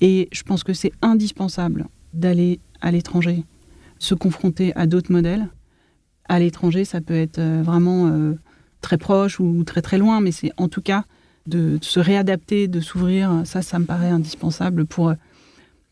Et 0.00 0.28
je 0.30 0.44
pense 0.44 0.62
que 0.62 0.74
c'est 0.74 0.92
indispensable 1.02 1.86
d'aller 2.14 2.60
à 2.80 2.92
l'étranger, 2.92 3.44
se 3.98 4.14
confronter 4.14 4.72
à 4.76 4.86
d'autres 4.86 5.10
modèles. 5.10 5.48
À 6.28 6.38
l'étranger, 6.38 6.84
ça 6.84 7.00
peut 7.00 7.16
être 7.16 7.40
vraiment 7.40 8.34
très 8.80 8.98
proche 8.98 9.40
ou 9.40 9.64
très 9.64 9.82
très 9.82 9.98
loin, 9.98 10.20
mais 10.20 10.32
c'est 10.32 10.52
en 10.56 10.68
tout 10.68 10.82
cas 10.82 11.04
de, 11.46 11.78
se 11.80 12.00
réadapter, 12.00 12.68
de 12.68 12.80
s'ouvrir, 12.80 13.42
ça, 13.44 13.62
ça 13.62 13.78
me 13.78 13.84
paraît 13.84 14.10
indispensable 14.10 14.84
pour, 14.84 15.14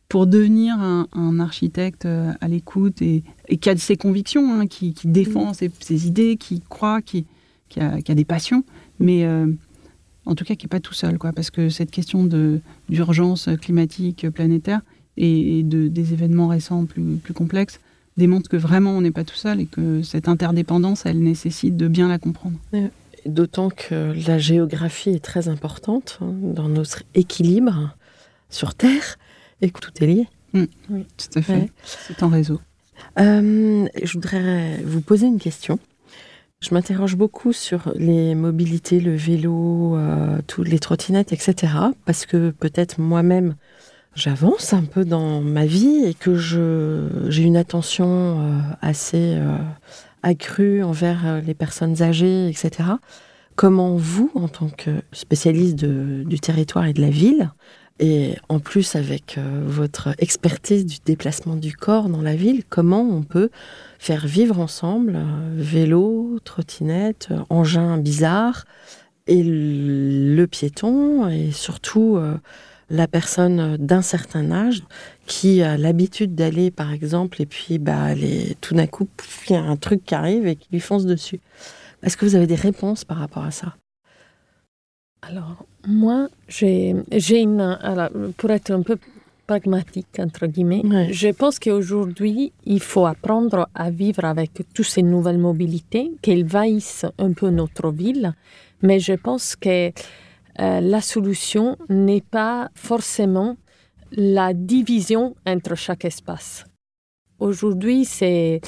pour 0.09 0.26
devenir 0.26 0.76
un, 0.78 1.41
architecte 1.41 2.05
euh, 2.05 2.32
à 2.41 2.49
l'écoute 2.49 3.03
et, 3.03 3.24
qui 3.61 3.70
a 3.70 3.76
ses 3.76 3.97
convictions, 3.97 4.61
hein, 4.61 4.66
qui, 4.66 4.95
défend 5.05 5.53
mm. 5.53 5.70
ses, 5.80 6.07
idées, 6.07 6.37
qui 6.37 6.61
croit, 6.61 7.03
qui, 7.03 7.26
qui, 7.68 7.80
a, 7.80 8.01
des 8.01 8.24
passions, 8.24 8.64
mais 9.01 9.24
euh, 9.24 9.47
en 10.26 10.34
tout 10.34 10.45
cas 10.45 10.55
qui 10.55 10.66
n'est 10.66 10.70
pas 10.70 10.80
tout 10.80 10.95
seul, 10.95 11.18
quoi, 11.18 11.32
parce 11.32 11.51
que 11.51 11.68
cette 11.68 11.91
question 11.91 12.28
d'urgence 12.89 13.49
climatique 13.61 14.28
planétaire 14.30 14.80
et, 15.16 15.62
de, 15.62 15.89
des 15.89 16.12
événements 16.12 16.49
récents 16.49 16.84
plus, 16.84 17.16
plus 17.16 17.34
complexes 17.34 17.80
démontre 18.16 18.48
que 18.48 18.56
vraiment 18.56 18.90
on 18.90 19.00
n'est 19.00 19.10
pas 19.10 19.24
tout 19.24 19.36
seul 19.36 19.60
et 19.60 19.66
que 19.66 20.02
cette 20.02 20.28
interdépendance, 20.28 21.06
elle 21.06 21.20
nécessite 21.20 21.76
de 21.76 21.88
bien 21.88 22.08
la 22.08 22.18
comprendre. 22.18 22.58
D'autant 23.24 23.70
que 23.70 24.14
la 24.26 24.38
géographie 24.38 25.10
est 25.10 25.24
très 25.24 25.48
importante 25.48 26.18
hein, 26.20 26.32
dans 26.40 26.68
notre 26.68 27.02
équilibre 27.14 27.96
sur 28.50 28.74
Terre 28.74 29.18
et 29.60 29.70
que 29.70 29.80
tout 29.80 29.92
est 30.00 30.06
lié. 30.06 30.28
Mm. 30.52 30.64
Oui, 30.90 31.06
tout 31.16 31.38
à 31.38 31.42
fait. 31.42 31.70
C'est 31.84 32.22
en 32.22 32.28
réseau. 32.28 32.60
Euh, 33.18 33.86
je 34.02 34.12
voudrais 34.12 34.78
vous 34.84 35.00
poser 35.00 35.26
une 35.26 35.38
question. 35.38 35.78
Je 36.60 36.72
m'interroge 36.72 37.16
beaucoup 37.16 37.52
sur 37.52 37.92
les 37.96 38.34
mobilités, 38.34 39.00
le 39.00 39.14
vélo, 39.14 39.96
euh, 39.96 40.38
toutes 40.46 40.68
les 40.68 40.78
trottinettes, 40.78 41.32
etc. 41.32 41.72
Parce 42.06 42.24
que 42.24 42.50
peut-être 42.50 42.98
moi-même, 43.00 43.56
j'avance 44.16 44.72
un 44.72 44.82
peu 44.82 45.04
dans 45.04 45.40
ma 45.40 45.66
vie 45.66 46.04
et 46.04 46.14
que 46.14 46.36
j'ai 46.36 47.42
une 47.42 47.56
attention 47.56 48.40
euh, 48.40 48.58
assez 48.82 49.36
euh, 49.36 49.56
accrue 50.22 50.82
envers 50.82 51.40
les 51.42 51.54
personnes 51.54 52.02
âgées, 52.02 52.48
etc. 52.48 52.90
Comment 53.54 53.96
vous, 53.96 54.30
en 54.34 54.48
tant 54.48 54.68
que 54.68 54.90
spécialiste 55.12 55.76
du 55.76 56.40
territoire 56.40 56.86
et 56.86 56.92
de 56.92 57.00
la 57.00 57.10
ville, 57.10 57.50
et 57.98 58.34
en 58.50 58.58
plus, 58.58 58.94
avec 58.94 59.38
euh, 59.38 59.62
votre 59.64 60.14
expertise 60.18 60.84
du 60.84 60.98
déplacement 61.04 61.56
du 61.56 61.74
corps 61.74 62.10
dans 62.10 62.20
la 62.20 62.36
ville, 62.36 62.62
comment 62.68 63.00
on 63.00 63.22
peut 63.22 63.48
faire 63.98 64.26
vivre 64.26 64.60
ensemble 64.60 65.14
euh, 65.16 65.54
vélo, 65.54 66.38
trottinette, 66.44 67.28
euh, 67.30 67.40
engin 67.48 67.96
bizarre, 67.96 68.66
et 69.26 69.42
le 69.44 70.46
piéton, 70.46 71.28
et 71.28 71.50
surtout 71.50 72.16
la 72.89 73.09
personne 73.09 73.76
d'un 73.78 74.03
certain 74.03 74.51
âge 74.53 74.84
qui 75.26 75.62
a 75.62 75.76
l'habitude 75.76 76.34
d'aller, 76.34 76.70
par 76.70 76.93
exemple, 76.93 77.43
et 77.43 77.47
puis 77.47 77.78
bah, 77.78 78.14
les, 78.14 78.57
tout 78.61 78.74
d'un 78.74 78.87
coup, 78.87 79.09
il 79.49 79.53
y 79.53 79.57
a 79.57 79.62
un 79.62 79.76
truc 79.76 80.05
qui 80.05 80.14
arrive 80.14 80.47
et 80.47 80.57
qui 80.57 80.68
lui 80.70 80.80
fonce 80.80 81.05
dessus. 81.05 81.41
Est-ce 82.03 82.16
que 82.16 82.24
vous 82.24 82.37
avez 82.37 82.47
des 82.47 82.55
réponses 82.55 83.05
par 83.05 83.18
rapport 83.18 83.45
à 83.45 83.51
ça? 83.51 83.74
Alors, 85.22 85.64
moi, 85.87 86.28
j'ai 86.49 86.95
une. 87.30 87.61
Alors, 87.61 88.11
pour 88.37 88.51
être 88.51 88.70
un 88.70 88.82
peu 88.82 88.97
pragmatique, 89.47 90.18
entre 90.18 90.47
guillemets, 90.47 90.82
je 91.11 91.28
pense 91.28 91.59
qu'aujourd'hui, 91.59 92.53
il 92.64 92.80
faut 92.80 93.07
apprendre 93.07 93.68
à 93.74 93.91
vivre 93.91 94.24
avec 94.24 94.51
toutes 94.74 94.87
ces 94.87 95.03
nouvelles 95.03 95.39
mobilités, 95.39 96.12
qu'elles 96.22 96.45
vahissent 96.45 97.07
un 97.18 97.32
peu 97.32 97.51
notre 97.51 97.91
ville, 97.91 98.34
mais 98.82 99.01
je 99.01 99.14
pense 99.14 99.57
que 99.57 99.91
euh, 100.59 100.80
la 100.80 101.00
solution 101.00 101.76
n'est 101.88 102.22
pas 102.22 102.70
forcément 102.74 103.57
la 104.12 104.54
division 104.54 105.34
entre 105.46 105.74
chaque 105.74 106.04
espace. 106.04 106.64
Aujourd'hui, 107.38 108.04
c'est, 108.04 108.61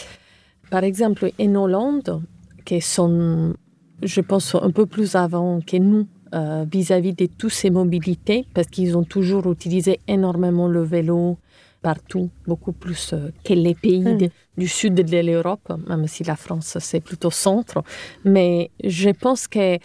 par 0.71 0.85
exemple, 0.85 1.31
en 1.41 1.55
Hollande, 1.55 2.23
qui 2.65 2.81
sont, 2.81 3.55
je 4.03 4.21
pense, 4.21 4.55
un 4.55 4.71
peu 4.71 4.85
plus 4.85 5.15
avant 5.15 5.61
que 5.61 5.79
nous 5.79 6.07
euh, 6.35 6.67
vis-à-vis 6.71 7.15
de 7.15 7.27
toutes 7.27 7.53
ces 7.53 7.71
mobilités, 7.71 8.45
parce 8.53 8.67
qu'ils 8.67 8.99
ont 8.99 9.05
toujours 9.05 9.51
utilisé 9.51 10.01
énormément 10.07 10.69
le 10.69 10.83
vélo 10.83 11.39
partout, 11.81 12.29
beaucoup 12.47 12.73
plus 12.73 13.15
euh, 13.15 13.31
que 13.45 13.55
les 13.55 13.75
pays 13.75 14.03
hmm. 14.03 14.29
du 14.59 14.69
sud 14.69 14.95
de 14.95 15.21
l'Europe, 15.21 15.73
même 15.87 16.07
si 16.07 16.25
la 16.25 16.37
France 16.37 16.77
c'est 16.81 17.01
plutôt 17.01 17.31
centre. 17.31 17.83
Mais 18.25 18.71
je 18.85 19.09
pense 19.11 19.49
que 19.49 19.79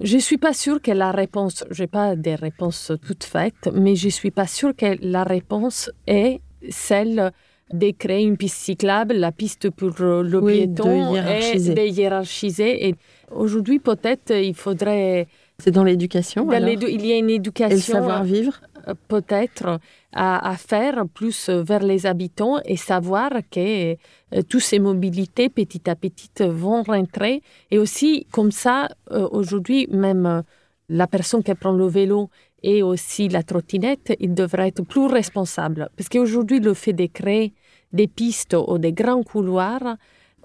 je 0.00 0.16
ne 0.16 0.20
suis 0.20 0.38
pas 0.38 0.52
sûre 0.52 0.80
que 0.80 0.90
la 0.90 1.10
réponse, 1.10 1.64
je 1.70 1.82
n'ai 1.82 1.86
pas 1.86 2.16
des 2.16 2.34
réponses 2.34 2.92
toutes 3.06 3.24
faites, 3.24 3.70
mais 3.72 3.96
je 3.96 4.06
ne 4.06 4.10
suis 4.10 4.30
pas 4.30 4.46
sûre 4.46 4.74
que 4.76 4.96
la 5.00 5.24
réponse 5.24 5.90
est 6.06 6.40
celle 6.68 7.32
de 7.72 7.90
créer 7.90 8.22
une 8.22 8.36
piste 8.36 8.58
cyclable, 8.58 9.14
la 9.14 9.32
piste 9.32 9.70
pour 9.70 9.90
le 9.98 10.40
piéton 10.40 11.16
et 11.16 11.58
de 11.58 11.86
hiérarchiser. 11.88 12.88
Et 12.88 12.94
aujourd'hui, 13.34 13.78
peut-être, 13.80 14.30
il 14.30 14.54
faudrait 14.54 15.26
c'est 15.58 15.70
dans 15.70 15.84
l'éducation 15.84 16.50
Il 16.52 17.06
y 17.06 17.12
a 17.12 17.16
une 17.16 17.30
éducation. 17.30 17.70
Et 17.70 17.80
le 17.80 17.80
savoir-vivre 17.80 18.60
euh, 18.75 18.75
Peut-être 19.08 19.80
à, 20.12 20.56
faire 20.56 21.04
plus 21.12 21.48
vers 21.48 21.82
les 21.82 22.06
habitants 22.06 22.58
et 22.64 22.76
savoir 22.76 23.30
que 23.50 23.92
euh, 23.92 24.42
toutes 24.48 24.62
ces 24.62 24.78
mobilités 24.78 25.48
petit 25.48 25.90
à 25.90 25.96
petit 25.96 26.30
vont 26.40 26.82
rentrer. 26.82 27.42
Et 27.70 27.78
aussi, 27.78 28.26
comme 28.30 28.52
ça, 28.52 28.88
euh, 29.10 29.28
aujourd'hui, 29.30 29.88
même 29.90 30.42
la 30.88 31.06
personne 31.06 31.42
qui 31.42 31.54
prend 31.54 31.72
le 31.72 31.86
vélo 31.86 32.30
et 32.62 32.82
aussi 32.82 33.28
la 33.28 33.42
trottinette, 33.42 34.14
il 34.20 34.34
devrait 34.34 34.68
être 34.68 34.82
plus 34.82 35.06
responsable. 35.06 35.88
Parce 35.96 36.08
qu'aujourd'hui, 36.08 36.60
le 36.60 36.74
fait 36.74 36.92
de 36.92 37.06
créer 37.06 37.52
des 37.92 38.06
pistes 38.06 38.56
ou 38.66 38.78
des 38.78 38.92
grands 38.92 39.22
couloirs, 39.22 39.96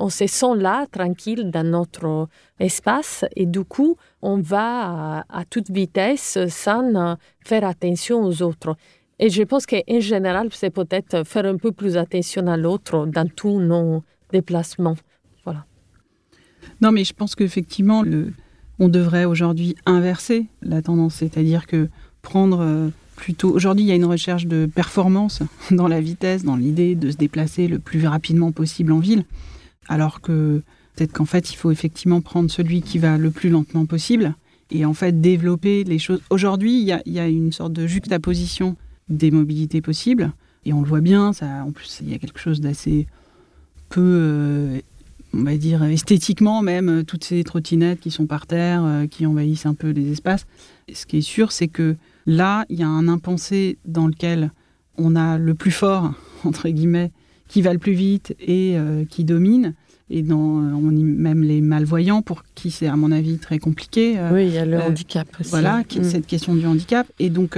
on 0.02 0.10
se 0.10 0.26
sent 0.26 0.56
là, 0.58 0.88
tranquille, 0.92 1.52
dans 1.52 1.64
notre 1.64 2.28
espace, 2.60 3.24
et 3.36 3.46
du 3.46 3.64
coup, 3.64 3.98
on 4.22 4.40
va 4.40 5.24
à, 5.30 5.46
toute 5.46 5.70
vitesse 5.70 6.40
sans 6.50 7.18
faire 7.46 7.64
attention 7.64 8.24
aux 8.24 8.42
autres. 8.42 8.76
Et 9.20 9.30
je 9.30 9.44
pense 9.44 9.68
qu'en 9.68 10.00
général, 10.00 10.50
c'est 10.52 10.72
peut-être 10.72 11.24
faire 11.26 11.46
un 11.46 11.58
peu 11.58 11.72
plus 11.72 11.98
attention 11.98 12.48
à 12.48 12.58
l'autre 12.58 13.06
dans 13.06 13.28
tous 13.28 13.60
nos 13.60 14.04
déplacements. 14.32 14.96
Voilà. 15.46 15.66
Non, 16.82 16.92
mais 16.92 17.04
je 17.04 17.14
pense 17.14 17.36
qu'effectivement, 17.36 18.04
on 18.80 18.90
devrait 18.90 19.26
aujourd'hui 19.26 19.76
inverser 19.86 20.48
la 20.64 20.82
tendance, 20.82 21.16
c'est-à-dire 21.16 21.68
que 21.68 21.90
prendre 22.24 22.62
euh, 22.62 22.90
plutôt. 23.16 23.52
Aujourd'hui, 23.52 23.86
il 23.86 23.88
y 23.88 23.92
a 23.92 23.96
une 23.96 24.06
recherche 24.06 24.48
de 24.48 24.66
performance 24.66 25.44
dans 25.72 25.88
la 25.88 26.02
vitesse, 26.02 26.44
dans 26.44 26.56
l'idée 26.56 26.96
de 26.96 27.12
se 27.12 27.18
déplacer 27.18 27.68
le 27.68 27.78
plus 27.78 28.08
rapidement 28.08 28.52
possible 28.52 28.92
en 28.92 29.00
ville 29.00 29.26
alors 29.92 30.22
que 30.22 30.62
peut-être 30.96 31.12
qu'en 31.12 31.26
fait, 31.26 31.52
il 31.52 31.58
faut 31.58 31.70
effectivement 31.70 32.22
prendre 32.22 32.50
celui 32.50 32.82
qui 32.82 32.98
va 32.98 33.18
le 33.18 33.30
plus 33.30 33.50
lentement 33.50 33.86
possible 33.86 34.36
et 34.72 34.86
en 34.86 34.94
fait 34.94 35.20
développer 35.20 35.84
les 35.84 36.00
choses. 36.00 36.22
Aujourd'hui, 36.30 36.80
il 36.80 37.14
y 37.14 37.20
a, 37.20 37.28
une 37.28 37.52
sorte 37.52 37.74
de 37.74 37.86
juxtaposition 37.86 38.78
des 39.10 39.32
mobilités 39.32 39.82
possibles 39.82 40.32
et 40.66 40.72
on 40.72 40.82
le 40.82 40.88
voit 40.88 41.02
bien. 41.02 41.32
En 41.42 41.72
plus, 41.74 42.00
il 42.02 42.10
y 42.10 42.14
a 42.14 42.20
quelque 42.20 42.40
chose 42.40 42.62
d'assez 42.62 43.06
peu, 43.90 44.00
euh, 44.02 44.80
on 45.34 45.44
va 45.44 45.58
dire 45.58 45.84
esthétiquement 45.84 46.62
même, 46.62 47.04
toutes 47.04 47.26
ces 47.26 47.44
trottinettes 47.44 48.00
qui 48.00 48.12
sont 48.12 48.28
par 48.28 48.48
terre, 48.48 48.86
euh, 48.86 49.08
qui 49.08 49.26
envahissent 49.26 49.66
un 49.66 49.74
peu 49.74 49.90
les 49.90 50.10
espaces. 50.10 50.46
ce 50.94 51.06
qui 51.06 51.18
est 51.18 51.22
sûr, 51.22 51.52
c'est 51.52 51.68
que 51.68 51.98
là, 52.26 52.66
il 52.70 52.80
y 52.80 52.84
a 52.84 52.88
un 52.88 53.10
impensé 53.10 53.78
dans 53.84 54.08
lequel 54.08 54.54
on 54.98 55.18
a 55.18 55.38
le 55.38 55.54
plus 55.54 55.72
fort 55.72 56.14
entre 56.46 56.70
guillemets 56.70 57.12
qui 57.52 57.62
va 57.62 57.74
le 57.74 57.80
plus 57.80 57.92
vite 57.92 58.34
et 58.40 58.78
euh, 58.78 59.04
qui 59.04 59.26
domine. 59.26 59.74
Et 60.14 60.24
dans, 60.24 60.38
on 60.38 60.92
même 60.92 61.42
les 61.42 61.62
malvoyants, 61.62 62.22
pour 62.22 62.44
qui 62.54 62.70
c'est 62.70 62.88
à 62.88 62.98
mon 62.98 63.14
avis 63.14 63.38
très 63.38 63.60
compliqué. 63.60 64.20
Euh, 64.20 64.30
oui, 64.34 64.48
il 64.48 64.54
y 64.54 64.58
a 64.58 64.66
le 64.66 64.76
euh, 64.76 64.88
handicap 64.88 65.26
aussi. 65.40 65.50
Voilà, 65.50 65.80
mm. 65.80 66.04
cette 66.04 66.28
question 66.28 66.54
du 66.54 66.68
handicap. 66.68 67.08
Et 67.18 67.30
donc, 67.30 67.58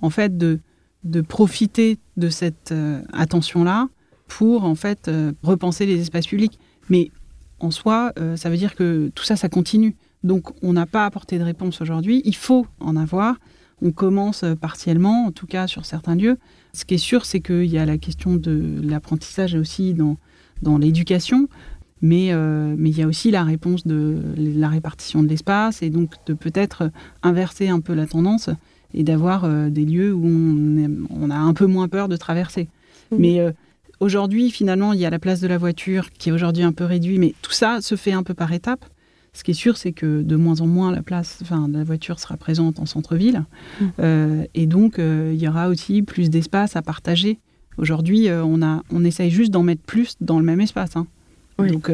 en 0.00 0.10
fait, 0.10 0.38
de, 0.38 0.60
de 1.04 1.20
profiter 1.20 1.98
de 2.16 2.30
cette 2.30 2.74
attention-là 3.12 3.88
pour, 4.28 4.64
en 4.64 4.74
fait, 4.74 5.10
repenser 5.42 5.84
les 5.84 6.00
espaces 6.00 6.26
publics. 6.26 6.58
Mais 6.88 7.10
en 7.58 7.70
soi, 7.70 8.14
ça 8.36 8.48
veut 8.48 8.56
dire 8.56 8.74
que 8.74 9.12
tout 9.14 9.24
ça, 9.24 9.36
ça 9.36 9.50
continue. 9.50 9.94
Donc, 10.24 10.50
on 10.62 10.72
n'a 10.72 10.86
pas 10.86 11.04
apporté 11.04 11.38
de 11.38 11.44
réponse 11.44 11.82
aujourd'hui. 11.82 12.22
Il 12.24 12.34
faut 12.34 12.66
en 12.80 12.96
avoir. 12.96 13.36
On 13.82 13.92
commence 13.92 14.44
partiellement, 14.60 15.26
en 15.26 15.32
tout 15.32 15.46
cas 15.46 15.66
sur 15.66 15.84
certains 15.84 16.14
lieux. 16.14 16.38
Ce 16.72 16.84
qui 16.84 16.94
est 16.94 16.98
sûr, 16.98 17.24
c'est 17.26 17.40
qu'il 17.40 17.66
y 17.66 17.78
a 17.78 17.84
la 17.84 17.98
question 17.98 18.36
de 18.36 18.80
l'apprentissage 18.82 19.54
aussi 19.54 19.94
dans, 19.94 20.16
dans 20.62 20.78
l'éducation, 20.78 21.48
mais, 22.02 22.32
euh, 22.32 22.74
mais 22.76 22.90
il 22.90 22.98
y 22.98 23.02
a 23.02 23.06
aussi 23.06 23.30
la 23.30 23.44
réponse 23.44 23.86
de 23.86 24.18
la 24.36 24.68
répartition 24.68 25.22
de 25.22 25.28
l'espace 25.28 25.82
et 25.82 25.90
donc 25.90 26.12
de 26.26 26.34
peut-être 26.34 26.90
inverser 27.22 27.68
un 27.68 27.80
peu 27.80 27.94
la 27.94 28.06
tendance 28.06 28.50
et 28.94 29.04
d'avoir 29.04 29.44
euh, 29.44 29.68
des 29.68 29.84
lieux 29.84 30.12
où 30.12 30.26
on, 30.26 31.06
on, 31.10 31.30
a 31.30 31.36
un 31.36 31.54
peu 31.54 31.66
moins 31.66 31.88
peur 31.88 32.08
de 32.08 32.16
traverser. 32.16 32.68
Mmh. 33.10 33.16
Mais 33.18 33.40
euh, 33.40 33.52
aujourd'hui, 34.00 34.50
finalement, 34.50 34.92
il 34.92 35.00
y 35.00 35.06
a 35.06 35.10
la 35.10 35.18
place 35.18 35.40
de 35.40 35.46
la 35.46 35.58
voiture 35.58 36.10
qui 36.10 36.30
est 36.30 36.32
aujourd'hui 36.32 36.62
un 36.62 36.72
peu 36.72 36.84
réduite, 36.84 37.18
mais 37.18 37.34
tout 37.42 37.52
ça 37.52 37.80
se 37.80 37.96
fait 37.96 38.12
un 38.12 38.22
peu 38.22 38.34
par 38.34 38.52
étapes. 38.52 38.84
Ce 39.32 39.44
qui 39.44 39.52
est 39.52 39.54
sûr, 39.54 39.76
c'est 39.76 39.92
que 39.92 40.22
de 40.22 40.36
moins 40.36 40.60
en 40.60 40.66
moins 40.66 40.90
la 40.90 41.02
place, 41.02 41.38
enfin, 41.42 41.68
la 41.70 41.84
voiture 41.84 42.18
sera 42.18 42.36
présente 42.36 42.80
en 42.80 42.86
centre-ville, 42.86 43.44
mmh. 43.80 43.84
euh, 44.00 44.44
et 44.54 44.66
donc 44.66 44.98
il 44.98 45.40
y 45.40 45.46
aura 45.46 45.68
aussi 45.68 46.02
plus 46.02 46.30
d'espace 46.30 46.74
à 46.74 46.82
partager. 46.82 47.38
Aujourd'hui, 47.78 48.28
on 48.28 48.60
a, 48.60 48.82
on 48.90 49.04
essaye 49.04 49.30
juste 49.30 49.52
d'en 49.52 49.62
mettre 49.62 49.82
plus 49.82 50.16
dans 50.20 50.40
le 50.40 50.44
même 50.44 50.60
espace. 50.60 50.96
Hein. 50.96 51.06
Donc, 51.66 51.90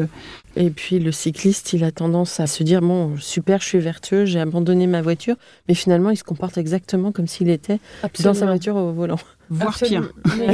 et 0.55 0.69
puis 0.69 0.99
le 0.99 1.11
cycliste, 1.11 1.73
il 1.73 1.83
a 1.83 1.91
tendance 1.91 2.39
à 2.39 2.47
se 2.47 2.63
dire 2.63 2.81
bon, 2.81 3.15
super, 3.17 3.61
je 3.61 3.67
suis 3.67 3.79
vertueux, 3.79 4.25
j'ai 4.25 4.39
abandonné 4.39 4.87
ma 4.87 5.01
voiture, 5.01 5.35
mais 5.67 5.73
finalement, 5.73 6.09
il 6.09 6.17
se 6.17 6.23
comporte 6.23 6.57
exactement 6.57 7.11
comme 7.11 7.27
s'il 7.27 7.49
était 7.49 7.79
dans 8.23 8.33
sa 8.33 8.45
voiture 8.45 8.75
au 8.75 8.91
volant. 8.91 9.19
Voire 9.49 9.77
pire. 9.77 10.11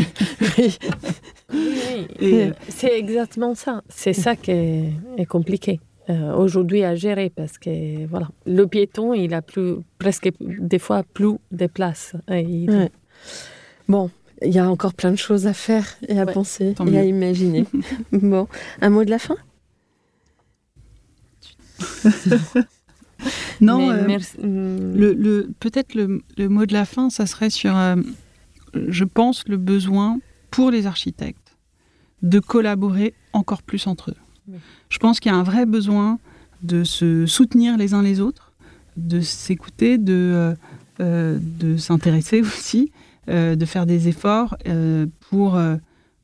c'est 2.69 2.99
exactement 2.99 3.55
ça. 3.55 3.81
C'est 3.89 4.13
ça 4.13 4.35
qui 4.35 4.51
est 4.51 5.25
compliqué. 5.27 5.79
Euh, 6.09 6.35
aujourd'hui 6.35 6.83
à 6.83 6.95
gérer 6.95 7.29
parce 7.29 7.57
que 7.57 8.05
voilà, 8.07 8.27
le 8.45 8.67
piéton, 8.67 9.13
il 9.13 9.33
a 9.33 9.41
plus, 9.41 9.75
presque 9.99 10.31
des 10.41 10.79
fois 10.79 11.03
plus 11.13 11.37
de 11.53 11.65
place. 11.65 12.13
Bon, 13.87 14.09
il 14.43 14.53
y 14.53 14.59
a 14.59 14.69
encore 14.69 14.93
plein 14.93 15.11
de 15.11 15.17
choses 15.17 15.47
à 15.47 15.53
faire 15.53 15.95
et 16.07 16.19
à 16.19 16.25
penser 16.25 16.75
et 16.87 16.97
à 16.97 17.05
imaginer. 17.05 17.65
bon, 18.11 18.47
un 18.81 18.89
mot 18.89 19.03
de 19.03 19.09
la 19.09 19.19
fin? 19.19 19.35
Non, 23.61 23.89
euh, 23.89 24.17
hmm. 24.41 24.97
le, 24.97 25.49
peut-être 25.59 25.95
le, 25.95 26.49
mot 26.49 26.65
de 26.65 26.73
la 26.73 26.83
fin, 26.83 27.09
ça 27.09 27.25
serait 27.25 27.49
sur, 27.49 27.75
euh, 27.75 27.95
je 28.73 29.05
pense, 29.05 29.47
le 29.47 29.55
besoin 29.55 30.19
pour 30.51 30.71
les 30.71 30.87
architectes 30.87 31.55
de 32.21 32.39
collaborer 32.39 33.13
encore 33.31 33.63
plus 33.63 33.87
entre 33.87 34.11
eux. 34.11 34.57
Je 34.89 34.97
pense 34.97 35.21
qu'il 35.21 35.31
y 35.31 35.35
a 35.35 35.37
un 35.37 35.43
vrai 35.43 35.65
besoin 35.65 36.19
de 36.63 36.83
se 36.83 37.25
soutenir 37.25 37.77
les 37.77 37.93
uns 37.93 38.01
les 38.01 38.19
autres, 38.19 38.51
de 38.97 39.21
s'écouter, 39.21 39.97
de, 39.97 40.55
de 40.99 41.77
s'intéresser 41.77 42.41
aussi, 42.41 42.91
de 43.27 43.65
faire 43.65 43.85
des 43.85 44.07
efforts 44.07 44.57
pour 45.29 45.57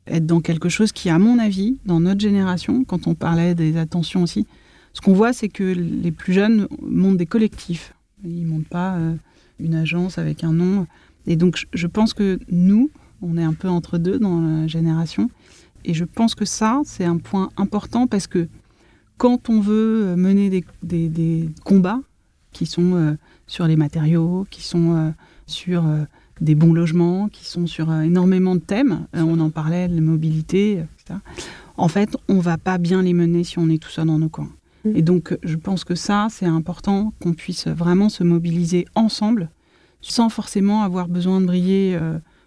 être 0.08 0.26
dans 0.26 0.42
quelque 0.42 0.70
chose 0.70 0.92
qui, 0.92 1.10
à 1.10 1.20
mon 1.20 1.40
avis, 1.40 1.80
dans 1.86 2.00
notre 2.00 2.20
génération, 2.20 2.84
quand 2.84 3.08
on 3.08 3.16
parlait 3.16 3.56
des 3.56 3.78
attentions 3.78 4.24
aussi, 4.24 4.46
ce 4.94 5.02
qu'on 5.02 5.14
voit, 5.14 5.34
c'est 5.34 5.50
que 5.50 5.64
les 5.64 6.12
plus 6.12 6.34
jeunes 6.34 6.68
montent 6.82 7.18
des 7.18 7.26
collectifs. 7.26 7.94
Ils 8.24 8.44
ne 8.44 8.50
montent 8.50 8.68
pas 8.68 8.98
une 9.60 9.76
agence 9.76 10.18
avec 10.18 10.44
un 10.44 10.52
nom. 10.52 10.88
Et 11.28 11.36
donc, 11.36 11.68
je 11.74 11.88
pense 11.88 12.14
que 12.14 12.40
nous, 12.52 12.90
on 13.22 13.38
est 13.38 13.44
un 13.44 13.54
peu 13.54 13.70
entre 13.70 13.98
deux 13.98 14.20
dans 14.20 14.42
la 14.42 14.68
génération. 14.68 15.30
Et 15.86 15.94
je 15.94 16.06
pense 16.06 16.36
que 16.36 16.46
ça, 16.46 16.82
c'est 16.86 17.06
un 17.06 17.18
point 17.18 17.50
important 17.58 18.08
parce 18.08 18.28
que 18.28 18.48
quand 19.18 19.50
on 19.50 19.60
veut 19.60 20.16
mener 20.16 20.64
des, 20.82 21.50
combats 21.64 22.00
qui 22.52 22.66
sont 22.66 22.96
euh, 22.96 23.14
sur 23.48 23.68
les 23.68 23.76
matériaux, 23.76 24.48
qui 24.50 24.64
sont 24.64 24.96
euh, 24.96 25.12
sur 25.46 25.86
euh, 25.86 26.04
des 26.42 26.56
bons 26.56 26.74
logements, 26.74 27.28
qui 27.30 27.46
sont 27.46 27.68
sur 27.68 27.94
énormément 27.94 28.56
de 28.56 28.62
thèmes, 28.62 29.08
on 29.14 29.40
en 29.40 29.50
parlait, 29.50 29.88
la 29.88 30.02
mobilité, 30.02 30.84
etc. 30.98 31.20
En 31.78 31.88
fait, 31.88 32.16
on 32.28 32.40
va 32.40 32.58
pas 32.58 32.78
bien 32.78 33.02
les 33.02 33.14
mener 33.14 33.44
si 33.44 33.60
on 33.60 33.70
est 33.70 33.82
tout 33.82 33.90
seul 33.90 34.08
dans 34.08 34.20
nos 34.20 34.30
coins. 34.30 34.50
Mmh. 34.86 34.96
Et 34.96 35.02
donc, 35.02 35.38
je 35.44 35.56
pense 35.56 35.84
que 35.84 35.96
ça, 35.96 36.28
c'est 36.30 36.46
important 36.46 37.14
qu'on 37.22 37.34
puisse 37.34 37.68
vraiment 37.68 38.10
se 38.10 38.24
mobiliser 38.24 38.86
ensemble, 38.96 39.50
sans 40.02 40.30
forcément 40.30 40.84
avoir 40.84 41.08
besoin 41.08 41.42
de 41.42 41.46
briller 41.46 41.98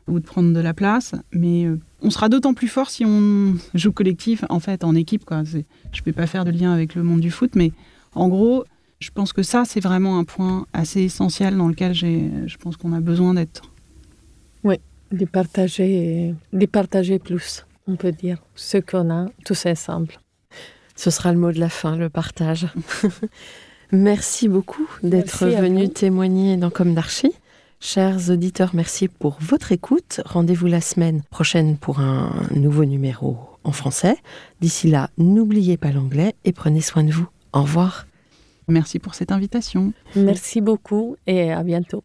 ou 0.08 0.20
de 0.20 0.24
prendre 0.24 0.52
de 0.52 0.60
la 0.60 0.74
place. 0.74 1.14
Mais 1.32 1.64
euh, 1.64 1.78
on 2.00 2.10
sera 2.10 2.28
d'autant 2.28 2.54
plus 2.54 2.68
fort 2.68 2.90
si 2.90 3.04
on 3.04 3.54
joue 3.74 3.92
collectif, 3.92 4.44
en 4.48 4.60
fait, 4.60 4.84
en 4.84 4.94
équipe. 4.94 5.24
Quoi. 5.24 5.44
Je 5.44 5.58
ne 5.58 6.04
vais 6.04 6.12
pas 6.12 6.26
faire 6.26 6.44
de 6.44 6.50
lien 6.50 6.72
avec 6.72 6.94
le 6.94 7.02
monde 7.02 7.20
du 7.20 7.30
foot, 7.30 7.52
mais 7.54 7.72
en 8.14 8.28
gros, 8.28 8.64
je 9.00 9.10
pense 9.10 9.32
que 9.32 9.42
ça, 9.42 9.64
c'est 9.64 9.80
vraiment 9.80 10.18
un 10.18 10.24
point 10.24 10.66
assez 10.72 11.02
essentiel 11.02 11.56
dans 11.56 11.68
lequel 11.68 11.94
je 11.94 12.56
pense 12.58 12.76
qu'on 12.76 12.92
a 12.92 13.00
besoin 13.00 13.34
d'être. 13.34 13.71
Oui, 14.64 14.76
de 15.10 15.24
partager, 15.24 16.34
de 16.52 16.66
partager 16.66 17.18
plus, 17.18 17.66
on 17.86 17.96
peut 17.96 18.12
dire, 18.12 18.38
ce 18.54 18.78
qu'on 18.78 19.10
a 19.10 19.26
tous 19.44 19.66
ensemble. 19.66 20.14
Ce 20.96 21.10
sera 21.10 21.32
le 21.32 21.38
mot 21.38 21.52
de 21.52 21.60
la 21.60 21.68
fin, 21.68 21.96
le 21.96 22.08
partage. 22.08 22.66
Merci 23.92 24.48
beaucoup 24.48 24.88
d'être 25.02 25.46
venu 25.46 25.88
témoigner 25.90 26.56
dans 26.56 26.70
Comme 26.70 26.94
d'Archie. 26.94 27.34
Chers 27.78 28.30
auditeurs, 28.30 28.70
merci 28.74 29.08
pour 29.08 29.38
votre 29.40 29.72
écoute. 29.72 30.20
Rendez-vous 30.24 30.68
la 30.68 30.80
semaine 30.80 31.22
prochaine 31.30 31.76
pour 31.76 31.98
un 31.98 32.30
nouveau 32.54 32.84
numéro 32.84 33.36
en 33.64 33.72
français. 33.72 34.16
D'ici 34.60 34.88
là, 34.88 35.10
n'oubliez 35.18 35.76
pas 35.76 35.90
l'anglais 35.90 36.34
et 36.44 36.52
prenez 36.52 36.80
soin 36.80 37.02
de 37.02 37.10
vous. 37.10 37.26
Au 37.52 37.62
revoir. 37.62 38.06
Merci 38.68 39.00
pour 39.00 39.16
cette 39.16 39.32
invitation. 39.32 39.92
Merci 40.14 40.60
beaucoup 40.60 41.16
et 41.26 41.52
à 41.52 41.64
bientôt. 41.64 42.04